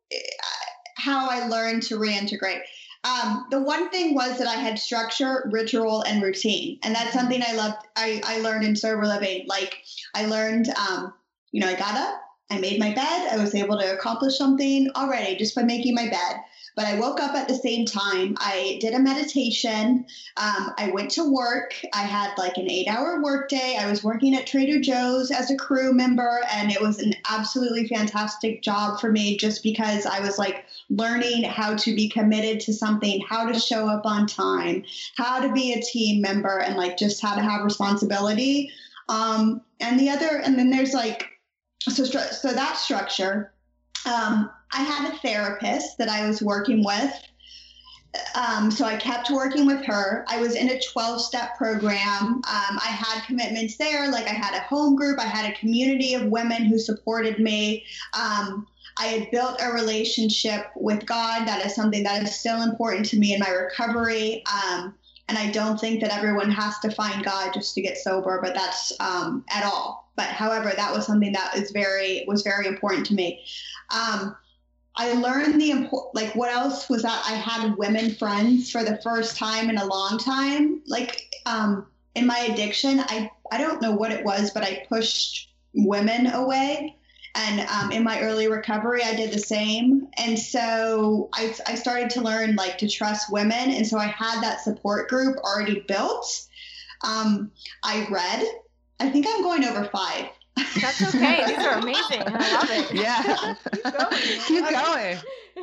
how 0.97 1.29
I 1.29 1.47
learned 1.47 1.83
to 1.83 1.95
reintegrate. 1.95 2.61
Um, 3.03 3.47
the 3.49 3.59
one 3.59 3.89
thing 3.89 4.13
was 4.13 4.37
that 4.37 4.47
I 4.47 4.55
had 4.55 4.77
structure, 4.77 5.49
ritual, 5.51 6.03
and 6.03 6.21
routine, 6.21 6.77
and 6.83 6.93
that's 6.93 7.13
something 7.13 7.41
I 7.45 7.53
loved. 7.53 7.77
I, 7.95 8.21
I 8.23 8.39
learned 8.41 8.63
in 8.63 8.75
sober 8.75 9.07
living. 9.07 9.47
Like 9.47 9.81
I 10.13 10.27
learned, 10.27 10.69
um, 10.69 11.13
you 11.51 11.61
know, 11.61 11.67
I 11.67 11.73
got 11.73 11.97
up, 11.97 12.21
I 12.51 12.59
made 12.59 12.79
my 12.79 12.93
bed, 12.93 13.29
I 13.31 13.37
was 13.37 13.55
able 13.55 13.79
to 13.79 13.93
accomplish 13.93 14.37
something 14.37 14.89
already 14.95 15.35
just 15.35 15.55
by 15.55 15.63
making 15.63 15.95
my 15.95 16.09
bed. 16.09 16.41
But 16.75 16.85
I 16.85 16.99
woke 16.99 17.19
up 17.19 17.35
at 17.35 17.47
the 17.47 17.55
same 17.55 17.85
time. 17.85 18.35
I 18.39 18.77
did 18.81 18.93
a 18.93 18.99
meditation. 18.99 20.05
Um, 20.37 20.73
I 20.77 20.91
went 20.93 21.11
to 21.11 21.29
work. 21.29 21.73
I 21.93 22.03
had 22.03 22.37
like 22.37 22.57
an 22.57 22.69
eight 22.69 22.87
hour 22.87 23.21
workday. 23.21 23.77
I 23.79 23.89
was 23.89 24.03
working 24.03 24.35
at 24.35 24.47
Trader 24.47 24.79
Joe's 24.79 25.31
as 25.31 25.51
a 25.51 25.57
crew 25.57 25.93
member, 25.93 26.41
and 26.53 26.71
it 26.71 26.81
was 26.81 26.99
an 26.99 27.13
absolutely 27.29 27.87
fantastic 27.87 28.61
job 28.61 28.99
for 28.99 29.11
me 29.11 29.37
just 29.37 29.63
because 29.63 30.05
I 30.05 30.21
was 30.21 30.37
like 30.37 30.65
learning 30.89 31.43
how 31.43 31.75
to 31.75 31.95
be 31.95 32.09
committed 32.09 32.59
to 32.61 32.73
something, 32.73 33.21
how 33.27 33.51
to 33.51 33.59
show 33.59 33.87
up 33.87 34.05
on 34.05 34.27
time, 34.27 34.83
how 35.17 35.39
to 35.39 35.51
be 35.51 35.73
a 35.73 35.81
team 35.81 36.21
member, 36.21 36.59
and 36.59 36.77
like 36.77 36.97
just 36.97 37.21
how 37.21 37.35
to 37.35 37.41
have 37.41 37.63
responsibility. 37.63 38.71
Um, 39.09 39.61
and 39.81 39.99
the 39.99 40.09
other, 40.09 40.37
and 40.37 40.57
then 40.57 40.69
there's 40.69 40.93
like, 40.93 41.27
so, 41.81 42.05
so 42.05 42.53
that 42.53 42.77
structure. 42.77 43.51
Um, 44.05 44.49
I 44.73 44.81
had 44.81 45.13
a 45.13 45.17
therapist 45.17 45.97
that 45.97 46.09
I 46.09 46.27
was 46.27 46.41
working 46.41 46.83
with. 46.83 47.13
Um, 48.35 48.69
so 48.69 48.85
I 48.85 48.97
kept 48.97 49.29
working 49.31 49.65
with 49.65 49.83
her. 49.85 50.25
I 50.27 50.39
was 50.39 50.55
in 50.55 50.69
a 50.69 50.81
12 50.81 51.21
step 51.21 51.57
program. 51.57 52.23
Um, 52.23 52.43
I 52.45 52.87
had 52.87 53.25
commitments 53.25 53.77
there. 53.77 54.11
Like 54.11 54.27
I 54.27 54.33
had 54.33 54.53
a 54.53 54.61
home 54.61 54.95
group, 54.95 55.19
I 55.19 55.25
had 55.25 55.49
a 55.49 55.57
community 55.57 56.13
of 56.13 56.25
women 56.25 56.65
who 56.65 56.77
supported 56.77 57.39
me. 57.39 57.85
Um, 58.13 58.67
I 58.97 59.05
had 59.05 59.31
built 59.31 59.61
a 59.61 59.71
relationship 59.71 60.67
with 60.75 61.05
God. 61.05 61.47
That 61.47 61.65
is 61.65 61.73
something 61.73 62.03
that 62.03 62.23
is 62.23 62.35
still 62.35 62.61
important 62.63 63.05
to 63.07 63.17
me 63.17 63.33
in 63.33 63.39
my 63.39 63.49
recovery. 63.49 64.43
Um, 64.45 64.93
and 65.29 65.37
I 65.37 65.49
don't 65.49 65.79
think 65.79 66.01
that 66.01 66.15
everyone 66.15 66.51
has 66.51 66.77
to 66.79 66.91
find 66.91 67.23
God 67.23 67.53
just 67.53 67.73
to 67.75 67.81
get 67.81 67.97
sober, 67.97 68.41
but 68.43 68.53
that's 68.53 68.91
um, 68.99 69.45
at 69.49 69.63
all. 69.63 70.11
But 70.17 70.25
however, 70.25 70.73
that 70.75 70.93
was 70.93 71.05
something 71.05 71.31
that 71.31 71.55
is 71.55 71.71
very 71.71 72.25
was 72.27 72.41
very 72.41 72.67
important 72.67 73.05
to 73.07 73.13
me. 73.13 73.41
Um, 73.89 74.35
I 74.95 75.13
learned 75.13 75.59
the 75.59 75.71
import 75.71 76.13
like 76.13 76.35
what 76.35 76.51
else 76.51 76.89
was 76.89 77.03
that 77.03 77.23
I 77.25 77.33
had 77.33 77.77
women 77.77 78.13
friends 78.15 78.71
for 78.71 78.83
the 78.83 78.99
first 79.01 79.37
time 79.37 79.69
in 79.69 79.77
a 79.77 79.85
long 79.85 80.17
time. 80.17 80.81
Like 80.87 81.33
um 81.45 81.87
in 82.15 82.25
my 82.25 82.39
addiction, 82.39 82.99
I 82.99 83.31
I 83.51 83.57
don't 83.57 83.81
know 83.81 83.91
what 83.91 84.11
it 84.11 84.25
was, 84.25 84.51
but 84.51 84.63
I 84.63 84.85
pushed 84.89 85.49
women 85.73 86.27
away. 86.27 86.97
And 87.33 87.61
um, 87.69 87.91
in 87.91 88.03
my 88.03 88.19
early 88.21 88.49
recovery, 88.49 89.03
I 89.03 89.15
did 89.15 89.31
the 89.31 89.39
same. 89.39 90.07
And 90.17 90.37
so 90.37 91.29
I, 91.33 91.55
I 91.65 91.75
started 91.75 92.09
to 92.11 92.21
learn 92.21 92.55
like 92.55 92.77
to 92.79 92.89
trust 92.89 93.31
women. 93.31 93.71
And 93.71 93.87
so 93.87 93.97
I 93.97 94.07
had 94.07 94.41
that 94.41 94.61
support 94.61 95.09
group 95.09 95.37
already 95.37 95.85
built. 95.87 96.47
Um, 97.05 97.51
I 97.83 98.05
read. 98.11 98.45
I 98.99 99.09
think 99.09 99.25
I'm 99.29 99.43
going 99.43 99.63
over 99.63 99.85
five. 99.85 100.25
That's 100.55 101.15
okay. 101.15 101.45
These 101.47 101.65
are 101.65 101.79
amazing. 101.79 102.21
I 102.25 102.53
love 102.53 102.69
it. 102.69 102.93
Yeah. 102.93 103.55
Keep 103.73 103.83
going. 103.93 104.17
Keep 104.45 104.69
going. 104.69 105.17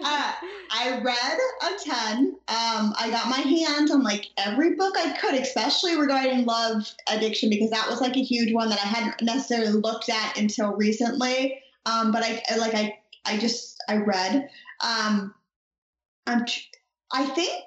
Uh, 0.04 0.32
I 0.70 1.00
read 1.02 1.38
a 1.62 1.88
ton. 1.88 2.26
Um, 2.48 2.94
I 2.98 3.08
got 3.10 3.28
my 3.28 3.38
hands 3.38 3.90
on 3.90 4.02
like 4.02 4.26
every 4.36 4.74
book 4.74 4.94
I 4.96 5.16
could, 5.18 5.34
especially 5.34 5.96
regarding 5.96 6.44
love 6.44 6.90
addiction, 7.10 7.50
because 7.50 7.70
that 7.70 7.88
was 7.88 8.00
like 8.00 8.16
a 8.16 8.22
huge 8.22 8.52
one 8.52 8.68
that 8.70 8.80
I 8.82 8.86
hadn't 8.86 9.22
necessarily 9.22 9.72
looked 9.72 10.08
at 10.08 10.38
until 10.38 10.74
recently. 10.74 11.60
Um, 11.86 12.12
but 12.12 12.22
I 12.22 12.42
like 12.56 12.74
I 12.74 12.98
I 13.24 13.38
just 13.38 13.76
I 13.88 13.96
read. 13.96 14.48
Um, 14.84 15.34
I'm 16.26 16.44
I 17.12 17.26
think 17.26 17.64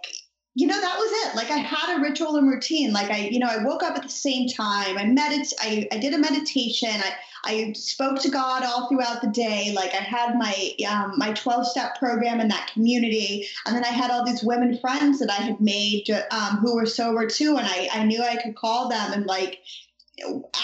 you 0.54 0.68
know 0.68 0.80
that 0.80 0.98
was 0.98 1.12
it. 1.28 1.36
Like 1.36 1.50
i 1.50 1.58
had 1.58 1.98
a 1.98 2.02
ritual 2.02 2.36
and 2.36 2.48
routine. 2.50 2.92
Like 2.92 3.10
i 3.10 3.28
you 3.28 3.40
know 3.40 3.48
i 3.48 3.64
woke 3.64 3.84
up 3.84 3.96
at 3.96 4.04
the 4.04 4.10
same 4.10 4.50
time. 4.50 4.98
I 4.98 5.04
medit 5.04 5.54
I, 5.60 5.88
I 5.92 5.98
did 5.98 6.14
a 6.14 6.18
meditation. 6.18 6.90
I 6.90 7.14
i 7.44 7.74
spoke 7.74 8.20
to 8.20 8.30
god 8.30 8.64
all 8.64 8.90
throughout 8.90 9.22
the 9.22 9.30
day. 9.30 9.72
Like 9.74 9.94
i 9.94 9.98
had 9.98 10.38
my 10.38 10.72
um, 10.90 11.14
my 11.18 11.32
12 11.34 11.68
step 11.68 11.98
program 11.98 12.42
in 12.42 12.50
that 12.50 12.72
community. 12.74 13.48
And 13.66 13.76
then 13.76 13.86
i 13.86 13.90
had 13.90 14.12
all 14.12 14.26
these 14.26 14.44
women 14.44 14.78
friends 14.80 15.20
that 15.20 15.30
i 15.30 15.42
had 15.42 15.62
made 15.62 16.10
um, 16.32 16.58
who 16.58 16.76
were 16.76 16.86
sober 16.86 17.28
too. 17.28 17.58
And 17.58 17.68
i 17.68 17.88
i 17.94 18.04
knew 18.04 18.22
i 18.22 18.42
could 18.42 18.56
call 18.56 18.90
them. 18.90 19.14
And 19.14 19.26
like 19.26 19.60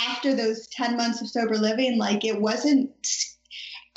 after 0.07 0.35
those 0.35 0.67
10 0.67 0.97
months 0.97 1.21
of 1.21 1.29
sober 1.29 1.57
living 1.57 1.97
like 1.97 2.23
it 2.23 2.39
wasn't 2.39 2.91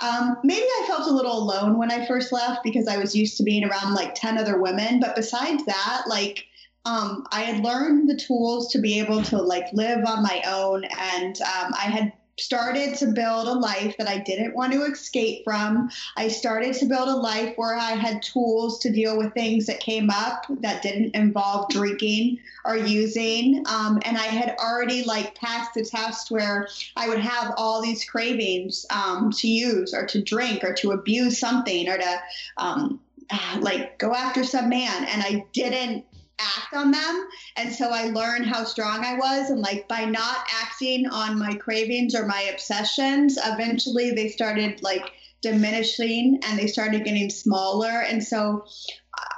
um, 0.01 0.39
maybe 0.43 0.63
I 0.63 0.85
felt 0.87 1.09
a 1.09 1.15
little 1.15 1.39
alone 1.39 1.79
when 1.79 1.91
I 1.91 2.07
first 2.07 2.33
left 2.33 2.63
because 2.63 2.89
I 2.89 2.97
was 2.97 3.15
used 3.15 3.37
to 3.37 3.43
being 3.43 3.65
around 3.65 3.95
like 3.95 4.15
10 4.15 4.39
other 4.39 4.61
women. 4.61 4.99
But 5.01 5.15
besides 5.15 5.65
that, 5.67 6.05
like, 6.07 6.47
um, 6.87 7.27
I 7.31 7.43
had 7.43 7.63
learned 7.63 8.09
the 8.09 8.17
tools 8.17 8.73
to 8.73 8.79
be 8.81 8.99
able 8.99 9.23
to 9.25 9.37
like 9.37 9.67
live 9.73 10.05
on 10.07 10.23
my 10.23 10.43
own. 10.47 10.85
And 10.85 11.39
um, 11.43 11.73
I 11.75 11.91
had 11.91 12.13
started 12.41 12.97
to 12.97 13.07
build 13.07 13.49
a 13.49 13.53
life 13.53 13.95
that 13.99 14.09
I 14.09 14.19
didn't 14.19 14.55
want 14.55 14.73
to 14.73 14.83
escape 14.85 15.45
from. 15.45 15.91
I 16.17 16.29
started 16.29 16.75
to 16.75 16.87
build 16.87 17.09
a 17.09 17.17
life 17.17 17.55
where 17.57 17.77
I 17.77 17.93
had 17.93 18.23
tools 18.23 18.79
to 18.81 18.91
deal 18.91 19.19
with 19.19 19.35
things 19.35 19.67
that 19.67 19.81
came 19.81 20.11
up 20.11 20.47
that 20.61 20.83
didn't 20.83 21.15
involve 21.15 21.69
drinking 21.71 22.39
or 22.65 22.77
using. 22.77 23.65
Um, 23.67 24.01
and 24.05 24.17
I 24.17 24.27
had 24.27 24.57
already 24.59 25.05
like 25.05 25.35
passed 25.35 25.75
the 25.75 25.85
test 25.85 26.31
where 26.31 26.69
I 26.97 27.09
would 27.09 27.21
have 27.21 27.55
all 27.57 27.83
these 27.83 28.05
cravings 28.05 28.87
um, 28.91 29.31
to 29.33 29.49
use 29.49 29.95
or 29.95 30.07
to 30.07 30.23
drink 30.23 30.65
or 30.65 30.75
to 30.75 30.93
abuse 30.93 31.39
something 31.39 31.89
or 31.89 31.99
to 31.99 32.21
um, 32.57 33.01
like 33.61 33.99
go 33.99 34.15
after 34.15 34.45
some 34.45 34.69
man. 34.69 35.05
And 35.05 35.23
I 35.23 35.45
didn't 35.53 36.05
act 36.41 36.75
on 36.75 36.91
them. 36.91 37.29
And 37.57 37.73
so 37.73 37.91
I 37.91 38.09
learned 38.09 38.47
how 38.47 38.65
strong 38.65 39.05
I 39.05 39.17
was. 39.17 39.51
And 39.51 39.61
like 39.61 39.89
by 39.89 40.05
not 40.05 40.47
acting 40.63 41.07
on 41.09 41.39
my 41.39 41.55
cravings 41.55 42.15
or 42.15 42.27
my 42.27 42.43
obsessions, 42.53 43.39
eventually 43.43 44.11
they 44.13 44.29
started 44.29 44.83
like 44.83 45.13
diminishing 45.43 46.41
and 46.45 46.59
they 46.59 46.67
started 46.67 47.05
getting 47.05 47.31
smaller. 47.31 48.03
And 48.03 48.23
so 48.23 48.65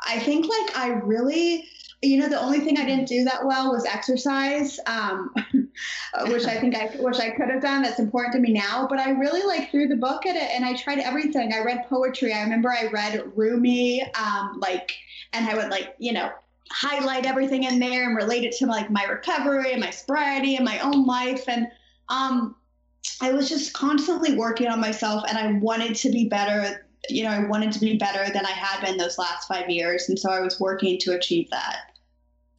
I 0.06 0.18
think 0.20 0.46
like 0.46 0.76
I 0.76 0.88
really 0.88 1.68
you 2.02 2.18
know, 2.18 2.28
the 2.28 2.40
only 2.40 2.58
thing 2.60 2.78
I 2.78 2.84
didn't 2.84 3.06
do 3.06 3.22
that 3.24 3.46
well 3.46 3.70
was 3.70 3.84
exercise, 3.84 4.80
um, 4.86 5.32
which 6.26 6.44
I 6.46 6.58
think 6.58 6.74
I 6.74 6.90
wish 6.98 7.20
I 7.20 7.30
could 7.30 7.48
have 7.48 7.62
done. 7.62 7.82
That's 7.82 8.00
important 8.00 8.34
to 8.34 8.40
me 8.40 8.52
now. 8.52 8.88
But 8.90 8.98
I 8.98 9.10
really 9.10 9.44
like 9.44 9.70
threw 9.70 9.86
the 9.86 9.96
book 9.96 10.26
at 10.26 10.34
it, 10.34 10.50
and 10.52 10.64
I 10.64 10.74
tried 10.74 10.98
everything. 10.98 11.52
I 11.52 11.62
read 11.62 11.86
poetry. 11.88 12.32
I 12.32 12.42
remember 12.42 12.70
I 12.70 12.88
read 12.88 13.22
Rumi, 13.36 14.02
um, 14.14 14.58
like, 14.60 14.92
and 15.32 15.48
I 15.48 15.54
would 15.54 15.70
like, 15.70 15.94
you 15.98 16.12
know, 16.12 16.32
highlight 16.70 17.26
everything 17.26 17.64
in 17.64 17.78
there 17.78 18.06
and 18.06 18.16
relate 18.16 18.44
it 18.44 18.52
to 18.56 18.66
like 18.66 18.90
my 18.90 19.04
recovery 19.04 19.72
and 19.72 19.80
my 19.80 19.90
sobriety 19.90 20.56
and 20.56 20.64
my 20.64 20.78
own 20.80 21.04
life. 21.06 21.48
And 21.48 21.66
um, 22.08 22.56
I 23.20 23.32
was 23.32 23.48
just 23.48 23.72
constantly 23.72 24.34
working 24.34 24.68
on 24.68 24.80
myself, 24.80 25.24
and 25.28 25.36
I 25.36 25.52
wanted 25.58 25.94
to 25.96 26.10
be 26.10 26.28
better. 26.28 26.86
You 27.08 27.24
know, 27.24 27.30
I 27.30 27.44
wanted 27.46 27.72
to 27.72 27.80
be 27.80 27.96
better 27.96 28.32
than 28.32 28.46
I 28.46 28.50
had 28.50 28.84
been 28.84 28.96
those 28.96 29.18
last 29.18 29.48
five 29.48 29.68
years, 29.68 30.08
and 30.08 30.18
so 30.18 30.30
I 30.30 30.40
was 30.40 30.60
working 30.60 30.98
to 31.00 31.16
achieve 31.16 31.50
that. 31.50 31.92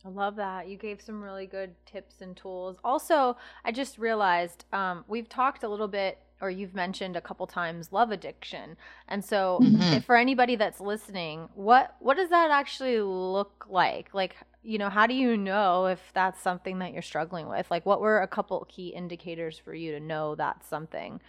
I 0.05 0.09
love 0.09 0.35
that. 0.35 0.67
You 0.67 0.75
gave 0.75 1.01
some 1.01 1.23
really 1.23 1.45
good 1.45 1.73
tips 1.85 2.19
and 2.19 2.35
tools. 2.35 2.77
Also, 2.83 3.37
I 3.63 3.71
just 3.71 3.97
realized 3.97 4.65
um, 4.73 5.05
we've 5.07 5.29
talked 5.29 5.63
a 5.63 5.69
little 5.69 5.87
bit, 5.87 6.17
or 6.41 6.49
you've 6.49 6.75
mentioned 6.75 7.15
a 7.15 7.21
couple 7.21 7.47
times, 7.47 7.91
love 7.91 8.11
addiction. 8.11 8.75
And 9.07 9.23
so, 9.23 9.59
mm-hmm. 9.61 9.99
for 9.99 10.15
anybody 10.15 10.55
that's 10.55 10.79
listening, 10.79 11.49
what 11.55 11.95
what 11.99 12.17
does 12.17 12.29
that 12.29 12.51
actually 12.51 12.99
look 12.99 13.65
like? 13.69 14.13
Like, 14.13 14.35
you 14.61 14.77
know, 14.77 14.89
how 14.89 15.07
do 15.07 15.13
you 15.13 15.37
know 15.37 15.85
if 15.85 15.99
that's 16.13 16.41
something 16.41 16.79
that 16.79 16.93
you're 16.93 17.01
struggling 17.01 17.47
with? 17.47 17.69
Like, 17.71 17.85
what 17.85 18.01
were 18.01 18.21
a 18.21 18.27
couple 18.27 18.65
key 18.69 18.89
indicators 18.89 19.57
for 19.57 19.73
you 19.73 19.91
to 19.93 19.99
know 19.99 20.35
that's 20.35 20.67
something 20.67 21.21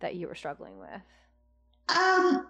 that 0.00 0.14
you 0.14 0.28
were 0.28 0.34
struggling 0.34 0.78
with? 0.78 1.96
Um. 1.96 2.46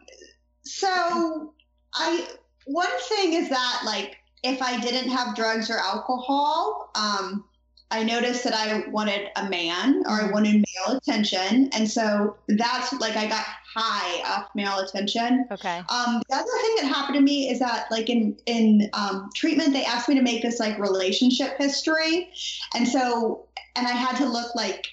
So, 0.63 1.55
I 1.95 2.27
one 2.67 3.01
thing 3.09 3.35
is 3.35 3.49
that 3.49 3.83
like 3.85 4.19
if 4.43 4.63
I 4.63 4.79
didn't 4.79 5.11
have 5.11 5.35
drugs 5.35 5.71
or 5.71 5.79
alcohol, 5.79 6.91
um, 6.95 7.45
I 7.91 8.03
noticed 8.03 8.43
that 8.45 8.55
I 8.55 8.89
wanted 8.91 9.31
a 9.37 9.49
man 9.49 10.03
or 10.07 10.13
I 10.13 10.31
wanted 10.31 10.55
male 10.55 10.97
attention. 10.97 11.71
And 11.73 11.89
so 11.89 12.37
that's 12.49 12.93
like 12.95 13.17
I 13.17 13.27
got 13.27 13.45
high 13.75 14.23
off 14.29 14.49
male 14.55 14.79
attention. 14.79 15.47
Okay. 15.51 15.79
Um, 15.89 16.21
the 16.29 16.35
other 16.35 16.45
thing 16.63 16.77
that 16.81 16.93
happened 16.93 17.15
to 17.17 17.21
me 17.21 17.49
is 17.49 17.61
that 17.61 17.87
like 17.91 18.11
in 18.11 18.37
in 18.47 18.91
um, 18.93 19.31
treatment 19.35 19.73
they 19.73 19.85
asked 19.85 20.09
me 20.09 20.17
to 20.17 20.23
make 20.23 20.43
this 20.43 20.59
like 20.59 20.79
relationship 20.79 21.57
history. 21.59 22.31
And 22.75 22.89
so 22.89 23.47
and 23.77 23.87
I 23.87 23.93
had 23.93 24.17
to 24.17 24.27
look 24.27 24.55
like 24.57 24.89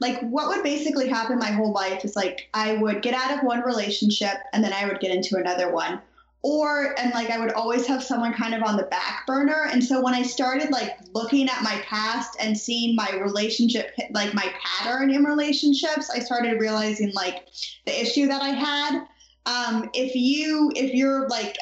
like 0.00 0.18
what 0.22 0.48
would 0.48 0.62
basically 0.62 1.08
happen 1.08 1.38
my 1.38 1.50
whole 1.50 1.72
life 1.72 2.06
is 2.06 2.16
like 2.16 2.48
I 2.54 2.76
would 2.76 3.02
get 3.02 3.12
out 3.12 3.36
of 3.36 3.44
one 3.44 3.60
relationship 3.60 4.36
and 4.54 4.64
then 4.64 4.72
I 4.72 4.86
would 4.86 5.00
get 5.00 5.14
into 5.14 5.36
another 5.36 5.70
one 5.72 6.00
or 6.42 6.98
and 6.98 7.12
like 7.12 7.30
I 7.30 7.38
would 7.38 7.52
always 7.52 7.86
have 7.86 8.02
someone 8.02 8.32
kind 8.32 8.54
of 8.54 8.62
on 8.62 8.76
the 8.76 8.84
back 8.84 9.26
burner. 9.26 9.68
And 9.70 9.82
so 9.84 10.02
when 10.02 10.14
I 10.14 10.22
started 10.22 10.70
like 10.70 10.96
looking 11.12 11.48
at 11.48 11.62
my 11.62 11.82
past 11.86 12.36
and 12.40 12.56
seeing 12.56 12.96
my 12.96 13.10
relationship 13.12 13.92
like 14.10 14.32
my 14.32 14.52
pattern 14.62 15.10
in 15.10 15.24
relationships, 15.24 16.10
I 16.10 16.20
started 16.20 16.60
realizing 16.60 17.12
like 17.12 17.46
the 17.84 18.00
issue 18.00 18.26
that 18.28 18.42
I 18.42 18.50
had. 18.50 19.06
Um, 19.46 19.90
if 19.92 20.14
you 20.14 20.72
if 20.74 20.94
you're 20.94 21.28
like 21.28 21.56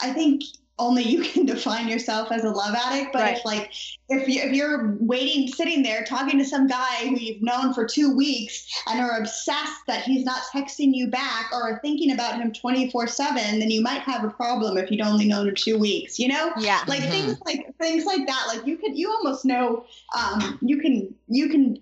I 0.00 0.12
think 0.12 0.42
only 0.78 1.02
you 1.02 1.22
can 1.22 1.46
define 1.46 1.88
yourself 1.88 2.30
as 2.30 2.44
a 2.44 2.50
love 2.50 2.74
addict. 2.74 3.12
But 3.12 3.22
right. 3.22 3.38
if 3.38 3.44
like 3.44 3.72
if 4.08 4.28
you 4.28 4.42
if 4.42 4.52
you're 4.52 4.96
waiting, 5.00 5.48
sitting 5.48 5.82
there 5.82 6.04
talking 6.04 6.38
to 6.38 6.44
some 6.44 6.66
guy 6.66 7.06
who 7.06 7.16
you've 7.16 7.42
known 7.42 7.72
for 7.72 7.86
two 7.86 8.14
weeks 8.14 8.66
and 8.86 9.00
are 9.00 9.18
obsessed 9.18 9.86
that 9.86 10.02
he's 10.02 10.24
not 10.24 10.42
texting 10.52 10.94
you 10.94 11.08
back 11.08 11.50
or 11.52 11.62
are 11.62 11.78
thinking 11.80 12.12
about 12.12 12.40
him 12.40 12.52
24 12.52 13.06
seven, 13.06 13.58
then 13.58 13.70
you 13.70 13.82
might 13.82 14.00
have 14.00 14.24
a 14.24 14.30
problem 14.30 14.76
if 14.76 14.90
you'd 14.90 15.00
only 15.00 15.26
known 15.26 15.48
him 15.48 15.54
two 15.54 15.78
weeks. 15.78 16.18
You 16.18 16.28
know? 16.28 16.52
Yeah. 16.58 16.82
Like 16.86 17.00
mm-hmm. 17.00 17.10
things 17.10 17.40
like 17.46 17.74
things 17.78 18.04
like 18.04 18.26
that. 18.26 18.44
Like 18.48 18.66
you 18.66 18.76
could 18.76 18.96
you 18.96 19.10
almost 19.10 19.44
know 19.44 19.86
um, 20.16 20.58
you 20.60 20.78
can 20.78 21.14
you 21.28 21.48
can 21.48 21.78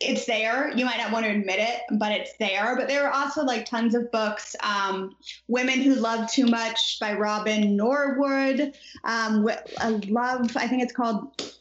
it's 0.00 0.24
there. 0.24 0.72
You 0.74 0.84
might 0.86 0.96
not 0.96 1.12
want 1.12 1.26
to 1.26 1.30
admit 1.30 1.58
it, 1.58 1.82
but 1.92 2.10
it's 2.10 2.32
there. 2.38 2.74
But 2.76 2.88
there 2.88 3.06
are 3.06 3.12
also 3.12 3.44
like 3.44 3.66
tons 3.66 3.94
of 3.94 4.10
books. 4.10 4.56
Um, 4.62 5.14
Women 5.48 5.80
Who 5.80 5.94
Love 5.94 6.30
Too 6.30 6.46
Much 6.46 6.98
by 6.98 7.12
Robin 7.12 7.76
Norwood. 7.76 8.74
Um, 9.04 9.48
I 9.78 9.88
love, 10.08 10.56
I 10.56 10.66
think 10.66 10.82
it's 10.82 10.92
called 10.92 11.54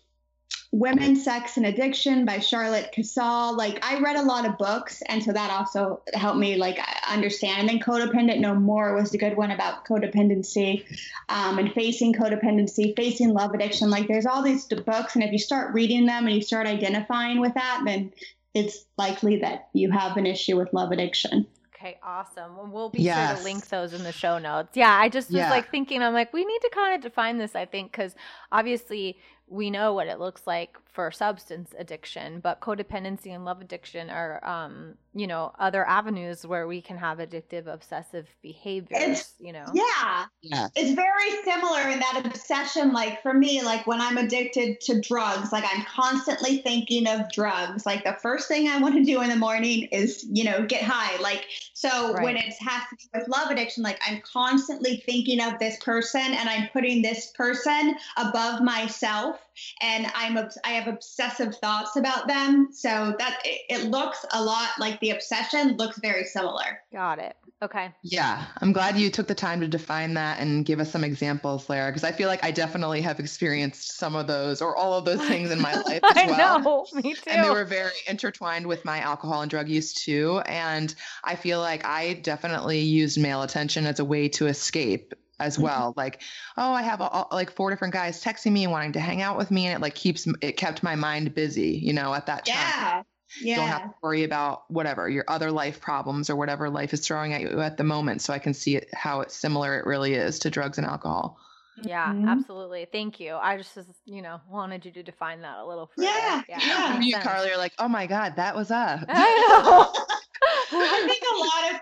Women, 0.71 1.15
Sex, 1.15 1.57
and 1.57 1.65
Addiction 1.65 2.25
by 2.25 2.39
Charlotte 2.39 2.93
Kasl. 2.95 3.57
Like 3.57 3.83
I 3.83 3.99
read 3.99 4.17
a 4.17 4.21
lot 4.21 4.45
of 4.45 4.57
books, 4.57 5.01
and 5.07 5.23
so 5.23 5.31
that 5.31 5.49
also 5.49 6.01
helped 6.13 6.37
me 6.37 6.57
like 6.57 6.79
understand. 7.09 7.61
And 7.61 7.69
then 7.69 7.79
Codependent 7.79 8.39
No 8.39 8.53
More 8.53 8.93
was 8.93 9.13
a 9.13 9.17
good 9.17 9.35
one 9.35 9.49
about 9.49 9.85
codependency 9.85 10.85
um, 11.27 11.57
and 11.57 11.73
facing 11.73 12.13
codependency, 12.13 12.95
facing 12.95 13.33
love 13.33 13.53
addiction. 13.53 13.89
Like 13.89 14.07
there's 14.07 14.27
all 14.27 14.43
these 14.43 14.65
books, 14.65 15.15
and 15.15 15.23
if 15.23 15.31
you 15.31 15.39
start 15.39 15.73
reading 15.73 16.05
them 16.05 16.27
and 16.27 16.35
you 16.35 16.41
start 16.43 16.67
identifying 16.67 17.39
with 17.39 17.55
that, 17.55 17.81
then 17.85 18.13
it's 18.53 18.85
likely 18.97 19.37
that 19.37 19.69
you 19.73 19.89
have 19.89 20.17
an 20.17 20.27
issue 20.27 20.55
with 20.55 20.71
love 20.71 20.91
addiction. 20.91 21.47
Okay, 21.79 21.97
awesome. 22.03 22.71
we'll 22.71 22.89
be 22.89 23.01
yes. 23.01 23.29
sure 23.29 23.37
to 23.37 23.43
link 23.43 23.69
those 23.69 23.93
in 23.93 24.03
the 24.03 24.11
show 24.11 24.37
notes. 24.37 24.75
Yeah, 24.75 24.91
I 24.99 25.07
just 25.07 25.29
was 25.29 25.37
yeah. 25.37 25.49
like 25.49 25.71
thinking, 25.71 26.01
I'm 26.01 26.13
like, 26.13 26.33
we 26.33 26.43
need 26.43 26.59
to 26.59 26.69
kind 26.73 26.93
of 26.93 27.01
define 27.01 27.37
this, 27.37 27.55
I 27.55 27.65
think, 27.65 27.93
because 27.93 28.15
obviously 28.51 29.17
we 29.49 29.69
know 29.69 29.93
what 29.93 30.07
it 30.07 30.19
looks 30.19 30.45
like 30.45 30.77
for 30.85 31.11
substance 31.11 31.73
addiction, 31.77 32.39
but 32.39 32.61
codependency 32.61 33.33
and 33.33 33.45
love 33.45 33.61
addiction 33.61 34.09
are, 34.09 34.43
um, 34.45 34.95
you 35.13 35.27
know, 35.27 35.51
other 35.57 35.87
avenues 35.87 36.45
where 36.45 36.67
we 36.67 36.81
can 36.81 36.97
have 36.97 37.17
addictive, 37.17 37.67
obsessive 37.67 38.27
behaviors. 38.41 39.01
It's, 39.01 39.33
you 39.39 39.53
know, 39.53 39.65
yeah, 39.73 40.25
yeah, 40.41 40.67
it's 40.75 40.93
very 40.93 41.43
similar 41.43 41.89
in 41.89 41.99
that 41.99 42.21
obsession. 42.25 42.93
Like 42.93 43.21
for 43.23 43.33
me, 43.33 43.63
like 43.63 43.87
when 43.87 44.01
I'm 44.01 44.17
addicted 44.17 44.81
to 44.81 45.01
drugs, 45.01 45.51
like 45.51 45.63
I'm 45.71 45.83
constantly 45.83 46.57
thinking 46.57 47.07
of 47.07 47.31
drugs. 47.31 47.85
Like 47.85 48.03
the 48.03 48.17
first 48.21 48.47
thing 48.47 48.67
I 48.67 48.79
want 48.79 48.95
to 48.95 49.03
do 49.03 49.21
in 49.21 49.29
the 49.29 49.35
morning 49.35 49.87
is, 49.91 50.25
you 50.31 50.43
know, 50.43 50.65
get 50.65 50.83
high. 50.83 51.19
Like 51.21 51.45
so 51.79 52.11
right. 52.11 52.23
when 52.25 52.35
it 52.35 52.53
has 52.59 52.83
to 52.89 52.95
do 52.97 53.07
with 53.13 53.29
love 53.29 53.51
addiction, 53.51 53.83
like 53.83 54.01
I'm 54.05 54.19
constantly 54.19 55.01
thinking 55.05 55.39
of 55.39 55.59
this 55.59 55.77
person 55.77 56.19
and 56.19 56.49
I'm 56.49 56.67
putting 56.73 57.01
this 57.01 57.31
person 57.31 57.95
above 58.17 58.61
myself 58.61 59.39
and 59.79 60.07
I'm 60.13 60.37
I 60.65 60.71
have 60.71 60.93
obsessive 60.93 61.55
thoughts 61.55 61.95
about 61.95 62.27
them. 62.27 62.67
So 62.73 63.15
that 63.17 63.39
it, 63.45 63.61
it 63.69 63.89
looks 63.89 64.25
a 64.33 64.43
lot 64.43 64.71
like 64.77 64.99
the 64.99 65.11
obsession 65.11 65.77
looks 65.77 65.97
very 65.99 66.25
similar. 66.25 66.81
Got 66.91 67.19
it. 67.19 67.37
Okay. 67.61 67.91
Yeah, 68.03 68.45
I'm 68.61 68.71
glad 68.71 68.97
you 68.97 69.09
took 69.09 69.27
the 69.27 69.35
time 69.35 69.59
to 69.59 69.67
define 69.67 70.13
that 70.13 70.39
and 70.39 70.65
give 70.65 70.79
us 70.79 70.89
some 70.89 71.03
examples, 71.03 71.69
Lara, 71.69 71.89
because 71.89 72.05
I 72.05 72.13
feel 72.13 72.29
like 72.29 72.41
I 72.41 72.51
definitely 72.51 73.01
have 73.01 73.19
experienced 73.19 73.97
some 73.97 74.15
of 74.15 74.27
those 74.27 74.61
or 74.61 74.77
all 74.77 74.93
of 74.93 75.03
those 75.03 75.21
things 75.27 75.51
in 75.51 75.61
my 75.61 75.75
life 75.75 75.99
as 76.15 76.29
well. 76.29 76.57
I 76.57 76.57
know, 76.61 76.85
me 76.93 77.15
too. 77.15 77.21
And 77.27 77.43
they 77.43 77.49
were 77.49 77.65
very 77.65 77.91
intertwined 78.07 78.65
with 78.65 78.85
my 78.85 78.99
alcohol 78.99 79.41
and 79.41 79.51
drug 79.51 79.67
use 79.67 79.93
too. 79.93 80.41
And 80.45 80.95
I 81.25 81.35
feel 81.35 81.59
like 81.59 81.68
I 81.77 82.13
definitely 82.13 82.79
used 82.79 83.19
male 83.19 83.41
attention 83.41 83.85
as 83.85 83.99
a 83.99 84.05
way 84.05 84.29
to 84.29 84.47
escape 84.47 85.13
as 85.39 85.55
mm-hmm. 85.55 85.63
well. 85.63 85.93
Like, 85.95 86.21
oh, 86.57 86.73
I 86.73 86.81
have 86.81 87.01
a, 87.01 87.25
like 87.31 87.51
four 87.51 87.69
different 87.69 87.93
guys 87.93 88.23
texting 88.23 88.51
me 88.51 88.63
and 88.63 88.71
wanting 88.71 88.93
to 88.93 88.99
hang 88.99 89.21
out 89.21 89.37
with 89.37 89.51
me, 89.51 89.65
and 89.65 89.75
it 89.75 89.81
like 89.81 89.95
keeps 89.95 90.27
it 90.41 90.57
kept 90.57 90.83
my 90.83 90.95
mind 90.95 91.33
busy, 91.33 91.79
you 91.81 91.93
know, 91.93 92.13
at 92.13 92.25
that 92.27 92.45
time. 92.45 92.55
Yeah. 92.55 93.03
Yeah. 93.41 93.55
Don't 93.57 93.67
have 93.67 93.83
to 93.83 93.93
worry 94.01 94.23
about 94.23 94.63
whatever 94.71 95.07
your 95.07 95.23
other 95.27 95.51
life 95.51 95.79
problems 95.79 96.31
or 96.31 96.35
whatever 96.35 96.67
life 96.67 96.93
is 96.93 97.05
throwing 97.05 97.33
at 97.33 97.41
you 97.41 97.61
at 97.61 97.77
the 97.77 97.83
moment. 97.83 98.23
So 98.23 98.33
I 98.33 98.39
can 98.39 98.55
see 98.55 98.75
it, 98.75 98.89
how 98.91 99.21
it's 99.21 99.35
similar 99.35 99.77
it 99.77 99.85
really 99.85 100.15
is 100.15 100.39
to 100.39 100.49
drugs 100.49 100.79
and 100.79 100.87
alcohol. 100.87 101.37
Yeah, 101.83 102.07
mm-hmm. 102.07 102.27
absolutely. 102.27 102.87
Thank 102.91 103.19
you. 103.19 103.35
I 103.35 103.57
just, 103.57 103.77
you 104.05 104.21
know, 104.21 104.41
wanted 104.49 104.85
you 104.85 104.91
to 104.93 105.03
define 105.03 105.41
that 105.41 105.59
a 105.59 105.65
little 105.65 105.91
further. 105.95 106.07
Yeah, 106.07 106.41
yeah. 106.49 106.59
yeah. 106.59 106.99
You, 106.99 107.17
Carly, 107.19 107.51
are 107.51 107.57
like, 107.57 107.73
oh 107.79 107.87
my 107.87 108.07
god, 108.07 108.35
that 108.37 108.55
was 108.55 108.71
us. 108.71 109.03
I 109.07 109.47
know. 109.47 110.05
I 110.71 111.07
think 111.07 111.23
a 111.23 111.37
lot 111.39 111.73
of 111.73 111.79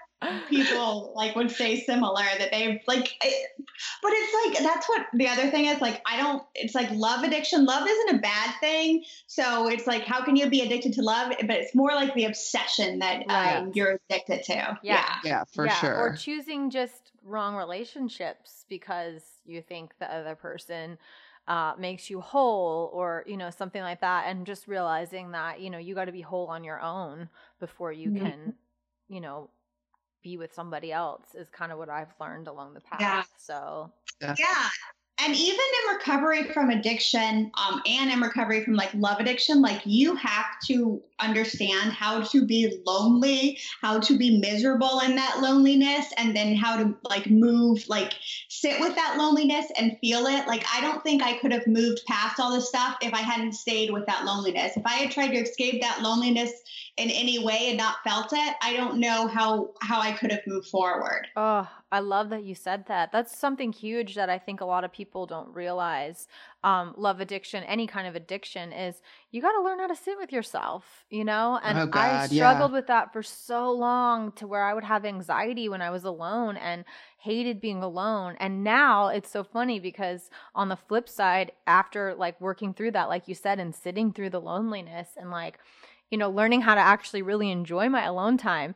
people 0.49 1.13
like 1.15 1.35
would 1.35 1.51
say 1.51 1.79
similar 1.81 2.23
that 2.39 2.49
they've 2.51 2.79
like 2.88 3.15
it, 3.23 3.51
but 4.01 4.11
it's 4.13 4.55
like 4.55 4.63
that's 4.63 4.89
what 4.89 5.05
the 5.13 5.27
other 5.27 5.51
thing 5.51 5.65
is 5.65 5.79
like 5.79 6.01
i 6.07 6.17
don't 6.17 6.43
it's 6.55 6.73
like 6.73 6.89
love 6.91 7.23
addiction 7.23 7.65
love 7.65 7.88
isn't 7.88 8.15
a 8.15 8.19
bad 8.19 8.53
thing 8.59 9.03
so 9.27 9.67
it's 9.67 9.85
like 9.85 10.03
how 10.03 10.23
can 10.23 10.35
you 10.35 10.49
be 10.49 10.61
addicted 10.61 10.93
to 10.93 11.03
love 11.03 11.31
but 11.41 11.57
it's 11.57 11.75
more 11.75 11.91
like 11.91 12.13
the 12.15 12.25
obsession 12.25 12.97
that 12.99 13.23
right. 13.29 13.57
um, 13.57 13.71
you're 13.75 13.99
addicted 14.09 14.43
to 14.43 14.53
yeah 14.53 14.77
yeah, 14.81 15.15
yeah 15.23 15.43
for 15.43 15.67
yeah. 15.67 15.75
sure 15.75 15.95
or 15.95 16.15
choosing 16.15 16.71
just 16.71 17.11
wrong 17.23 17.55
relationships 17.55 18.65
because 18.69 19.21
you 19.45 19.61
think 19.61 19.93
the 19.99 20.11
other 20.11 20.33
person 20.33 20.97
uh, 21.47 21.73
makes 21.79 22.09
you 22.09 22.19
whole 22.19 22.89
or 22.93 23.23
you 23.25 23.38
know 23.38 23.49
something 23.49 23.81
like 23.81 24.01
that 24.01 24.25
and 24.27 24.45
just 24.45 24.67
realizing 24.67 25.31
that 25.31 25.61
you 25.61 25.69
know 25.69 25.77
you 25.77 25.95
got 25.95 26.05
to 26.05 26.11
be 26.11 26.21
whole 26.21 26.47
on 26.47 26.63
your 26.63 26.81
own 26.81 27.29
before 27.59 27.91
you 27.91 28.09
mm-hmm. 28.09 28.25
can 28.25 28.53
you 29.10 29.22
know 29.22 29.49
be 30.24 30.38
with 30.38 30.53
somebody 30.53 30.91
else 30.91 31.36
is 31.36 31.49
kind 31.49 31.72
of 31.72 31.78
what 31.78 31.89
I've 31.89 32.14
learned 32.20 32.47
along 32.47 32.74
the 32.74 32.82
path. 32.82 32.99
Yeah. 32.99 33.24
So 33.38 33.91
yeah. 34.22 34.70
And 35.20 35.36
even 35.36 35.59
in 35.59 35.95
recovery 35.95 36.43
from 36.43 36.70
addiction 36.70 37.51
um, 37.55 37.82
and 37.86 38.11
in 38.11 38.22
recovery 38.22 38.63
from 38.63 38.76
like 38.76 38.93
love 38.93 39.20
addiction 39.20 39.61
like 39.61 39.82
you 39.86 40.15
have 40.15 40.45
to 40.65 41.01
understand 41.20 41.91
how 41.91 42.22
to 42.22 42.45
be 42.45 42.80
lonely 42.86 43.57
how 43.82 43.99
to 43.99 44.18
be 44.18 44.39
miserable 44.39 44.99
in 44.99 45.15
that 45.15 45.39
loneliness 45.41 46.05
and 46.18 46.36
then 46.36 46.55
how 46.55 46.78
to 46.78 46.95
like 47.09 47.28
move 47.30 47.84
like 47.88 48.13
sit 48.49 48.80
with 48.80 48.95
that 48.95 49.15
loneliness 49.18 49.65
and 49.78 49.97
feel 49.99 50.26
it. 50.28 50.47
Like 50.47 50.63
i 50.74 50.82
don't 50.82 51.03
think 51.03 51.24
i 51.24 51.38
could 51.39 51.51
have 51.51 51.65
moved 51.65 52.01
past 52.07 52.39
all 52.39 52.53
this 52.53 52.70
stuff 52.70 52.97
if 53.01 53.13
i 53.13 53.22
hadn't 53.22 53.53
stayed 53.53 53.91
with 53.91 54.05
that 54.05 54.26
loneliness. 54.26 54.78
If 54.78 54.86
i 54.86 54.93
had 54.93 55.11
tried 55.11 55.30
to 55.30 55.38
escape 55.38 55.82
that 55.82 56.01
loneliness 56.01 56.51
in 56.97 57.09
any 57.09 57.43
way 57.43 57.70
and 57.70 57.78
not 57.78 57.97
felt 58.03 58.32
it 58.32 58.55
i 58.61 58.76
don't 58.76 58.99
know 58.99 59.28
how 59.28 59.72
how 59.82 59.99
i 59.99 60.11
could 60.11 60.32
have 60.32 60.41
moved 60.45 60.68
forward. 60.68 61.28
Oh 61.36 61.68
I 61.91 61.99
love 61.99 62.29
that 62.29 62.43
you 62.43 62.53
said 62.53 62.85
that. 62.88 63.13
That's 63.13 63.38
something 63.38 63.71
huge 63.71 64.15
that 64.15 64.29
I 64.29 64.38
think 64.38 64.59
a 64.59 64.65
lot 64.65 64.83
of 64.83 64.91
people 64.91 65.25
don't 65.25 65.53
realize. 65.55 66.27
Um, 66.63 66.93
love 66.97 67.21
addiction, 67.21 67.63
any 67.63 67.88
kind 67.88 68.07
of 68.07 68.15
addiction, 68.15 68.73
is 68.73 69.01
you 69.31 69.41
got 69.41 69.53
to 69.53 69.63
learn 69.63 69.79
how 69.79 69.88
to 69.88 69.95
sit 69.95 70.17
with 70.17 70.33
yourself, 70.33 71.05
you 71.09 71.23
know? 71.23 71.59
And 71.63 71.77
oh 71.77 71.85
God, 71.85 71.99
I 71.99 72.27
struggled 72.27 72.71
yeah. 72.71 72.77
with 72.77 72.88
that 72.88 73.13
for 73.13 73.23
so 73.23 73.71
long 73.71 74.33
to 74.33 74.47
where 74.47 74.63
I 74.63 74.73
would 74.73 74.83
have 74.83 75.05
anxiety 75.05 75.69
when 75.69 75.81
I 75.81 75.89
was 75.89 76.03
alone 76.03 76.57
and 76.57 76.83
hated 77.19 77.61
being 77.61 77.81
alone. 77.81 78.35
And 78.39 78.65
now 78.65 79.07
it's 79.07 79.31
so 79.31 79.45
funny 79.45 79.79
because 79.79 80.29
on 80.53 80.67
the 80.67 80.75
flip 80.75 81.07
side, 81.07 81.53
after 81.67 82.13
like 82.15 82.39
working 82.41 82.73
through 82.73 82.91
that, 82.91 83.07
like 83.07 83.29
you 83.29 83.35
said, 83.35 83.59
and 83.59 83.73
sitting 83.73 84.11
through 84.11 84.31
the 84.31 84.41
loneliness 84.41 85.09
and 85.15 85.31
like, 85.31 85.57
you 86.09 86.17
know, 86.17 86.29
learning 86.29 86.61
how 86.61 86.75
to 86.75 86.81
actually 86.81 87.21
really 87.21 87.49
enjoy 87.51 87.89
my 87.89 88.03
alone 88.05 88.38
time, 88.38 88.75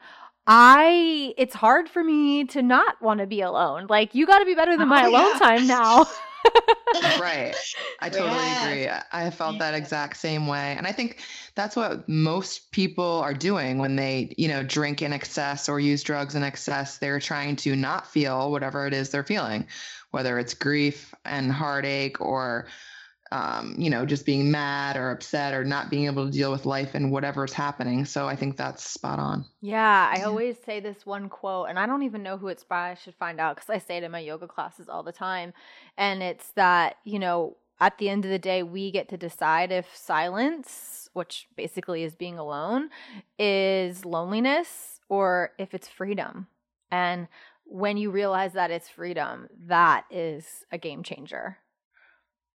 I 0.53 1.33
it's 1.37 1.55
hard 1.55 1.87
for 1.87 2.03
me 2.03 2.43
to 2.47 2.61
not 2.61 3.01
want 3.01 3.21
to 3.21 3.25
be 3.25 3.39
alone. 3.39 3.87
Like 3.87 4.13
you 4.13 4.27
got 4.27 4.39
to 4.39 4.45
be 4.45 4.53
better 4.53 4.75
than 4.75 4.89
my 4.89 5.05
oh, 5.05 5.09
alone 5.09 5.31
yeah. 5.31 5.39
time 5.39 5.65
now. 5.65 6.05
right. 7.21 7.55
I 8.01 8.09
totally 8.09 8.35
yeah. 8.35 8.67
agree. 8.67 8.89
I 9.13 9.29
felt 9.29 9.53
yeah. 9.53 9.59
that 9.59 9.75
exact 9.75 10.17
same 10.17 10.47
way. 10.47 10.75
And 10.77 10.85
I 10.85 10.91
think 10.91 11.21
that's 11.55 11.77
what 11.77 12.09
most 12.09 12.69
people 12.73 13.21
are 13.21 13.33
doing 13.33 13.77
when 13.77 13.95
they, 13.95 14.33
you 14.37 14.49
know, 14.49 14.61
drink 14.61 15.01
in 15.01 15.13
excess 15.13 15.69
or 15.69 15.79
use 15.79 16.03
drugs 16.03 16.35
in 16.35 16.43
excess. 16.43 16.97
They're 16.97 17.21
trying 17.21 17.55
to 17.57 17.73
not 17.73 18.05
feel 18.05 18.51
whatever 18.51 18.85
it 18.87 18.93
is 18.93 19.09
they're 19.09 19.23
feeling, 19.23 19.67
whether 20.09 20.37
it's 20.37 20.53
grief 20.53 21.15
and 21.23 21.49
heartache 21.49 22.19
or 22.19 22.67
um, 23.31 23.75
you 23.77 23.89
know, 23.89 24.05
just 24.05 24.25
being 24.25 24.51
mad 24.51 24.97
or 24.97 25.11
upset 25.11 25.53
or 25.53 25.63
not 25.63 25.89
being 25.89 26.05
able 26.05 26.25
to 26.25 26.31
deal 26.31 26.51
with 26.51 26.65
life 26.65 26.95
and 26.95 27.11
whatever's 27.11 27.53
happening. 27.53 28.03
So 28.03 28.27
I 28.27 28.35
think 28.35 28.57
that's 28.57 28.83
spot 28.83 29.19
on. 29.19 29.45
Yeah, 29.61 30.11
I 30.13 30.23
always 30.23 30.57
say 30.65 30.79
this 30.79 31.05
one 31.05 31.29
quote, 31.29 31.69
and 31.69 31.79
I 31.79 31.85
don't 31.85 32.03
even 32.03 32.23
know 32.23 32.37
who 32.37 32.49
it's 32.49 32.65
by. 32.65 32.91
I 32.91 32.95
should 32.95 33.15
find 33.15 33.39
out 33.39 33.55
because 33.55 33.69
I 33.69 33.77
say 33.77 33.97
it 33.97 34.03
in 34.03 34.11
my 34.11 34.19
yoga 34.19 34.47
classes 34.47 34.89
all 34.89 35.03
the 35.03 35.13
time. 35.13 35.53
And 35.97 36.21
it's 36.21 36.51
that, 36.51 36.97
you 37.05 37.19
know, 37.19 37.55
at 37.79 37.97
the 37.97 38.09
end 38.09 38.25
of 38.25 38.31
the 38.31 38.39
day, 38.39 38.63
we 38.63 38.91
get 38.91 39.09
to 39.09 39.17
decide 39.17 39.71
if 39.71 39.95
silence, 39.95 41.09
which 41.13 41.47
basically 41.55 42.03
is 42.03 42.15
being 42.15 42.37
alone, 42.37 42.89
is 43.39 44.05
loneliness 44.05 44.99
or 45.09 45.51
if 45.57 45.73
it's 45.73 45.87
freedom. 45.87 46.47
And 46.91 47.27
when 47.65 47.95
you 47.95 48.11
realize 48.11 48.53
that 48.53 48.71
it's 48.71 48.89
freedom, 48.89 49.47
that 49.67 50.05
is 50.11 50.65
a 50.71 50.77
game 50.77 51.03
changer. 51.03 51.57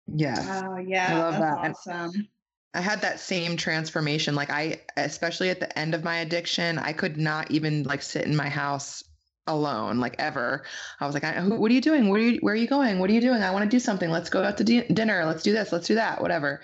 Yeah. 0.06 0.62
Oh 0.64 0.78
yeah. 0.78 1.08
I 1.10 1.18
love 1.18 1.34
that. 1.34 1.70
Awesome. 1.70 2.28
I 2.74 2.80
had 2.80 3.00
that 3.02 3.20
same 3.20 3.56
transformation. 3.56 4.34
Like 4.34 4.50
I, 4.50 4.80
especially 4.96 5.50
at 5.50 5.60
the 5.60 5.78
end 5.78 5.94
of 5.94 6.02
my 6.02 6.18
addiction, 6.18 6.78
I 6.78 6.92
could 6.92 7.16
not 7.16 7.50
even 7.50 7.84
like 7.84 8.02
sit 8.02 8.26
in 8.26 8.34
my 8.34 8.48
house 8.48 9.04
alone, 9.46 10.00
like 10.00 10.16
ever. 10.18 10.64
I 11.00 11.06
was 11.06 11.14
like, 11.14 11.22
I, 11.22 11.40
what 11.46 11.70
are 11.70 11.74
you 11.74 11.80
doing? 11.80 12.08
Where 12.08 12.20
are 12.20 12.24
you, 12.24 12.38
where 12.40 12.54
are 12.54 12.56
you 12.56 12.66
going? 12.66 12.98
What 12.98 13.10
are 13.10 13.12
you 13.12 13.20
doing? 13.20 13.42
I 13.42 13.52
want 13.52 13.64
to 13.64 13.70
do 13.70 13.78
something. 13.78 14.10
Let's 14.10 14.30
go 14.30 14.42
out 14.42 14.58
to 14.58 14.64
di- 14.64 14.88
dinner. 14.88 15.24
Let's 15.24 15.42
do 15.42 15.52
this. 15.52 15.70
Let's 15.72 15.86
do 15.86 15.94
that. 15.94 16.20
Whatever. 16.20 16.62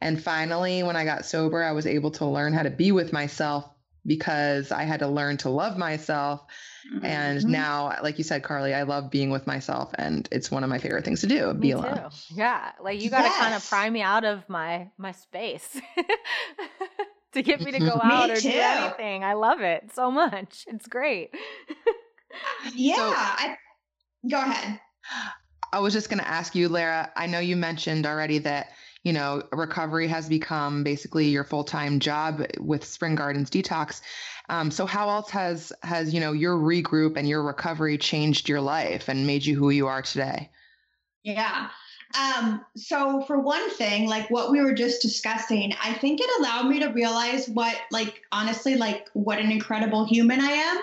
And 0.00 0.22
finally, 0.22 0.82
when 0.82 0.96
I 0.96 1.04
got 1.04 1.24
sober, 1.24 1.62
I 1.62 1.72
was 1.72 1.86
able 1.86 2.10
to 2.12 2.26
learn 2.26 2.52
how 2.52 2.62
to 2.62 2.70
be 2.70 2.92
with 2.92 3.12
myself 3.12 3.68
because 4.08 4.72
I 4.72 4.82
had 4.82 5.00
to 5.00 5.08
learn 5.08 5.36
to 5.38 5.50
love 5.50 5.78
myself 5.78 6.44
Mm-hmm. 6.94 7.04
And 7.04 7.46
now, 7.46 7.96
like 8.02 8.18
you 8.18 8.24
said, 8.24 8.42
Carly, 8.42 8.72
I 8.72 8.84
love 8.84 9.10
being 9.10 9.30
with 9.30 9.46
myself, 9.46 9.90
and 9.96 10.26
it's 10.32 10.50
one 10.50 10.64
of 10.64 10.70
my 10.70 10.78
favorite 10.78 11.04
things 11.04 11.20
to 11.20 11.26
do. 11.26 11.52
Me 11.52 11.60
be 11.60 11.70
alone. 11.72 12.10
Too. 12.10 12.34
Yeah, 12.34 12.72
like 12.80 13.02
you 13.02 13.10
got 13.10 13.22
to 13.22 13.28
yes. 13.28 13.38
kind 13.38 13.54
of 13.54 13.68
pry 13.68 13.90
me 13.90 14.00
out 14.00 14.24
of 14.24 14.48
my 14.48 14.88
my 14.96 15.12
space 15.12 15.80
to 17.32 17.42
get 17.42 17.60
me 17.60 17.72
to 17.72 17.78
go 17.78 18.00
out 18.02 18.30
or 18.30 18.36
too. 18.36 18.50
do 18.50 18.58
anything. 18.58 19.22
I 19.22 19.34
love 19.34 19.60
it 19.60 19.90
so 19.94 20.10
much. 20.10 20.64
It's 20.66 20.86
great. 20.86 21.34
yeah, 22.74 22.96
so, 22.96 23.12
I, 23.14 23.56
go 24.30 24.38
ahead. 24.38 24.80
I 25.70 25.80
was 25.80 25.92
just 25.92 26.08
going 26.08 26.20
to 26.20 26.28
ask 26.28 26.54
you, 26.54 26.70
Lara. 26.70 27.12
I 27.16 27.26
know 27.26 27.40
you 27.40 27.56
mentioned 27.56 28.06
already 28.06 28.38
that 28.38 28.70
you 29.08 29.14
know 29.14 29.42
recovery 29.52 30.06
has 30.06 30.28
become 30.28 30.84
basically 30.84 31.28
your 31.28 31.42
full 31.42 31.64
time 31.64 31.98
job 31.98 32.44
with 32.60 32.84
Spring 32.84 33.14
Gardens 33.14 33.48
Detox. 33.48 34.02
Um, 34.50 34.70
so 34.70 34.84
how 34.84 35.08
else 35.08 35.30
has 35.30 35.72
has 35.82 36.12
you 36.12 36.20
know 36.20 36.32
your 36.32 36.58
regroup 36.58 37.16
and 37.16 37.26
your 37.26 37.42
recovery 37.42 37.96
changed 37.96 38.50
your 38.50 38.60
life 38.60 39.08
and 39.08 39.26
made 39.26 39.46
you 39.46 39.56
who 39.56 39.70
you 39.70 39.86
are 39.86 40.02
today? 40.02 40.50
Yeah. 41.22 41.70
Um, 42.18 42.64
so 42.76 43.22
for 43.22 43.38
one 43.38 43.70
thing, 43.70 44.08
like 44.08 44.30
what 44.30 44.50
we 44.50 44.60
were 44.60 44.74
just 44.74 45.00
discussing, 45.00 45.72
I 45.82 45.94
think 45.94 46.20
it 46.20 46.30
allowed 46.38 46.68
me 46.68 46.80
to 46.80 46.88
realize 46.88 47.48
what, 47.48 47.76
like, 47.90 48.22
honestly, 48.32 48.76
like 48.76 49.08
what 49.12 49.38
an 49.38 49.52
incredible 49.52 50.06
human 50.06 50.40
I 50.40 50.50
am. 50.50 50.76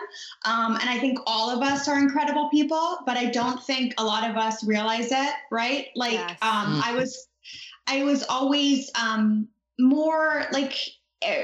Um, 0.46 0.78
and 0.80 0.88
I 0.88 1.00
think 1.00 1.18
all 1.26 1.50
of 1.50 1.64
us 1.64 1.88
are 1.88 1.98
incredible 1.98 2.50
people, 2.50 3.00
but 3.08 3.18
I 3.18 3.26
don't 3.26 3.62
think 3.64 3.96
a 3.98 4.04
lot 4.04 4.30
of 4.30 4.38
us 4.38 4.64
realize 4.64 5.12
it, 5.12 5.34
right? 5.52 5.88
Like, 5.96 6.14
yes. 6.14 6.38
um, 6.44 6.80
I 6.84 6.94
was, 6.96 7.28
I 7.88 8.04
was 8.04 8.24
always, 8.24 8.90
um, 8.96 9.48
more 9.80 10.46
like 10.52 10.74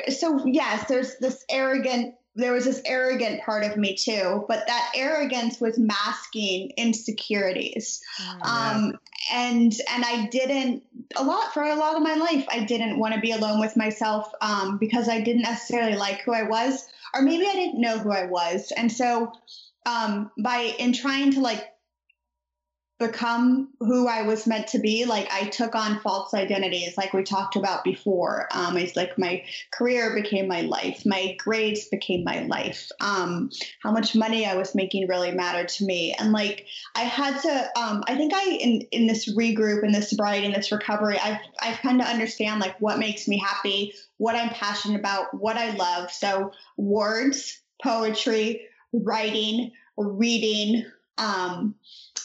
so 0.09 0.45
yes, 0.45 0.87
there's 0.87 1.17
this 1.17 1.43
arrogant 1.49 2.15
there 2.35 2.53
was 2.53 2.63
this 2.63 2.81
arrogant 2.85 3.41
part 3.41 3.65
of 3.65 3.75
me 3.75 3.93
too, 3.93 4.45
but 4.47 4.65
that 4.67 4.91
arrogance 4.95 5.59
was 5.59 5.77
masking 5.77 6.71
insecurities. 6.77 8.01
Oh, 8.21 8.39
um, 8.43 8.99
and 9.33 9.75
and 9.89 10.05
I 10.05 10.27
didn't 10.27 10.83
a 11.17 11.23
lot 11.23 11.53
for 11.53 11.63
a 11.63 11.75
lot 11.75 11.97
of 11.97 12.03
my 12.03 12.15
life. 12.15 12.45
I 12.49 12.63
didn't 12.63 12.97
want 12.97 13.13
to 13.13 13.19
be 13.19 13.31
alone 13.31 13.59
with 13.59 13.75
myself 13.75 14.31
um, 14.41 14.77
because 14.77 15.09
I 15.09 15.19
didn't 15.19 15.41
necessarily 15.41 15.97
like 15.97 16.21
who 16.21 16.33
I 16.33 16.43
was, 16.43 16.87
or 17.13 17.21
maybe 17.21 17.45
I 17.45 17.53
didn't 17.53 17.81
know 17.81 17.97
who 17.97 18.11
I 18.11 18.25
was. 18.25 18.71
And 18.77 18.89
so 18.89 19.33
um, 19.85 20.31
by 20.41 20.73
in 20.79 20.93
trying 20.93 21.31
to 21.33 21.41
like 21.41 21.65
become 23.01 23.67
who 23.79 24.07
I 24.07 24.21
was 24.21 24.45
meant 24.45 24.67
to 24.67 24.79
be. 24.79 25.05
Like 25.05 25.27
I 25.33 25.45
took 25.49 25.73
on 25.73 25.99
false 26.01 26.35
identities, 26.35 26.95
like 26.97 27.13
we 27.13 27.23
talked 27.23 27.55
about 27.55 27.83
before. 27.83 28.47
Um, 28.51 28.77
it's 28.77 28.95
like 28.95 29.17
my 29.17 29.43
career 29.71 30.13
became 30.13 30.47
my 30.47 30.61
life, 30.61 31.03
my 31.03 31.35
grades 31.39 31.85
became 31.85 32.23
my 32.23 32.43
life. 32.43 32.91
Um, 33.01 33.49
how 33.81 33.91
much 33.91 34.15
money 34.15 34.45
I 34.45 34.55
was 34.55 34.75
making 34.75 35.07
really 35.07 35.31
mattered 35.31 35.69
to 35.69 35.83
me, 35.83 36.13
and 36.13 36.31
like 36.31 36.67
I 36.95 37.01
had 37.01 37.41
to. 37.41 37.79
Um, 37.79 38.03
I 38.07 38.15
think 38.15 38.33
I 38.35 38.43
in 38.43 38.81
in 38.91 39.07
this 39.07 39.33
regroup, 39.35 39.83
in 39.83 39.91
this 39.91 40.11
sobriety, 40.11 40.45
in 40.45 40.53
this 40.53 40.71
recovery, 40.71 41.17
I've 41.17 41.39
I've 41.59 41.79
come 41.79 41.97
to 41.97 42.05
understand 42.05 42.61
like 42.61 42.79
what 42.79 42.99
makes 42.99 43.27
me 43.27 43.39
happy, 43.39 43.93
what 44.17 44.35
I'm 44.35 44.49
passionate 44.49 44.99
about, 44.99 45.33
what 45.33 45.57
I 45.57 45.71
love. 45.71 46.11
So 46.11 46.51
words, 46.77 47.59
poetry, 47.81 48.67
writing, 48.93 49.71
reading. 49.97 50.85
Um, 51.17 51.75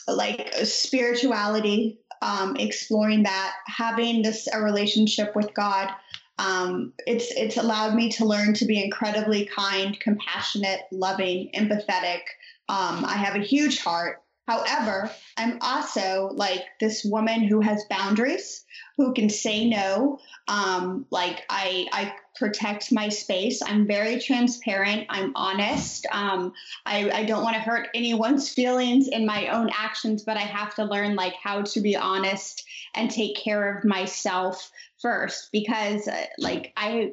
like 0.08 0.54
spirituality, 0.64 1.98
um, 2.22 2.56
exploring 2.56 3.24
that, 3.24 3.54
having 3.66 4.22
this 4.22 4.48
a 4.52 4.60
relationship 4.60 5.34
with 5.34 5.52
God. 5.54 5.90
Um, 6.38 6.92
it's 7.06 7.30
it's 7.30 7.56
allowed 7.56 7.94
me 7.94 8.10
to 8.12 8.26
learn 8.26 8.54
to 8.54 8.66
be 8.66 8.82
incredibly 8.82 9.46
kind, 9.46 9.98
compassionate, 10.00 10.80
loving, 10.92 11.50
empathetic. 11.54 12.20
Um, 12.68 13.04
I 13.04 13.14
have 13.16 13.36
a 13.36 13.44
huge 13.44 13.80
heart. 13.80 14.22
However, 14.46 15.10
I'm 15.36 15.58
also 15.60 16.30
like 16.32 16.62
this 16.78 17.04
woman 17.04 17.42
who 17.42 17.60
has 17.60 17.84
boundaries, 17.90 18.64
who 18.96 19.12
can 19.12 19.28
say 19.28 19.68
no. 19.68 20.18
Um, 20.46 21.06
like 21.10 21.42
I, 21.50 21.88
I 21.92 22.14
protect 22.36 22.92
my 22.92 23.08
space. 23.08 23.62
I'm 23.62 23.86
very 23.86 24.20
transparent. 24.20 25.06
I'm 25.08 25.32
honest. 25.34 26.06
Um, 26.12 26.52
I, 26.84 27.10
I 27.10 27.24
don't 27.24 27.42
want 27.42 27.56
to 27.56 27.62
hurt 27.62 27.88
anyone's 27.94 28.48
feelings 28.48 29.08
in 29.08 29.26
my 29.26 29.48
own 29.48 29.70
actions, 29.72 30.22
but 30.22 30.36
I 30.36 30.40
have 30.40 30.74
to 30.76 30.84
learn 30.84 31.16
like 31.16 31.34
how 31.34 31.62
to 31.62 31.80
be 31.80 31.96
honest 31.96 32.64
and 32.94 33.10
take 33.10 33.36
care 33.36 33.76
of 33.76 33.84
myself 33.84 34.70
first 35.00 35.50
because 35.52 36.08
uh, 36.08 36.24
like 36.38 36.72
I 36.76 37.12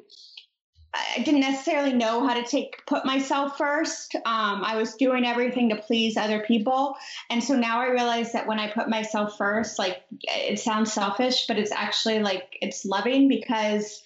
I 0.93 1.23
didn't 1.23 1.41
necessarily 1.41 1.93
know 1.93 2.25
how 2.27 2.35
to 2.35 2.43
take 2.43 2.85
put 2.85 3.03
myself 3.03 3.57
first. 3.57 4.13
Um, 4.15 4.63
I 4.63 4.75
was 4.75 4.93
doing 4.95 5.25
everything 5.25 5.69
to 5.69 5.75
please 5.75 6.17
other 6.17 6.41
people, 6.41 6.95
and 7.31 7.43
so 7.43 7.55
now 7.55 7.81
I 7.81 7.87
realize 7.87 8.33
that 8.33 8.45
when 8.45 8.59
I 8.59 8.71
put 8.71 8.89
myself 8.89 9.37
first, 9.37 9.79
like 9.79 10.03
it 10.21 10.59
sounds 10.59 10.93
selfish, 10.93 11.47
but 11.47 11.57
it's 11.57 11.71
actually 11.71 12.19
like 12.19 12.57
it's 12.61 12.85
loving 12.85 13.27
because 13.27 14.03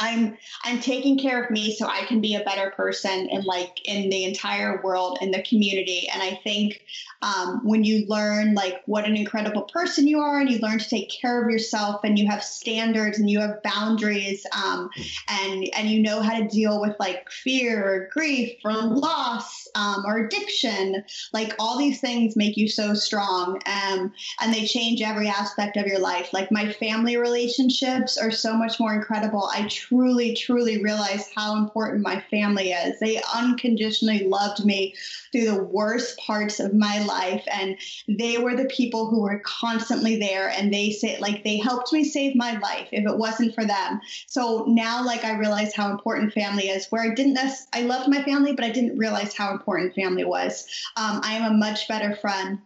I'm 0.00 0.36
I'm 0.64 0.80
taking 0.80 1.18
care 1.18 1.42
of 1.42 1.50
me 1.50 1.74
so 1.74 1.86
I 1.86 2.04
can 2.06 2.20
be 2.20 2.34
a 2.34 2.40
better 2.40 2.70
person 2.70 3.28
in 3.28 3.42
like 3.42 3.86
in 3.86 4.08
the 4.08 4.24
entire 4.24 4.80
world 4.82 5.18
in 5.20 5.30
the 5.30 5.42
community. 5.42 6.08
And 6.12 6.22
I 6.22 6.40
think 6.42 6.82
um, 7.22 7.60
when 7.64 7.84
you 7.84 8.06
learn 8.08 8.54
like 8.54 8.80
what 8.86 9.04
an 9.04 9.14
incredible 9.14 9.62
person 9.62 10.06
you 10.06 10.20
are, 10.20 10.40
and 10.40 10.50
you 10.50 10.58
learn 10.58 10.78
to 10.78 10.88
take 10.88 11.10
care 11.10 11.42
of 11.42 11.50
yourself, 11.50 12.00
and 12.02 12.18
you 12.18 12.26
have 12.28 12.42
standards 12.42 13.18
and 13.18 13.28
you 13.28 13.40
have 13.40 13.62
boundaries, 13.62 14.46
um, 14.56 14.88
and 15.28 15.68
and 15.76 15.90
you 15.90 16.02
know 16.02 16.20
how 16.20 16.38
to 16.38 16.48
deal 16.48 16.80
with 16.80 16.96
like 16.98 17.30
fear 17.30 17.84
or 17.84 18.08
grief 18.12 18.56
or 18.64 18.72
loss 18.72 19.68
um, 19.74 20.02
or 20.06 20.18
addiction, 20.18 21.04
like 21.32 21.54
all 21.58 21.78
these 21.78 22.00
things 22.00 22.36
make 22.36 22.56
you 22.56 22.68
so 22.68 22.94
strong, 22.94 23.60
um, 23.66 24.12
and 24.40 24.54
they 24.54 24.64
change 24.64 25.02
every 25.02 25.28
aspect 25.28 25.76
of 25.76 25.86
your 25.86 25.98
life. 25.98 26.32
Like 26.32 26.50
my 26.50 26.72
family 26.72 27.18
relationships 27.18 28.16
are 28.16 28.30
so 28.30 28.54
much 28.54 28.80
more 28.80 28.94
incredible. 28.94 29.50
I 29.52 29.66
truly, 29.70 30.34
truly 30.34 30.82
realized 30.82 31.30
how 31.34 31.56
important 31.56 32.02
my 32.02 32.20
family 32.30 32.72
is. 32.72 32.98
They 32.98 33.20
unconditionally 33.34 34.26
loved 34.26 34.64
me 34.64 34.94
through 35.32 35.44
the 35.44 35.62
worst 35.62 36.18
parts 36.18 36.60
of 36.60 36.74
my 36.74 37.02
life. 37.04 37.42
And 37.50 37.76
they 38.08 38.38
were 38.38 38.56
the 38.56 38.66
people 38.66 39.08
who 39.08 39.22
were 39.22 39.40
constantly 39.44 40.18
there. 40.18 40.48
And 40.48 40.72
they 40.72 40.90
say, 40.90 41.18
like, 41.20 41.44
they 41.44 41.58
helped 41.58 41.92
me 41.92 42.04
save 42.04 42.34
my 42.36 42.58
life 42.58 42.88
if 42.92 43.06
it 43.06 43.16
wasn't 43.16 43.54
for 43.54 43.64
them. 43.64 44.00
So 44.26 44.64
now, 44.66 45.04
like, 45.04 45.24
I 45.24 45.38
realize 45.38 45.74
how 45.74 45.90
important 45.90 46.32
family 46.32 46.68
is, 46.68 46.86
where 46.90 47.02
I 47.02 47.14
didn't, 47.14 47.38
I 47.72 47.82
loved 47.82 48.08
my 48.08 48.22
family, 48.22 48.52
but 48.52 48.64
I 48.64 48.70
didn't 48.70 48.98
realize 48.98 49.34
how 49.34 49.52
important 49.52 49.94
family 49.94 50.24
was. 50.24 50.66
Um, 50.96 51.20
I 51.22 51.34
am 51.34 51.52
a 51.52 51.56
much 51.56 51.86
better 51.88 52.16
friend. 52.16 52.58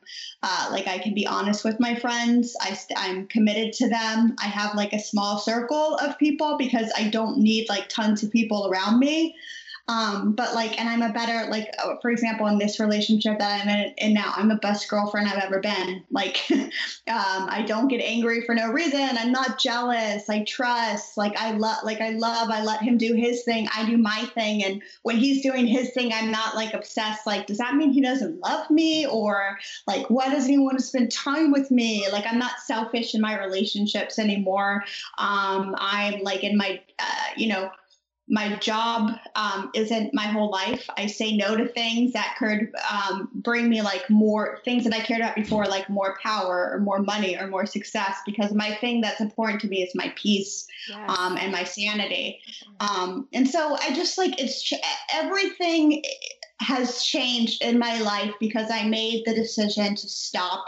Uh, 0.42 0.68
like, 0.70 0.86
I 0.86 0.98
can 0.98 1.14
be 1.14 1.26
honest 1.26 1.64
with 1.64 1.78
my 1.80 1.94
friends. 1.94 2.56
I, 2.60 2.78
I'm 2.96 3.26
committed 3.26 3.72
to 3.74 3.88
them. 3.88 4.36
I 4.40 4.46
have 4.46 4.74
like 4.74 4.92
a 4.92 5.00
small 5.00 5.38
circle 5.38 5.96
of 5.96 6.18
people 6.18 6.56
because 6.58 6.90
I 6.96 7.08
don't 7.08 7.38
need 7.38 7.68
like 7.68 7.88
tons 7.88 8.22
of 8.22 8.30
people 8.30 8.68
around 8.68 8.98
me. 8.98 9.36
Um, 9.86 10.32
but 10.32 10.54
like, 10.54 10.80
and 10.80 10.88
I'm 10.88 11.02
a 11.02 11.12
better, 11.12 11.50
like, 11.50 11.68
uh, 11.82 11.96
for 12.00 12.10
example, 12.10 12.46
in 12.46 12.58
this 12.58 12.80
relationship 12.80 13.38
that 13.38 13.62
I'm 13.62 13.68
in, 13.68 13.94
in 13.98 14.14
now, 14.14 14.32
I'm 14.34 14.48
the 14.48 14.56
best 14.56 14.88
girlfriend 14.88 15.28
I've 15.28 15.42
ever 15.42 15.60
been. 15.60 16.04
Like, 16.14 16.48
um, 16.50 16.70
I 17.08 17.64
don't 17.66 17.88
get 17.88 18.00
angry 18.00 18.42
for 18.42 18.54
no 18.54 18.70
reason. 18.70 19.00
I'm 19.00 19.32
not 19.32 19.58
jealous. 19.58 20.30
I 20.30 20.44
trust. 20.44 21.16
Like, 21.16 21.36
I 21.36 21.50
love, 21.50 21.78
like, 21.82 22.00
I 22.00 22.10
love, 22.10 22.50
I 22.50 22.62
let 22.62 22.82
him 22.82 22.98
do 22.98 23.14
his 23.14 23.42
thing. 23.42 23.66
I 23.74 23.84
do 23.84 23.98
my 23.98 24.30
thing. 24.34 24.62
And 24.62 24.80
when 25.02 25.16
he's 25.16 25.42
doing 25.42 25.66
his 25.66 25.90
thing, 25.90 26.12
I'm 26.12 26.30
not 26.30 26.54
like 26.54 26.72
obsessed. 26.72 27.26
Like, 27.26 27.48
does 27.48 27.58
that 27.58 27.74
mean 27.74 27.90
he 27.90 28.00
doesn't 28.00 28.40
love 28.40 28.70
me? 28.70 29.06
Or 29.06 29.58
like, 29.88 30.08
why 30.08 30.30
doesn't 30.30 30.50
he 30.50 30.58
want 30.58 30.78
to 30.78 30.84
spend 30.84 31.10
time 31.10 31.50
with 31.50 31.70
me? 31.72 32.06
Like, 32.12 32.26
I'm 32.26 32.38
not 32.38 32.60
selfish 32.64 33.14
in 33.14 33.20
my 33.20 33.38
relationships 33.38 34.18
anymore. 34.20 34.84
Um, 35.18 35.74
I'm 35.76 36.22
like 36.22 36.44
in 36.44 36.56
my, 36.56 36.80
uh, 37.00 37.26
you 37.36 37.48
know, 37.48 37.70
my 38.28 38.56
job 38.56 39.10
um, 39.36 39.70
isn't 39.74 40.14
my 40.14 40.24
whole 40.24 40.50
life. 40.50 40.88
I 40.96 41.06
say 41.06 41.36
no 41.36 41.56
to 41.56 41.68
things 41.68 42.12
that 42.14 42.36
could 42.38 42.72
um, 42.90 43.28
bring 43.34 43.68
me 43.68 43.82
like 43.82 44.08
more 44.08 44.60
things 44.64 44.84
that 44.84 44.94
I 44.94 45.00
cared 45.00 45.20
about 45.20 45.34
before, 45.34 45.66
like 45.66 45.90
more 45.90 46.16
power 46.22 46.70
or 46.72 46.80
more 46.80 47.00
money 47.00 47.36
or 47.36 47.48
more 47.48 47.66
success, 47.66 48.16
because 48.24 48.52
my 48.52 48.74
thing 48.76 49.02
that's 49.02 49.20
important 49.20 49.60
to 49.62 49.68
me 49.68 49.82
is 49.82 49.94
my 49.94 50.12
peace 50.16 50.66
yes. 50.88 51.18
um, 51.18 51.36
and 51.36 51.52
my 51.52 51.64
sanity. 51.64 52.40
Um, 52.80 53.28
and 53.34 53.48
so 53.48 53.76
I 53.78 53.92
just 53.94 54.16
like 54.16 54.40
it's 54.40 54.62
ch- 54.62 54.74
everything 55.12 56.02
has 56.60 57.02
changed 57.02 57.62
in 57.62 57.78
my 57.78 57.98
life 58.00 58.32
because 58.40 58.70
I 58.70 58.84
made 58.84 59.24
the 59.26 59.34
decision 59.34 59.96
to 59.96 60.08
stop 60.08 60.64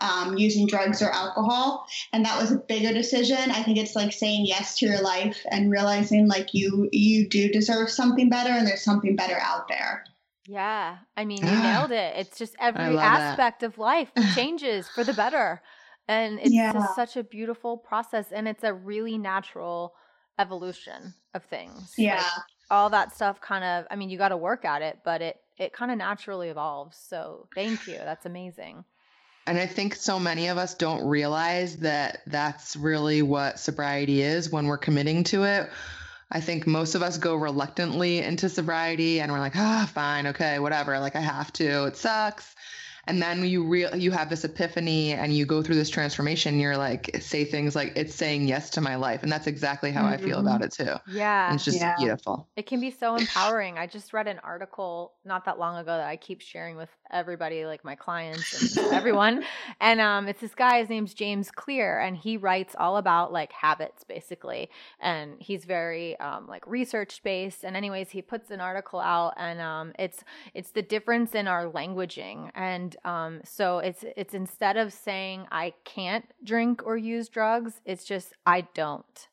um, 0.00 0.36
using 0.36 0.66
drugs 0.66 1.02
or 1.02 1.10
alcohol. 1.10 1.86
And 2.12 2.24
that 2.24 2.40
was 2.40 2.52
a 2.52 2.56
bigger 2.56 2.92
decision. 2.92 3.50
I 3.50 3.62
think 3.62 3.78
it's 3.78 3.96
like 3.96 4.12
saying 4.12 4.46
yes 4.46 4.78
to 4.78 4.86
your 4.86 5.00
life 5.00 5.44
and 5.50 5.70
realizing 5.70 6.28
like 6.28 6.54
you 6.54 6.88
you 6.92 7.28
do 7.28 7.48
deserve 7.50 7.90
something 7.90 8.28
better 8.28 8.50
and 8.50 8.66
there's 8.66 8.82
something 8.82 9.16
better 9.16 9.38
out 9.40 9.68
there. 9.68 10.04
Yeah. 10.46 10.98
I 11.16 11.24
mean, 11.24 11.44
you 11.44 11.50
nailed 11.50 11.92
it. 11.92 12.14
It's 12.16 12.38
just 12.38 12.56
every 12.58 12.96
aspect 12.96 13.60
that. 13.60 13.66
of 13.66 13.78
life 13.78 14.10
changes 14.34 14.88
for 14.88 15.04
the 15.04 15.12
better. 15.12 15.60
And 16.08 16.38
it's 16.40 16.54
yeah. 16.54 16.72
just 16.72 16.94
such 16.94 17.18
a 17.18 17.22
beautiful 17.22 17.76
process 17.76 18.32
and 18.32 18.48
it's 18.48 18.64
a 18.64 18.72
really 18.72 19.18
natural 19.18 19.94
evolution 20.38 21.12
of 21.34 21.44
things. 21.44 21.94
Yeah. 21.98 22.16
Like, 22.16 22.24
all 22.70 22.90
that 22.90 23.14
stuff 23.14 23.40
kind 23.40 23.64
of 23.64 23.86
I 23.90 23.96
mean, 23.96 24.10
you 24.10 24.18
got 24.18 24.28
to 24.28 24.36
work 24.36 24.64
at 24.64 24.82
it, 24.82 25.00
but 25.04 25.20
it 25.20 25.36
it 25.58 25.72
kind 25.72 25.90
of 25.90 25.98
naturally 25.98 26.48
evolves. 26.48 26.96
So, 26.96 27.48
thank 27.54 27.86
you. 27.86 27.96
That's 27.96 28.26
amazing. 28.26 28.84
And 29.48 29.58
I 29.58 29.66
think 29.66 29.94
so 29.94 30.18
many 30.18 30.48
of 30.48 30.58
us 30.58 30.74
don't 30.74 31.06
realize 31.06 31.76
that 31.78 32.20
that's 32.26 32.76
really 32.76 33.22
what 33.22 33.58
sobriety 33.58 34.20
is 34.20 34.50
when 34.50 34.66
we're 34.66 34.76
committing 34.76 35.24
to 35.24 35.44
it. 35.44 35.70
I 36.30 36.42
think 36.42 36.66
most 36.66 36.94
of 36.94 37.02
us 37.02 37.16
go 37.16 37.34
reluctantly 37.34 38.18
into 38.18 38.50
sobriety 38.50 39.20
and 39.20 39.32
we're 39.32 39.38
like, 39.38 39.56
ah, 39.56 39.84
oh, 39.84 39.86
fine, 39.86 40.26
okay, 40.26 40.58
whatever. 40.58 40.98
Like 40.98 41.16
I 41.16 41.20
have 41.20 41.50
to. 41.54 41.86
It 41.86 41.96
sucks 41.96 42.54
and 43.08 43.22
then 43.22 43.44
you 43.44 43.64
real 43.64 43.96
you 43.96 44.10
have 44.10 44.28
this 44.28 44.44
epiphany 44.44 45.12
and 45.12 45.34
you 45.34 45.46
go 45.46 45.62
through 45.62 45.74
this 45.74 45.88
transformation 45.88 46.60
you're 46.60 46.76
like 46.76 47.10
say 47.20 47.44
things 47.44 47.74
like 47.74 47.92
it's 47.96 48.14
saying 48.14 48.46
yes 48.46 48.70
to 48.70 48.80
my 48.80 48.94
life 48.96 49.22
and 49.22 49.32
that's 49.32 49.46
exactly 49.46 49.90
how 49.90 50.02
mm-hmm. 50.02 50.12
i 50.12 50.16
feel 50.18 50.38
about 50.38 50.62
it 50.62 50.70
too 50.70 50.94
yeah 51.10 51.46
and 51.46 51.56
it's 51.56 51.64
just 51.64 51.80
yeah. 51.80 51.96
beautiful 51.98 52.46
it 52.54 52.66
can 52.66 52.80
be 52.80 52.90
so 52.90 53.16
empowering 53.16 53.78
i 53.78 53.86
just 53.86 54.12
read 54.12 54.28
an 54.28 54.38
article 54.44 55.14
not 55.24 55.46
that 55.46 55.58
long 55.58 55.76
ago 55.76 55.96
that 55.96 56.06
i 56.06 56.16
keep 56.16 56.40
sharing 56.40 56.76
with 56.76 56.90
everybody 57.10 57.64
like 57.66 57.84
my 57.84 57.94
clients 57.94 58.76
and 58.76 58.86
everyone. 58.92 59.44
And 59.80 60.00
um 60.00 60.28
it's 60.28 60.40
this 60.40 60.54
guy 60.54 60.80
his 60.80 60.88
name's 60.88 61.14
james 61.14 61.50
clear 61.50 61.98
and 62.00 62.16
he 62.16 62.36
writes 62.36 62.74
all 62.78 62.96
about 62.96 63.32
like 63.32 63.52
habits 63.52 64.04
basically. 64.04 64.70
And 65.00 65.36
he's 65.38 65.64
very 65.64 66.18
um 66.20 66.46
like 66.46 66.66
research 66.66 67.22
based 67.22 67.64
and 67.64 67.76
anyways 67.76 68.10
he 68.10 68.22
puts 68.22 68.50
an 68.50 68.60
article 68.60 69.00
out 69.00 69.34
and 69.36 69.60
um 69.60 69.92
it's 69.98 70.22
it's 70.54 70.70
the 70.70 70.82
difference 70.82 71.34
in 71.34 71.46
our 71.48 71.66
languaging. 71.66 72.50
And 72.54 72.96
um, 73.04 73.40
so 73.44 73.78
it's 73.78 74.04
it's 74.16 74.34
instead 74.34 74.76
of 74.76 74.92
saying 74.92 75.46
I 75.50 75.74
can't 75.84 76.24
drink 76.44 76.82
or 76.84 76.96
use 76.96 77.28
drugs, 77.28 77.80
it's 77.84 78.04
just 78.04 78.34
I 78.46 78.62
don't. 78.74 79.28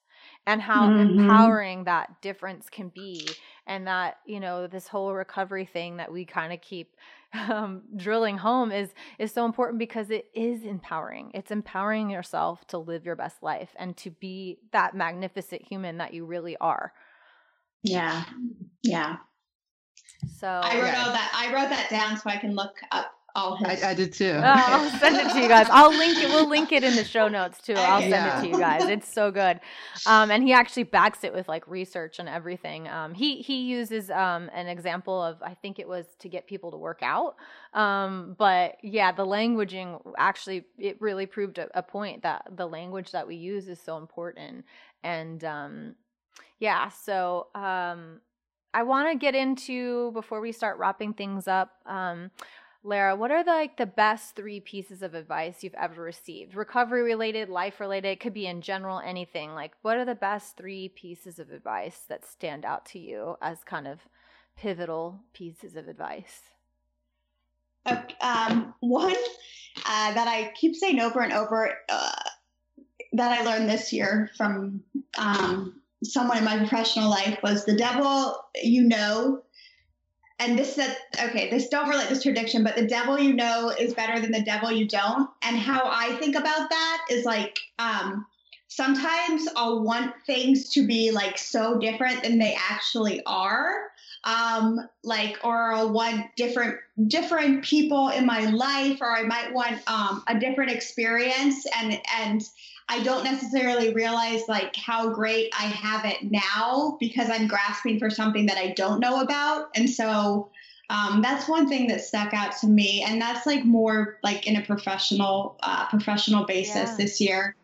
And 0.48 0.62
how 0.62 0.90
mm-hmm. 0.90 1.20
empowering 1.20 1.84
that 1.86 2.22
difference 2.22 2.70
can 2.70 2.90
be, 2.90 3.28
and 3.66 3.88
that 3.88 4.18
you 4.26 4.40
know 4.40 4.68
this 4.68 4.88
whole 4.88 5.14
recovery 5.14 5.66
thing 5.66 5.98
that 5.98 6.12
we 6.12 6.26
kind 6.26 6.54
of 6.54 6.62
keep 6.62 6.96
um, 7.50 7.84
drilling 7.96 8.38
home 8.38 8.72
is 8.72 8.94
is 9.20 9.32
so 9.32 9.46
important 9.46 9.80
because 9.80 10.10
it 10.10 10.26
is 10.34 10.64
empowering. 10.64 11.32
It's 11.34 11.52
empowering 11.52 12.10
yourself 12.10 12.66
to 12.68 12.78
live 12.78 13.06
your 13.06 13.16
best 13.16 13.42
life 13.42 13.70
and 13.78 13.96
to 13.98 14.12
be 14.12 14.60
that 14.72 14.96
magnificent 14.96 15.62
human 15.62 15.98
that 15.98 16.14
you 16.14 16.26
really 16.26 16.58
are. 16.58 16.94
Yeah, 17.84 18.24
yeah. 18.84 19.18
So 20.38 20.48
I 20.48 20.76
wrote 20.82 20.98
all 20.98 21.12
that. 21.12 21.32
I 21.36 21.54
wrote 21.54 21.70
that 21.70 21.90
down 21.90 22.18
so 22.18 22.30
I 22.30 22.38
can 22.38 22.56
look 22.56 22.76
up 22.92 23.15
all 23.36 23.56
his. 23.58 23.84
I, 23.84 23.92
I 23.92 23.94
did 23.94 24.14
too. 24.14 24.34
Oh, 24.36 24.42
I'll 24.44 24.90
send 25.00 25.18
it 25.18 25.32
to 25.34 25.42
you 25.42 25.48
guys. 25.48 25.68
I'll 25.70 25.96
link 25.96 26.18
it. 26.18 26.30
We'll 26.30 26.48
link 26.48 26.72
it 26.72 26.84
in 26.84 26.96
the 26.96 27.04
show 27.04 27.28
notes 27.28 27.62
too. 27.62 27.74
I'll 27.74 28.00
send 28.00 28.12
yeah. 28.12 28.40
it 28.40 28.42
to 28.42 28.48
you 28.48 28.58
guys. 28.58 28.86
It's 28.86 29.12
so 29.12 29.32
good. 29.32 29.60
Um, 30.06 30.32
and 30.32 30.44
he 30.44 30.54
actually 30.54 30.84
backs 30.84 31.24
it 31.24 31.34
with 31.34 31.48
like 31.48 31.68
research 31.68 32.20
and 32.20 32.30
everything. 32.30 32.88
Um, 32.88 33.14
he 33.14 33.42
he 33.42 33.64
uses 33.64 34.10
um, 34.10 34.50
an 34.54 34.68
example 34.68 35.22
of 35.22 35.42
I 35.44 35.54
think 35.54 35.80
it 35.80 35.88
was 35.88 36.06
to 36.20 36.30
get 36.30 36.48
people 36.48 36.72
to 36.72 36.78
work 36.78 37.00
out. 37.02 37.36
Um, 37.74 38.36
but 38.38 38.78
yeah, 38.82 39.12
the 39.12 39.26
languaging 39.26 40.02
actually 40.18 40.66
it 40.78 41.00
really 41.02 41.26
proved 41.26 41.58
a, 41.58 41.68
a, 41.78 41.84
point 41.84 42.24
that 42.24 42.46
the 42.56 42.66
language 42.66 43.12
that 43.12 43.28
we 43.28 43.36
use 43.36 43.68
is 43.68 43.80
so 43.80 43.98
important. 43.98 44.66
And 45.04 45.44
um, 45.44 45.96
yeah, 46.60 46.90
so 46.90 47.48
um, 47.54 48.22
I 48.74 48.84
want 48.84 49.12
to 49.12 49.18
get 49.18 49.36
into 49.36 50.12
before 50.12 50.42
we 50.42 50.52
start 50.52 50.78
wrapping 50.78 51.14
things 51.14 51.48
up. 51.48 51.72
Lara, 52.86 53.16
what 53.16 53.32
are 53.32 53.44
the, 53.44 53.52
like 53.52 53.78
the 53.78 53.86
best 53.88 54.36
three 54.36 54.60
pieces 54.60 55.02
of 55.02 55.16
advice 55.16 55.64
you've 55.64 55.74
ever 55.74 56.02
received? 56.02 56.56
Recovery 56.56 57.02
related, 57.02 57.50
life 57.50 57.80
related, 57.80 58.10
it 58.10 58.20
could 58.20 58.34
be 58.34 58.46
in 58.46 58.62
general 58.62 59.00
anything. 59.00 59.54
Like 59.56 59.74
what 59.82 59.98
are 59.98 60.06
the 60.06 60.14
best 60.14 60.56
three 60.56 60.90
pieces 60.90 61.40
of 61.40 61.52
advice 61.52 62.02
that 62.10 62.26
stand 62.26 62.64
out 62.64 62.86
to 62.88 63.00
you 63.00 63.38
as 63.42 63.64
kind 63.64 63.88
of 63.88 64.00
pivotal 64.56 65.20
pieces 65.34 65.76
of 65.76 65.88
advice? 65.88 66.42
Um, 68.22 68.74
one 68.80 69.16
uh, 69.86 70.14
that 70.14 70.28
I 70.28 70.52
keep 70.56 70.76
saying 70.76 71.00
over 71.00 71.22
and 71.22 71.34
over 71.34 71.72
uh, 71.90 72.12
that 73.14 73.40
I 73.40 73.44
learned 73.44 73.70
this 73.70 73.92
year 73.92 74.30
from 74.38 74.84
um, 75.18 75.82
someone 76.04 76.38
in 76.38 76.44
my 76.44 76.58
professional 76.58 77.10
life 77.10 77.40
was 77.44 77.66
the 77.66 77.76
devil 77.76 78.38
you 78.56 78.84
know 78.84 79.42
and 80.40 80.58
this 80.60 80.76
said, 80.76 80.98
okay, 81.24 81.50
this 81.50 81.70
don't 81.70 81.90
relate 81.90 82.10
this 82.10 82.24
to 82.24 82.30
addiction, 82.30 82.64
but 82.64 82.76
the 82.76 82.88
devil 82.88 83.20
you 83.20 83.34
know 83.34 83.70
is 83.70 83.94
better 83.94 84.20
than 84.20 84.32
the 84.32 84.44
devil 84.44 84.72
you 84.72 84.88
don't. 84.88 85.30
And 85.42 85.58
how 85.58 85.90
I 85.90 86.16
think 86.18 86.36
about 86.36 86.70
that 86.70 87.06
is 87.10 87.26
like, 87.26 87.58
um, 87.80 88.26
sometimes 88.68 89.48
I'll 89.56 89.84
want 89.84 90.14
things 90.26 90.70
to 90.72 90.86
be 90.86 91.12
like 91.12 91.38
so 91.38 91.80
different 91.80 92.24
than 92.24 92.38
they 92.38 92.58
actually 92.70 93.24
are. 93.26 93.90
um, 94.26 94.80
like 95.04 95.38
or 95.44 95.72
I'll 95.74 95.92
want 95.92 96.36
different 96.36 96.78
different 97.08 97.64
people 97.64 98.10
in 98.10 98.26
my 98.26 98.42
life, 98.50 98.98
or 99.02 99.16
I 99.16 99.24
might 99.24 99.54
want 99.54 99.80
um, 99.88 100.24
a 100.28 100.38
different 100.38 100.72
experience, 100.72 101.66
and 101.80 102.02
and 102.18 102.42
I 102.88 103.02
don't 103.02 103.24
necessarily 103.24 103.94
realize 103.94 104.44
like 104.48 104.76
how 104.76 105.10
great 105.10 105.52
I 105.58 105.64
have 105.64 106.06
it 106.06 106.32
now 106.32 106.98
because 107.00 107.30
I'm 107.30 107.48
grasping 107.48 108.00
for 108.00 108.10
something 108.10 108.46
that 108.46 108.58
I 108.58 108.72
don't 108.72 109.00
know 109.00 109.22
about, 109.22 109.70
and 109.76 109.90
so 109.90 110.50
um, 110.90 111.22
that's 111.22 111.48
one 111.48 111.68
thing 111.68 111.88
that 111.88 112.02
stuck 112.02 112.34
out 112.34 112.56
to 112.58 112.68
me, 112.68 113.04
and 113.08 113.20
that's 113.20 113.46
like 113.46 113.66
more 113.66 114.20
like 114.24 114.46
in 114.48 114.56
a 114.56 114.62
professional 114.62 115.58
uh, 115.64 115.88
professional 115.88 116.46
basis 116.46 116.90
yeah. 116.92 116.96
this 116.98 117.20
year. 117.20 117.56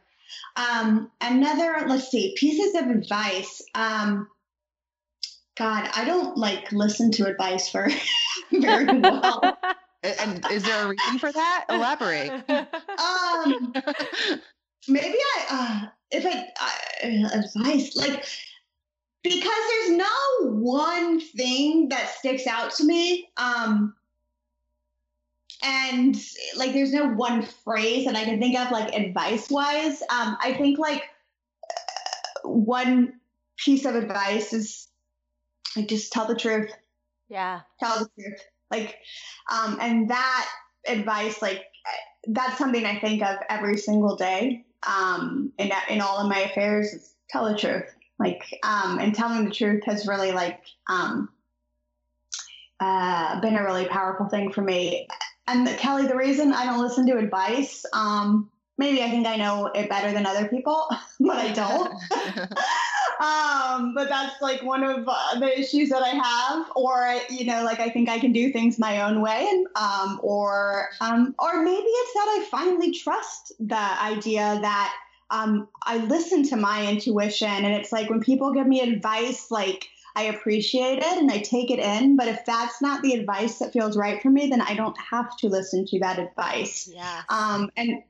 Um, 0.55 1.11
another, 1.22 1.86
let's 1.88 2.09
see, 2.09 2.36
pieces 2.38 2.76
of 2.76 2.89
advice. 2.89 3.61
Um, 3.76 4.28
God, 5.55 5.89
I 5.95 6.03
don't 6.03 6.38
like 6.38 6.72
listen 6.72 7.11
to 7.11 7.28
advice 7.28 7.72
very, 7.72 7.93
very 8.51 8.99
well. 8.99 9.57
and 10.03 10.45
is 10.51 10.63
there 10.63 10.86
a 10.86 10.88
reason 10.88 11.19
for 11.19 11.32
that? 11.32 11.65
Elaborate. 11.69 12.32
Um, 12.49 13.74
maybe 14.88 15.17
I, 15.17 15.45
uh, 15.49 15.88
if 16.11 16.25
it 16.25 16.47
uh, 16.59 17.39
advice 17.39 17.95
like 17.95 18.25
because 19.23 19.61
there's 19.69 19.97
no 19.97 20.49
one 20.49 21.19
thing 21.19 21.89
that 21.89 22.09
sticks 22.09 22.47
out 22.47 22.71
to 22.75 22.86
me. 22.86 23.29
Um, 23.38 23.93
and 25.63 26.15
like 26.55 26.73
there's 26.73 26.93
no 26.93 27.07
one 27.07 27.43
phrase 27.43 28.05
that 28.05 28.15
I 28.15 28.25
can 28.25 28.39
think 28.39 28.57
of 28.57 28.71
like 28.71 28.95
advice 28.95 29.49
wise. 29.49 30.01
Um, 30.01 30.38
I 30.41 30.55
think 30.57 30.79
like 30.79 31.03
uh, 31.63 32.49
one 32.49 33.13
piece 33.57 33.86
of 33.86 33.95
advice 33.95 34.53
is 34.53 34.88
like 35.75 35.88
just 35.88 36.11
tell 36.11 36.25
the 36.25 36.36
truth. 36.36 36.71
Yeah. 37.29 37.61
Tell 37.79 37.99
the 37.99 38.09
truth. 38.19 38.39
Like, 38.71 38.97
um, 39.51 39.77
and 39.79 40.09
that 40.09 40.49
advice, 40.88 41.41
like 41.41 41.63
that's 42.27 42.57
something 42.57 42.86
I 42.86 42.99
think 42.99 43.21
of 43.21 43.38
every 43.49 43.77
single 43.77 44.15
day. 44.15 44.65
Um, 44.88 45.51
in, 45.57 45.71
in 45.89 46.01
all 46.01 46.17
of 46.17 46.29
my 46.29 46.39
affairs, 46.39 46.93
is 46.93 47.13
tell 47.29 47.45
the 47.45 47.57
truth. 47.57 47.86
Like, 48.19 48.43
um, 48.63 48.99
and 48.99 49.15
telling 49.15 49.45
the 49.45 49.51
truth 49.51 49.84
has 49.86 50.07
really 50.07 50.32
like, 50.32 50.61
um, 50.88 51.29
uh, 52.79 53.39
been 53.41 53.55
a 53.55 53.63
really 53.63 53.86
powerful 53.86 54.27
thing 54.27 54.51
for 54.51 54.61
me 54.61 55.07
and 55.51 55.67
the, 55.67 55.73
Kelly, 55.73 56.07
the 56.07 56.15
reason 56.15 56.53
I 56.53 56.65
don't 56.65 56.79
listen 56.79 57.05
to 57.07 57.17
advice, 57.17 57.86
um, 57.93 58.49
maybe 58.77 59.01
I 59.01 59.09
think 59.09 59.27
I 59.27 59.36
know 59.38 59.67
it 59.67 59.89
better 59.89 60.11
than 60.11 60.25
other 60.25 60.47
people, 60.47 60.88
but 61.19 61.38
I 61.38 61.51
don't. 61.51 61.93
um, 63.22 63.93
but 63.93 64.09
that's 64.09 64.41
like 64.41 64.63
one 64.63 64.84
of 64.84 65.07
uh, 65.07 65.39
the 65.39 65.59
issues 65.59 65.89
that 65.89 66.01
I 66.01 66.09
have, 66.09 66.72
or 66.76 67.19
you 67.30 67.45
know, 67.45 67.63
like 67.63 67.80
I 67.80 67.89
think 67.89 68.09
I 68.09 68.17
can 68.17 68.32
do 68.32 68.51
things 68.51 68.80
my 68.80 69.03
own 69.03 69.22
way, 69.22 69.47
and 69.47 69.67
um, 69.76 70.19
or 70.24 70.89
um, 71.01 71.36
or 71.38 71.61
maybe 71.61 71.86
it's 71.86 72.13
that 72.13 72.39
I 72.39 72.47
finally 72.49 72.91
trust 72.91 73.53
the 73.59 73.76
idea 73.76 74.57
that 74.61 74.95
um, 75.30 75.67
I 75.84 75.97
listen 75.97 76.47
to 76.49 76.55
my 76.55 76.88
intuition, 76.88 77.47
and 77.47 77.76
it's 77.76 77.91
like 77.91 78.09
when 78.09 78.22
people 78.22 78.53
give 78.53 78.65
me 78.65 78.82
advice, 78.82 79.51
like 79.51 79.88
I 80.15 80.24
appreciate 80.24 80.97
it 80.97 81.17
and 81.17 81.32
I 81.32 81.38
take 81.39 81.69
it 81.69 81.80
in. 81.80 82.17
But 82.17 82.28
if 82.28 82.43
that's 82.45 82.82
not 82.82 83.03
the 83.03 83.13
advice 83.13 83.59
that 83.59 83.72
feels 83.72 83.95
right 83.95 84.19
for 84.19 84.32
me, 84.32 84.49
then 84.49 84.61
I 84.61 84.74
don't 84.74 84.97
have 84.99 85.38
to 85.38 85.47
listen 85.47 85.86
to 85.86 85.99
that 85.99 86.17
advice. 86.17 86.89
Yeah. 86.91 87.22
Um, 87.30 87.72
and 87.78 88.01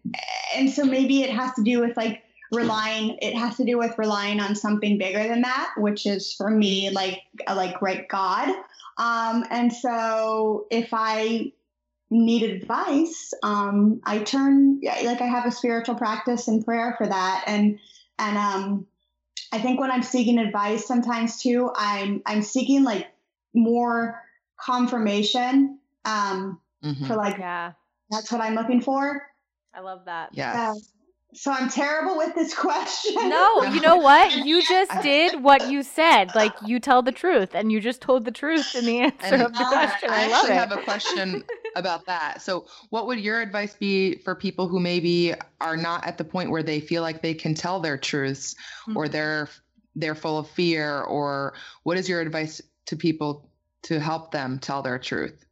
and 0.56 0.70
so 0.70 0.86
maybe 0.86 1.24
it 1.24 1.32
has 1.32 1.54
to 1.56 1.64
do 1.64 1.82
with 1.82 1.98
like 1.98 2.24
relying. 2.52 3.18
It 3.22 3.36
has 3.36 3.58
to 3.58 3.66
do 3.66 3.78
with 3.78 3.98
relying 3.98 4.40
on 4.40 4.56
something 4.56 4.98
bigger 4.98 5.28
than 5.28 5.42
that, 5.42 5.74
which 5.78 6.06
is 6.06 6.34
for 6.34 6.50
me 6.50 6.90
like 6.90 7.22
like 7.48 7.82
right 7.82 8.08
God. 8.08 8.50
Um, 8.98 9.46
and 9.50 9.72
so 9.72 10.68
if 10.70 10.90
I 10.92 11.54
need 12.10 12.44
advice, 12.44 13.34
um, 13.42 14.02
I 14.06 14.20
turn 14.20 14.82
like 14.84 15.22
I 15.22 15.28
have 15.28 15.46
a 15.46 15.52
spiritual 15.52 15.96
practice 15.96 16.48
and 16.48 16.64
prayer 16.64 16.96
for 16.98 17.08
that, 17.08 17.44
and 17.48 17.80
and 18.20 18.38
um 18.38 18.88
I 19.54 19.60
think 19.60 19.80
when 19.80 19.92
I'm 19.92 20.04
seeking 20.04 20.38
advice 20.38 20.86
sometimes 20.86 21.42
too, 21.42 21.72
I'm 21.76 22.22
I'm 22.26 22.42
seeking 22.42 22.84
like 22.84 23.08
more 23.54 24.22
confirmation 24.60 25.80
um 26.06 26.60
mm-hmm. 26.84 27.06
for 27.06 27.16
like 27.16 27.38
yeah. 27.38 27.74
that's 28.10 28.32
what 28.32 28.42
I'm 28.42 28.56
looking 28.56 28.82
for. 28.82 29.24
I 29.74 29.80
love 29.80 30.06
that. 30.06 30.30
Yeah. 30.34 30.74
so 30.74 30.82
I'm 31.48 31.70
terrible 31.70 32.18
with 32.18 32.36
this 32.36 32.54
question. 32.58 33.30
No, 33.30 33.64
you 33.64 33.82
know 33.82 33.96
what? 34.10 34.46
You 34.46 34.62
just 34.62 34.92
did 35.02 35.42
what 35.42 35.72
you 35.72 35.84
said. 35.84 36.36
Like 36.36 36.54
you 36.66 36.80
tell 36.80 37.02
the 37.02 37.12
truth, 37.12 37.56
and 37.56 37.72
you 37.72 37.80
just 37.80 38.02
told 38.02 38.26
the 38.26 38.32
truth 38.32 38.76
in 38.76 38.86
the 38.86 39.00
answer 39.00 39.26
and 39.26 39.42
of 39.42 39.54
the 39.54 39.66
question. 39.66 40.10
I, 40.10 40.26
I 40.26 40.28
love 40.28 40.34
actually 40.34 40.56
it. 40.56 40.60
have 40.60 40.72
a 40.72 40.84
question 40.84 41.44
about 41.76 42.06
that. 42.06 42.42
So, 42.42 42.66
what 42.90 43.08
would 43.08 43.20
your 43.20 43.42
advice 43.42 43.74
be 43.76 44.16
for 44.18 44.36
people 44.36 44.68
who 44.68 44.80
maybe 44.80 45.34
are 45.60 45.78
not 45.78 46.06
at 46.06 46.18
the 46.18 46.24
point 46.24 46.52
where 46.52 46.64
they 46.64 46.80
feel 46.80 47.02
like 47.02 47.22
they 47.22 47.34
can 47.34 47.54
tell 47.54 47.80
their 47.80 47.98
truths, 47.98 48.56
mm-hmm. 48.82 48.98
or 48.98 49.08
they're 49.08 49.50
they're 49.96 50.16
full 50.16 50.38
of 50.38 50.50
fear, 50.50 51.02
or 51.02 51.54
what 51.84 51.98
is 51.98 52.08
your 52.10 52.22
advice 52.22 52.62
to 52.88 52.96
people 52.96 53.50
to 53.84 54.00
help 54.00 54.32
them 54.32 54.60
tell 54.60 54.82
their 54.82 55.00
truth? 55.00 55.46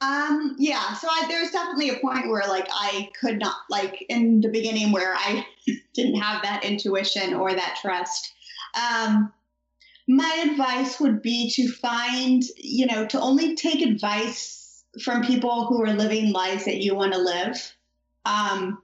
Um, 0.00 0.56
yeah, 0.58 0.92
so 0.94 1.08
I, 1.08 1.24
there's 1.28 1.52
definitely 1.52 1.88
a 1.90 1.98
point 2.00 2.28
where 2.28 2.46
like 2.48 2.68
I 2.70 3.10
could 3.18 3.38
not 3.38 3.56
like 3.70 4.04
in 4.08 4.42
the 4.42 4.48
beginning 4.48 4.92
where 4.92 5.14
I 5.14 5.46
didn't 5.94 6.20
have 6.20 6.42
that 6.42 6.64
intuition 6.64 7.34
or 7.34 7.54
that 7.54 7.78
trust. 7.80 8.34
Um, 8.74 9.32
my 10.06 10.46
advice 10.50 11.00
would 11.00 11.22
be 11.22 11.50
to 11.50 11.68
find, 11.68 12.42
you 12.56 12.86
know, 12.86 13.06
to 13.06 13.20
only 13.20 13.56
take 13.56 13.80
advice 13.80 14.84
from 15.02 15.24
people 15.24 15.66
who 15.66 15.82
are 15.82 15.92
living 15.92 16.32
lives 16.32 16.66
that 16.66 16.82
you 16.82 16.94
want 16.94 17.12
to 17.12 17.18
live. 17.18 17.74
Um, 18.24 18.82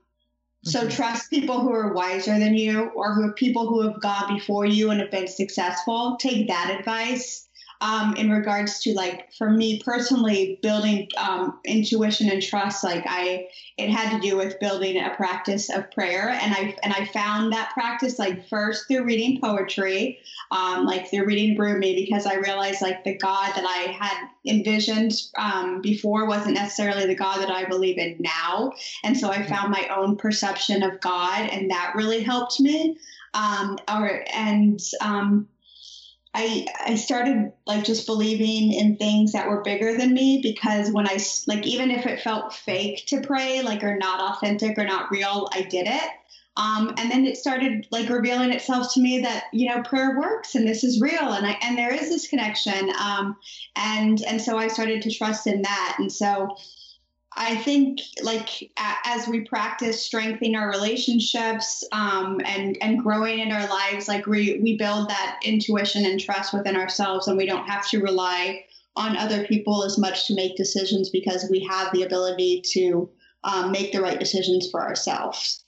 so 0.63 0.79
mm-hmm. 0.79 0.89
trust 0.89 1.29
people 1.29 1.61
who 1.61 1.71
are 1.71 1.93
wiser 1.93 2.37
than 2.39 2.55
you 2.55 2.85
or 2.95 3.13
who 3.13 3.23
are 3.29 3.33
people 3.33 3.67
who 3.67 3.81
have 3.81 4.01
gone 4.01 4.33
before 4.33 4.65
you 4.65 4.89
and 4.89 4.99
have 4.99 5.11
been 5.11 5.27
successful. 5.27 6.17
Take 6.19 6.47
that 6.47 6.75
advice 6.77 7.47
um, 7.83 8.15
in 8.15 8.31
regards 8.31 8.79
to 8.79 8.93
like 8.93 9.33
for 9.33 9.49
me 9.49 9.81
personally 9.83 10.57
building 10.61 11.09
um, 11.17 11.59
intuition 11.65 12.29
and 12.29 12.41
trust 12.41 12.81
like 12.81 13.03
i 13.05 13.45
it 13.77 13.89
had 13.89 14.15
to 14.15 14.21
do 14.21 14.37
with 14.37 14.59
building 14.59 14.97
a 14.97 15.09
practice 15.15 15.69
of 15.69 15.91
prayer. 15.91 16.29
And 16.29 16.53
i 16.53 16.75
and 16.81 16.93
i 16.93 17.05
found 17.05 17.51
that 17.51 17.71
practice 17.73 18.17
like 18.17 18.47
first 18.47 18.87
through 18.87 19.03
reading 19.03 19.41
poetry 19.41 20.19
um, 20.51 20.85
like 20.85 21.09
through 21.09 21.25
reading 21.25 21.57
Rumi 21.57 21.93
because 21.93 22.25
i 22.25 22.35
realized 22.35 22.81
like 22.81 23.03
the 23.03 23.17
god 23.17 23.53
that 23.53 23.65
i 23.65 23.91
had 23.91 24.29
envisioned 24.47 25.11
um, 25.37 25.81
before 25.81 26.25
wasn't 26.25 26.55
necessarily 26.55 27.05
the 27.05 27.15
god 27.15 27.41
that 27.41 27.51
i 27.51 27.65
believe 27.65 27.97
in 27.97 28.15
now. 28.19 28.71
And 29.03 29.17
so 29.17 29.29
i 29.29 29.43
found 29.43 29.71
my 29.71 29.89
own 29.89 30.15
perception 30.15 30.83
of 30.83 31.01
god 31.01 31.49
and 31.49 31.69
that 31.69 31.95
really 31.95 32.23
helped 32.23 32.61
me 32.61 32.97
um, 33.33 33.77
or 33.91 34.23
and 34.33 34.79
um, 35.01 35.47
I 36.33 36.65
I 36.85 36.95
started 36.95 37.53
like 37.67 37.83
just 37.83 38.07
believing 38.07 38.73
in 38.73 38.97
things 38.97 39.33
that 39.33 39.47
were 39.47 39.61
bigger 39.61 39.97
than 39.97 40.13
me 40.13 40.39
because 40.41 40.91
when 40.91 41.07
I 41.07 41.19
like 41.47 41.65
even 41.67 41.91
if 41.91 42.05
it 42.05 42.21
felt 42.21 42.53
fake 42.53 43.05
to 43.07 43.21
pray 43.21 43.61
like 43.61 43.83
or 43.83 43.97
not 43.97 44.19
authentic 44.19 44.77
or 44.77 44.85
not 44.85 45.11
real, 45.11 45.47
I 45.51 45.61
did 45.61 45.87
it. 45.87 46.09
Um, 46.55 46.93
and 46.97 47.09
then 47.09 47.25
it 47.25 47.37
started 47.37 47.87
like 47.91 48.09
revealing 48.09 48.51
itself 48.51 48.93
to 48.93 49.01
me 49.01 49.21
that 49.21 49.45
you 49.53 49.67
know 49.67 49.81
prayer 49.83 50.19
works 50.19 50.55
and 50.55 50.67
this 50.67 50.83
is 50.83 51.01
real 51.01 51.33
and 51.33 51.45
I 51.45 51.57
and 51.61 51.77
there 51.77 51.93
is 51.93 52.09
this 52.09 52.27
connection. 52.27 52.91
Um, 52.99 53.35
and 53.75 54.21
and 54.23 54.41
so 54.41 54.57
I 54.57 54.67
started 54.67 55.03
to 55.03 55.11
trust 55.11 55.45
in 55.45 55.61
that. 55.61 55.95
And 55.99 56.11
so 56.11 56.55
I 57.35 57.55
think 57.55 57.99
like 58.21 58.71
as 58.77 59.27
we 59.27 59.41
practice 59.41 60.05
strengthening 60.05 60.55
our 60.55 60.69
relationships 60.69 61.83
um, 61.91 62.39
and 62.45 62.77
and 62.81 63.01
growing 63.01 63.39
in 63.39 63.51
our 63.51 63.67
lives, 63.67 64.07
like 64.07 64.25
we 64.27 64.59
we 64.61 64.77
build 64.77 65.09
that 65.09 65.39
intuition 65.43 66.05
and 66.05 66.19
trust 66.19 66.53
within 66.53 66.75
ourselves, 66.75 67.27
and 67.27 67.37
we 67.37 67.45
don't 67.45 67.67
have 67.67 67.87
to 67.89 67.99
rely 67.99 68.63
on 68.95 69.17
other 69.17 69.45
people 69.45 69.83
as 69.83 69.97
much 69.97 70.27
to 70.27 70.35
make 70.35 70.55
decisions 70.55 71.09
because 71.09 71.47
we 71.49 71.59
have 71.69 71.91
the 71.93 72.03
ability 72.03 72.61
to 72.61 73.09
um, 73.43 73.71
make 73.71 73.91
the 73.91 74.01
right 74.01 74.19
decisions 74.19 74.69
for 74.69 74.81
ourselves. 74.81 75.63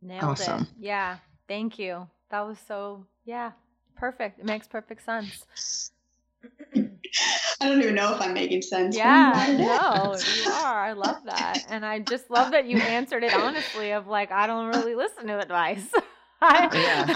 Nailed 0.00 0.24
awesome. 0.24 0.62
it. 0.62 0.68
Yeah. 0.78 1.18
Thank 1.46 1.78
you. 1.78 2.08
That 2.30 2.46
was 2.46 2.58
so 2.66 3.04
yeah 3.24 3.52
perfect. 3.96 4.40
It 4.40 4.46
makes 4.46 4.66
perfect 4.66 5.04
sense. 5.04 5.90
I 7.60 7.68
don't 7.68 7.82
even 7.82 7.94
know 7.94 8.14
if 8.14 8.20
I'm 8.20 8.32
making 8.32 8.62
sense. 8.62 8.96
Yeah, 8.96 9.46
no, 9.58 10.16
you 10.16 10.50
are. 10.50 10.84
I 10.84 10.92
love 10.92 11.16
that. 11.26 11.64
And 11.68 11.84
I 11.84 11.98
just 11.98 12.30
love 12.30 12.52
that 12.52 12.66
you 12.66 12.78
answered 12.78 13.22
it 13.22 13.32
honestly 13.34 13.92
of 13.92 14.06
like, 14.06 14.32
I 14.32 14.46
don't 14.46 14.68
really 14.68 14.94
listen 14.94 15.26
to 15.26 15.38
advice. 15.38 15.86
yeah. 16.42 17.14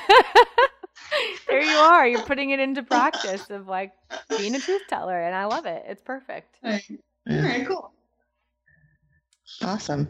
there 1.49 1.63
you 1.63 1.77
are. 1.77 2.07
You're 2.07 2.21
putting 2.21 2.51
it 2.51 2.61
into 2.61 2.83
practice 2.83 3.51
of 3.51 3.69
like 3.69 3.93
being 4.37 4.55
a 4.55 4.61
truth 4.61 4.87
teller. 4.89 5.21
And 5.21 5.35
I 5.35 5.47
love 5.47 5.67
it. 5.67 5.85
It's 5.87 6.03
perfect. 6.03 6.59
All 6.65 6.71
right, 6.71 6.85
All 7.31 7.37
right 7.37 7.67
cool. 7.67 7.93
Awesome. 9.63 10.09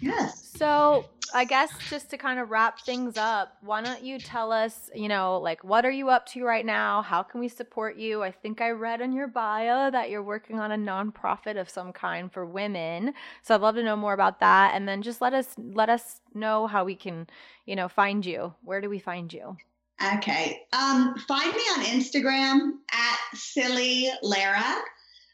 Yes. 0.00 0.52
So 0.56 1.06
I 1.32 1.44
guess 1.44 1.70
just 1.88 2.10
to 2.10 2.18
kind 2.18 2.38
of 2.38 2.50
wrap 2.50 2.80
things 2.80 3.16
up, 3.16 3.56
why 3.62 3.82
don't 3.82 4.02
you 4.02 4.18
tell 4.18 4.52
us, 4.52 4.90
you 4.94 5.08
know, 5.08 5.38
like 5.38 5.64
what 5.64 5.84
are 5.84 5.90
you 5.90 6.08
up 6.08 6.26
to 6.26 6.44
right 6.44 6.64
now? 6.64 7.02
How 7.02 7.22
can 7.22 7.40
we 7.40 7.48
support 7.48 7.96
you? 7.96 8.22
I 8.22 8.30
think 8.30 8.60
I 8.60 8.70
read 8.70 9.00
in 9.00 9.12
your 9.12 9.28
bio 9.28 9.90
that 9.90 10.10
you're 10.10 10.22
working 10.22 10.60
on 10.60 10.72
a 10.72 10.76
nonprofit 10.76 11.58
of 11.58 11.70
some 11.70 11.92
kind 11.92 12.32
for 12.32 12.44
women. 12.44 13.14
So 13.42 13.54
I'd 13.54 13.60
love 13.60 13.74
to 13.76 13.82
know 13.82 13.96
more 13.96 14.12
about 14.12 14.40
that 14.40 14.74
and 14.74 14.86
then 14.86 15.02
just 15.02 15.20
let 15.20 15.34
us 15.34 15.54
let 15.58 15.88
us 15.88 16.20
know 16.34 16.66
how 16.66 16.84
we 16.84 16.94
can, 16.94 17.26
you 17.66 17.76
know, 17.76 17.88
find 17.88 18.24
you. 18.24 18.54
Where 18.62 18.80
do 18.80 18.90
we 18.90 18.98
find 18.98 19.32
you? 19.32 19.56
Okay. 20.16 20.62
Um, 20.72 21.16
find 21.28 21.52
me 21.54 21.62
on 21.76 21.84
Instagram 21.84 22.72
at 22.92 23.18
silly 23.38 24.10
Lara. 24.22 24.82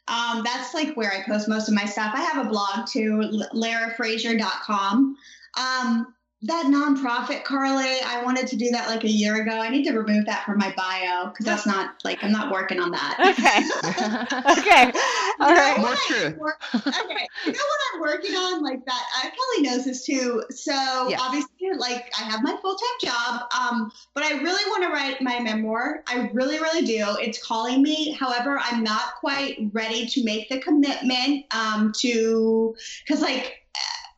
Um, 0.07 0.43
that's 0.43 0.73
like 0.73 0.95
where 0.95 1.11
I 1.11 1.23
post 1.25 1.47
most 1.47 1.67
of 1.67 1.73
my 1.73 1.85
stuff. 1.85 2.11
I 2.13 2.21
have 2.21 2.45
a 2.45 2.49
blog 2.49 2.87
too, 2.87 3.21
larafrazier.com. 3.53 5.15
Um, 5.57 6.13
that 6.43 6.65
nonprofit, 6.65 7.43
Carly, 7.43 8.01
I 8.03 8.23
wanted 8.23 8.47
to 8.47 8.55
do 8.55 8.71
that 8.71 8.87
like 8.87 9.03
a 9.03 9.09
year 9.09 9.39
ago. 9.43 9.51
I 9.51 9.69
need 9.69 9.83
to 9.83 9.93
remove 9.95 10.25
that 10.25 10.43
from 10.43 10.57
my 10.57 10.73
bio 10.75 11.29
because 11.29 11.45
that's 11.45 11.67
not 11.67 12.01
like 12.03 12.23
I'm 12.23 12.31
not 12.31 12.51
working 12.51 12.79
on 12.79 12.91
that. 12.91 13.17
Okay. 13.31 14.91
okay. 14.91 14.99
All 15.39 15.53
right. 15.53 15.79
More 15.79 15.95
truth. 15.95 16.35
okay. 16.75 17.27
You 17.45 17.51
know 17.51 17.59
what 17.59 17.79
I'm 17.93 18.01
working 18.01 18.35
on? 18.35 18.63
Like 18.63 18.83
that. 18.85 19.03
Uh, 19.17 19.29
Kelly 19.29 19.69
knows 19.69 19.85
this 19.85 20.05
too. 20.05 20.43
So 20.49 20.71
yeah. 20.71 21.17
obviously, 21.19 21.69
like 21.77 22.11
I 22.19 22.23
have 22.23 22.41
my 22.43 22.55
full 22.61 22.75
time 22.75 23.11
job, 23.11 23.41
um, 23.59 23.91
but 24.13 24.23
I 24.23 24.33
really 24.41 24.63
want 24.69 24.83
to 24.83 24.89
write 24.89 25.21
my 25.21 25.39
memoir. 25.39 26.03
I 26.07 26.29
really, 26.33 26.59
really 26.59 26.85
do. 26.85 27.05
It's 27.19 27.43
calling 27.43 27.81
me. 27.81 28.13
However, 28.13 28.59
I'm 28.59 28.83
not 28.83 29.15
quite 29.19 29.69
ready 29.73 30.07
to 30.07 30.23
make 30.23 30.49
the 30.49 30.59
commitment 30.59 31.45
um, 31.53 31.91
to 31.99 32.75
because 33.05 33.21
like 33.21 33.60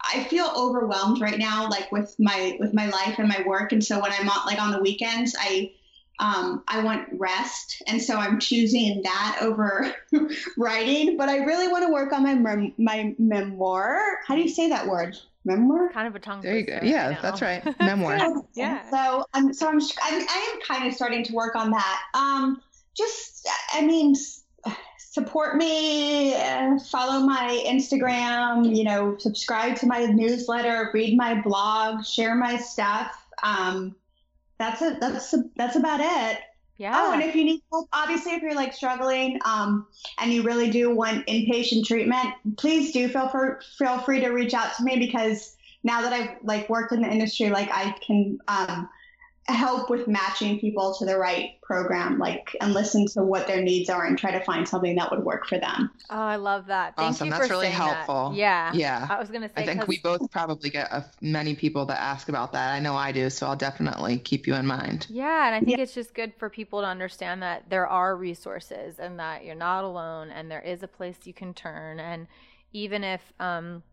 I 0.04 0.26
feel 0.26 0.52
overwhelmed 0.56 1.22
right 1.22 1.40
now, 1.40 1.70
like 1.70 1.92
with 1.92 2.16
my 2.20 2.58
with 2.60 2.74
my 2.74 2.88
life 2.90 3.20
and 3.20 3.28
my 3.28 3.44
work. 3.46 3.72
And 3.72 3.84
so 3.84 4.00
when 4.00 4.12
I'm 4.12 4.30
on 4.30 4.46
like 4.46 4.62
on 4.62 4.72
the 4.72 4.82
weekends, 4.82 5.36
I 5.40 5.72
um, 6.20 6.64
I 6.68 6.84
want 6.84 7.08
rest, 7.14 7.82
and 7.88 8.02
so 8.02 8.16
I'm 8.16 8.40
choosing 8.40 9.02
that 9.04 9.40
over 9.42 9.94
writing. 10.58 11.18
But 11.18 11.30
I 11.30 11.38
really 11.38 11.68
want 11.68 11.86
to 11.86 11.92
work 11.92 12.14
on 12.14 12.24
my 12.24 12.36
mem- 12.36 12.74
my 12.78 13.16
memoir. 13.18 14.00
How 14.28 14.36
do 14.36 14.42
you 14.42 14.50
say 14.50 14.70
that 14.70 14.88
word? 14.88 15.18
Memoir. 15.46 15.92
Kind 15.92 16.08
of 16.08 16.16
a 16.16 16.20
tongue. 16.20 16.42
There 16.42 16.58
you 16.58 16.66
go. 16.66 16.80
Yeah, 16.82 17.20
that's 17.22 17.42
right. 17.42 17.64
Memoir. 17.80 18.44
yeah. 18.56 18.90
So 18.90 19.26
I'm 19.34 19.54
so 19.54 19.68
I'm 19.68 19.80
I'm 19.80 20.28
I 20.30 20.54
am 20.54 20.62
kind 20.62 20.88
of 20.88 20.94
starting 20.94 21.24
to 21.26 21.34
work 21.34 21.56
on 21.56 21.72
that. 21.72 22.02
Um, 22.14 22.62
just 22.96 23.48
I 23.74 23.86
mean 23.86 24.16
support 25.14 25.58
me, 25.58 26.34
uh, 26.34 26.80
follow 26.80 27.24
my 27.24 27.64
Instagram, 27.68 28.76
you 28.76 28.84
know, 28.84 29.16
subscribe 29.20 29.76
to 29.76 29.86
my 29.86 30.06
newsletter, 30.06 30.90
read 30.92 31.16
my 31.16 31.40
blog, 31.40 32.04
share 32.04 32.34
my 32.34 32.58
stuff. 32.58 33.16
Um, 33.44 33.96
that's 34.58 34.82
it. 34.82 35.00
That's 35.00 35.36
that's 35.56 35.76
about 35.76 36.00
it. 36.00 36.40
Yeah. 36.78 36.94
Oh, 36.96 37.14
and 37.14 37.22
if 37.22 37.36
you 37.36 37.44
need 37.44 37.62
help, 37.72 37.88
obviously, 37.94 38.32
if 38.32 38.42
you're 38.42 38.56
like 38.56 38.74
struggling 38.74 39.40
um, 39.46 39.86
and 40.18 40.34
you 40.34 40.42
really 40.42 40.72
do 40.72 40.90
want 40.96 41.28
inpatient 41.28 41.86
treatment, 41.86 42.34
please 42.58 42.92
do 42.92 43.08
feel 43.08 43.30
for, 43.30 43.62
feel 43.78 44.00
free 44.00 44.20
to 44.22 44.30
reach 44.30 44.56
out 44.56 44.76
to 44.78 44.84
me 44.84 44.98
because 44.98 45.56
now 45.84 46.02
that 46.02 46.12
I've 46.12 46.38
like 46.42 46.68
worked 46.70 46.92
in 46.92 47.04
the 47.04 47.08
industry, 47.08 47.52
like 47.52 47.70
I 47.72 47.92
can 48.06 48.40
um, 48.48 48.90
help 49.48 49.90
with 49.90 50.08
matching 50.08 50.58
people 50.60 50.94
to 50.94 51.06
the 51.06 51.18
right 51.18 51.60
program 51.62 52.18
like 52.18 52.56
and 52.62 52.74
listen 52.74 53.06
to 53.06 53.22
what 53.24 53.46
their 53.46 53.62
needs 53.62 53.90
are 53.90 54.06
and 54.06 54.18
try 54.18 54.32
to 54.32 54.40
find 54.46 54.68
something 54.68 54.96
that 54.96 55.12
would 55.12 55.24
work 55.24 55.46
for 55.48 55.58
them. 55.58 55.92
Oh 56.10 56.16
i 56.16 56.38
love 56.38 56.68
that. 56.68 56.96
Thank 56.96 57.10
awesome. 57.10 57.30
that's 57.30 57.50
really 57.50 57.68
helpful 57.68 58.30
that. 58.30 58.38
yeah. 58.38 58.72
Yeah. 58.74 59.08
I 59.10 59.20
was 59.20 59.30
gonna 59.30 59.50
say 59.50 59.56
i 59.58 59.66
think 59.66 59.88
we 59.88 60.00
both 60.00 60.32
probably 60.32 60.70
get 60.70 60.92
a, 60.92 61.06
many 61.20 61.56
people 61.56 61.86
that 61.88 62.00
ask 62.00 62.30
about 62.30 62.54
that. 62.54 62.74
I 62.74 62.80
know 62.80 62.96
i 62.96 63.12
do 63.12 63.30
so 63.30 63.48
i'll 63.48 63.56
definitely 63.56 64.18
keep 64.18 64.48
you 64.48 64.56
in 64.56 64.66
mind. 64.66 65.08
Yeah 65.10 65.48
and 65.48 65.56
i 65.56 65.60
think 65.60 65.78
yeah. 65.78 65.84
it's 65.84 65.94
just 65.94 66.14
good 66.14 66.34
for 66.38 66.50
people 66.50 66.82
to 66.82 66.88
understand 66.88 67.42
that 67.44 67.70
there 67.70 67.88
are 67.88 68.16
resources 68.16 68.98
and 68.98 69.20
that 69.20 69.44
you're 69.44 69.56
not 69.56 69.84
alone 69.84 70.30
and 70.30 70.50
there 70.50 70.62
is 70.62 70.84
a 70.84 70.88
place 70.88 71.18
you 71.26 71.34
can 71.34 71.54
turn. 71.54 72.00
And 72.00 72.28
even 72.72 73.04
if 73.04 73.22
um 73.40 73.84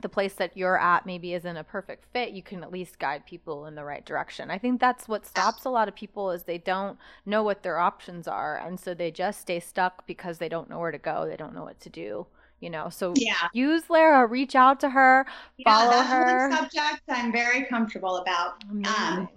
the 0.00 0.08
place 0.08 0.34
that 0.34 0.56
you're 0.56 0.78
at 0.78 1.06
maybe 1.06 1.34
isn't 1.34 1.56
a 1.56 1.64
perfect 1.64 2.04
fit, 2.12 2.30
you 2.30 2.42
can 2.42 2.62
at 2.62 2.72
least 2.72 2.98
guide 2.98 3.26
people 3.26 3.66
in 3.66 3.74
the 3.74 3.84
right 3.84 4.04
direction. 4.04 4.50
I 4.50 4.58
think 4.58 4.80
that's 4.80 5.08
what 5.08 5.26
stops 5.26 5.64
a 5.64 5.70
lot 5.70 5.88
of 5.88 5.94
people 5.94 6.30
is 6.30 6.44
they 6.44 6.58
don't 6.58 6.98
know 7.26 7.42
what 7.42 7.62
their 7.62 7.78
options 7.78 8.28
are 8.28 8.58
and 8.58 8.78
so 8.78 8.94
they 8.94 9.10
just 9.10 9.40
stay 9.40 9.60
stuck 9.60 10.06
because 10.06 10.38
they 10.38 10.48
don't 10.48 10.70
know 10.70 10.78
where 10.78 10.92
to 10.92 10.98
go, 10.98 11.26
they 11.26 11.36
don't 11.36 11.54
know 11.54 11.64
what 11.64 11.80
to 11.80 11.90
do. 11.90 12.26
You 12.60 12.70
know, 12.70 12.88
so 12.88 13.14
yeah. 13.16 13.48
use 13.52 13.88
Lara, 13.88 14.26
reach 14.26 14.56
out 14.56 14.80
to 14.80 14.90
her, 14.90 15.26
follow 15.62 15.92
yeah, 15.92 15.96
that's 15.96 16.10
her. 16.10 16.50
Subject 16.50 17.02
I'm 17.08 17.30
very 17.30 17.64
comfortable 17.66 18.16
about. 18.16 18.64
Um, 18.84 19.28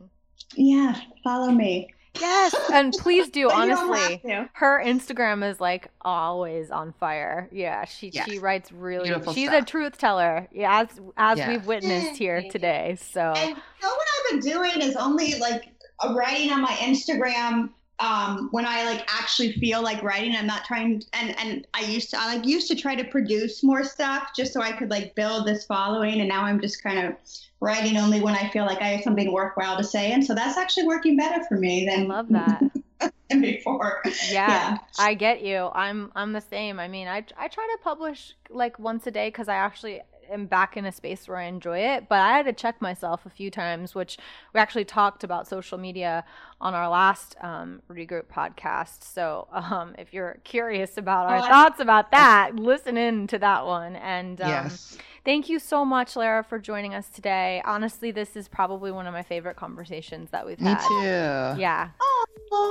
yeah, 0.56 1.00
follow 1.24 1.52
me. 1.52 1.90
Yes, 2.20 2.56
and 2.74 2.94
please 2.94 3.30
do. 3.30 3.50
honestly, 3.50 4.22
her 4.54 4.84
Instagram 4.84 5.50
is 5.50 5.62
like 5.62 5.90
always 6.02 6.70
on 6.70 6.94
fire. 7.00 7.50
Yeah, 7.52 7.86
she 7.86 8.10
yes. 8.10 8.30
she 8.30 8.40
writes 8.40 8.72
really. 8.72 9.10
Beautiful 9.10 9.34
she's 9.34 9.48
stuff. 9.48 9.64
a 9.64 9.66
truth 9.66 9.98
teller. 9.98 10.48
Yeah, 10.52 10.82
as 10.82 11.00
as 11.16 11.38
yes. 11.38 11.48
we've 11.48 11.66
witnessed 11.66 12.18
here 12.18 12.44
today. 12.52 12.98
So, 13.00 13.22
and 13.22 13.56
so 13.82 13.88
what 13.88 14.08
I've 14.20 14.32
been 14.32 14.52
doing 14.52 14.82
is 14.82 14.96
only 14.96 15.40
like 15.40 15.70
writing 16.14 16.52
on 16.52 16.62
my 16.62 16.74
Instagram 16.74 17.70
um, 18.02 18.50
when 18.52 18.66
I 18.66 18.84
like 18.86 19.06
actually 19.08 19.54
feel 19.54 19.82
like 19.82 20.02
writing. 20.04 20.36
I'm 20.36 20.48
not 20.48 20.66
trying, 20.66 21.04
and 21.14 21.38
and 21.40 21.68
I 21.74 21.82
used 21.82 22.10
to 22.12 22.20
I 22.20 22.36
like 22.36 22.46
used 22.46 22.68
to 22.70 22.76
try 22.76 22.96
to 22.96 23.04
produce 23.04 23.64
more 23.64 23.84
stuff 23.84 24.30
just 24.36 24.54
so 24.54 24.62
I 24.62 24.72
could 24.72 24.90
like 24.90 25.16
build 25.16 25.48
this 25.48 25.66
following, 25.66 26.20
and 26.20 26.28
now 26.28 26.44
I'm 26.44 26.60
just 26.60 26.84
kind 26.84 27.08
of 27.08 27.16
writing 27.60 27.98
only 27.98 28.20
when 28.20 28.36
I 28.36 28.50
feel 28.50 28.66
like 28.66 28.82
I 28.82 28.88
have 28.88 29.04
something 29.04 29.32
worthwhile 29.32 29.78
to 29.78 29.84
say. 29.84 30.12
And 30.12 30.26
so 30.26 30.34
that's 30.34 30.58
actually 30.58 30.88
working 30.88 31.16
better 31.16 31.44
for 31.46 31.58
me 31.58 31.86
than 31.86 32.12
I 32.12 32.16
love 32.16 32.28
that. 32.30 32.64
before. 33.40 34.02
Yeah, 34.30 34.50
yeah, 34.50 34.78
I 35.00 35.14
get 35.14 35.42
you. 35.42 35.70
I'm 35.74 36.12
I'm 36.16 36.34
the 36.34 36.42
same. 36.42 36.80
I 36.80 36.88
mean, 36.88 37.08
I 37.08 37.24
I 37.38 37.48
try 37.48 37.68
to 37.78 37.78
publish 37.84 38.36
like 38.50 38.78
once 38.80 39.08
a 39.08 39.12
day 39.12 39.30
because 39.30 39.48
I 39.48 39.56
actually 39.56 40.02
am 40.32 40.46
back 40.46 40.78
in 40.78 40.86
a 40.86 40.92
space 40.92 41.28
where 41.28 41.38
I 41.38 41.44
enjoy 41.44 41.80
it. 41.80 42.08
But 42.10 42.20
I 42.20 42.38
had 42.38 42.46
to 42.46 42.54
check 42.54 42.82
myself 42.82 43.26
a 43.26 43.30
few 43.30 43.52
times, 43.52 43.94
which 43.94 44.18
we 44.54 44.60
actually 44.60 44.86
talked 44.86 45.24
about 45.24 45.48
social 45.48 45.78
media 45.78 46.24
on 46.60 46.74
our 46.74 46.90
last 46.90 47.36
um, 47.42 47.82
regroup 47.90 48.26
podcast. 48.26 49.04
So 49.04 49.48
um, 49.52 49.96
if 49.98 50.14
you're 50.14 50.38
curious 50.44 50.98
about 50.98 51.28
our 51.28 51.38
oh, 51.38 51.48
thoughts 51.48 51.80
about 51.80 52.12
that, 52.12 52.56
listen 52.56 52.98
in 52.98 53.28
to 53.28 53.40
that 53.40 53.66
one. 53.66 53.96
And 53.96 54.42
um, 54.42 54.50
yes. 54.50 54.98
Thank 55.24 55.50
you 55.50 55.60
so 55.60 55.86
much, 55.86 56.16
Lara, 56.16 56.44
for 56.44 56.58
joining 56.58 56.96
us 56.96 57.08
today. 57.10 57.62
Honestly, 57.64 58.10
this 58.10 58.36
is 58.36 58.48
probably 58.48 58.92
one 58.92 59.06
of 59.06 59.14
my 59.14 59.22
favorite 59.22 59.56
conversations 59.56 60.32
that 60.32 60.44
we've 60.46 60.60
me 60.60 60.72
had. 60.72 60.80
Me 60.80 60.88
too. 60.88 61.62
Yeah. 61.62 61.90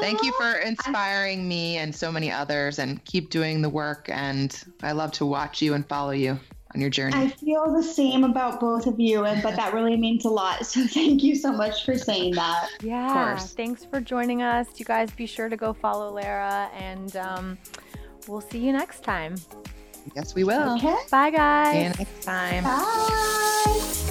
Thank 0.01 0.25
you 0.25 0.33
for 0.33 0.55
inspiring 0.55 1.49
me 1.49 1.77
and 1.77 1.95
so 1.95 2.11
many 2.11 2.31
others, 2.31 2.81
and 2.81 3.05
keep 3.05 3.31
doing 3.31 3.63
the 3.63 3.69
work. 3.69 4.09
And 4.11 4.61
I 4.83 4.93
love 4.93 5.13
to 5.13 5.27
watch 5.27 5.63
you 5.63 5.75
and 5.75 5.89
follow 5.89 6.11
you 6.11 6.41
on 6.75 6.81
your 6.81 6.91
journey. 6.91 7.17
I 7.17 7.29
feel 7.29 7.73
the 7.73 7.83
same 7.83 8.25
about 8.25 8.61
both 8.61 8.87
of 8.87 8.99
you, 9.01 9.25
and 9.25 9.43
but 9.43 9.57
that 9.57 9.75
really 9.75 9.97
means 9.97 10.25
a 10.25 10.29
lot. 10.29 10.65
So 10.71 10.87
thank 10.87 11.23
you 11.25 11.35
so 11.35 11.53
much 11.53 11.85
for 11.85 11.99
saying 11.99 12.35
that. 12.35 12.69
Yeah. 12.83 13.37
Thanks 13.37 13.85
for 13.85 14.01
joining 14.01 14.43
us. 14.43 14.69
You 14.77 14.85
guys 14.85 15.11
be 15.11 15.27
sure 15.27 15.49
to 15.49 15.57
go 15.57 15.73
follow 15.73 16.13
Lara, 16.13 16.71
and 16.77 17.17
um, 17.17 17.59
we'll 18.29 18.41
see 18.41 18.59
you 18.59 18.73
next 18.73 19.03
time. 19.03 19.35
Yes, 20.15 20.35
we 20.35 20.45
will. 20.45 20.77
Okay. 20.77 20.97
Bye, 21.11 21.31
guys. 21.31 21.73
See 21.73 21.83
you 21.83 21.89
next 21.89 22.23
time. 22.23 22.65
Bye. 22.65 24.11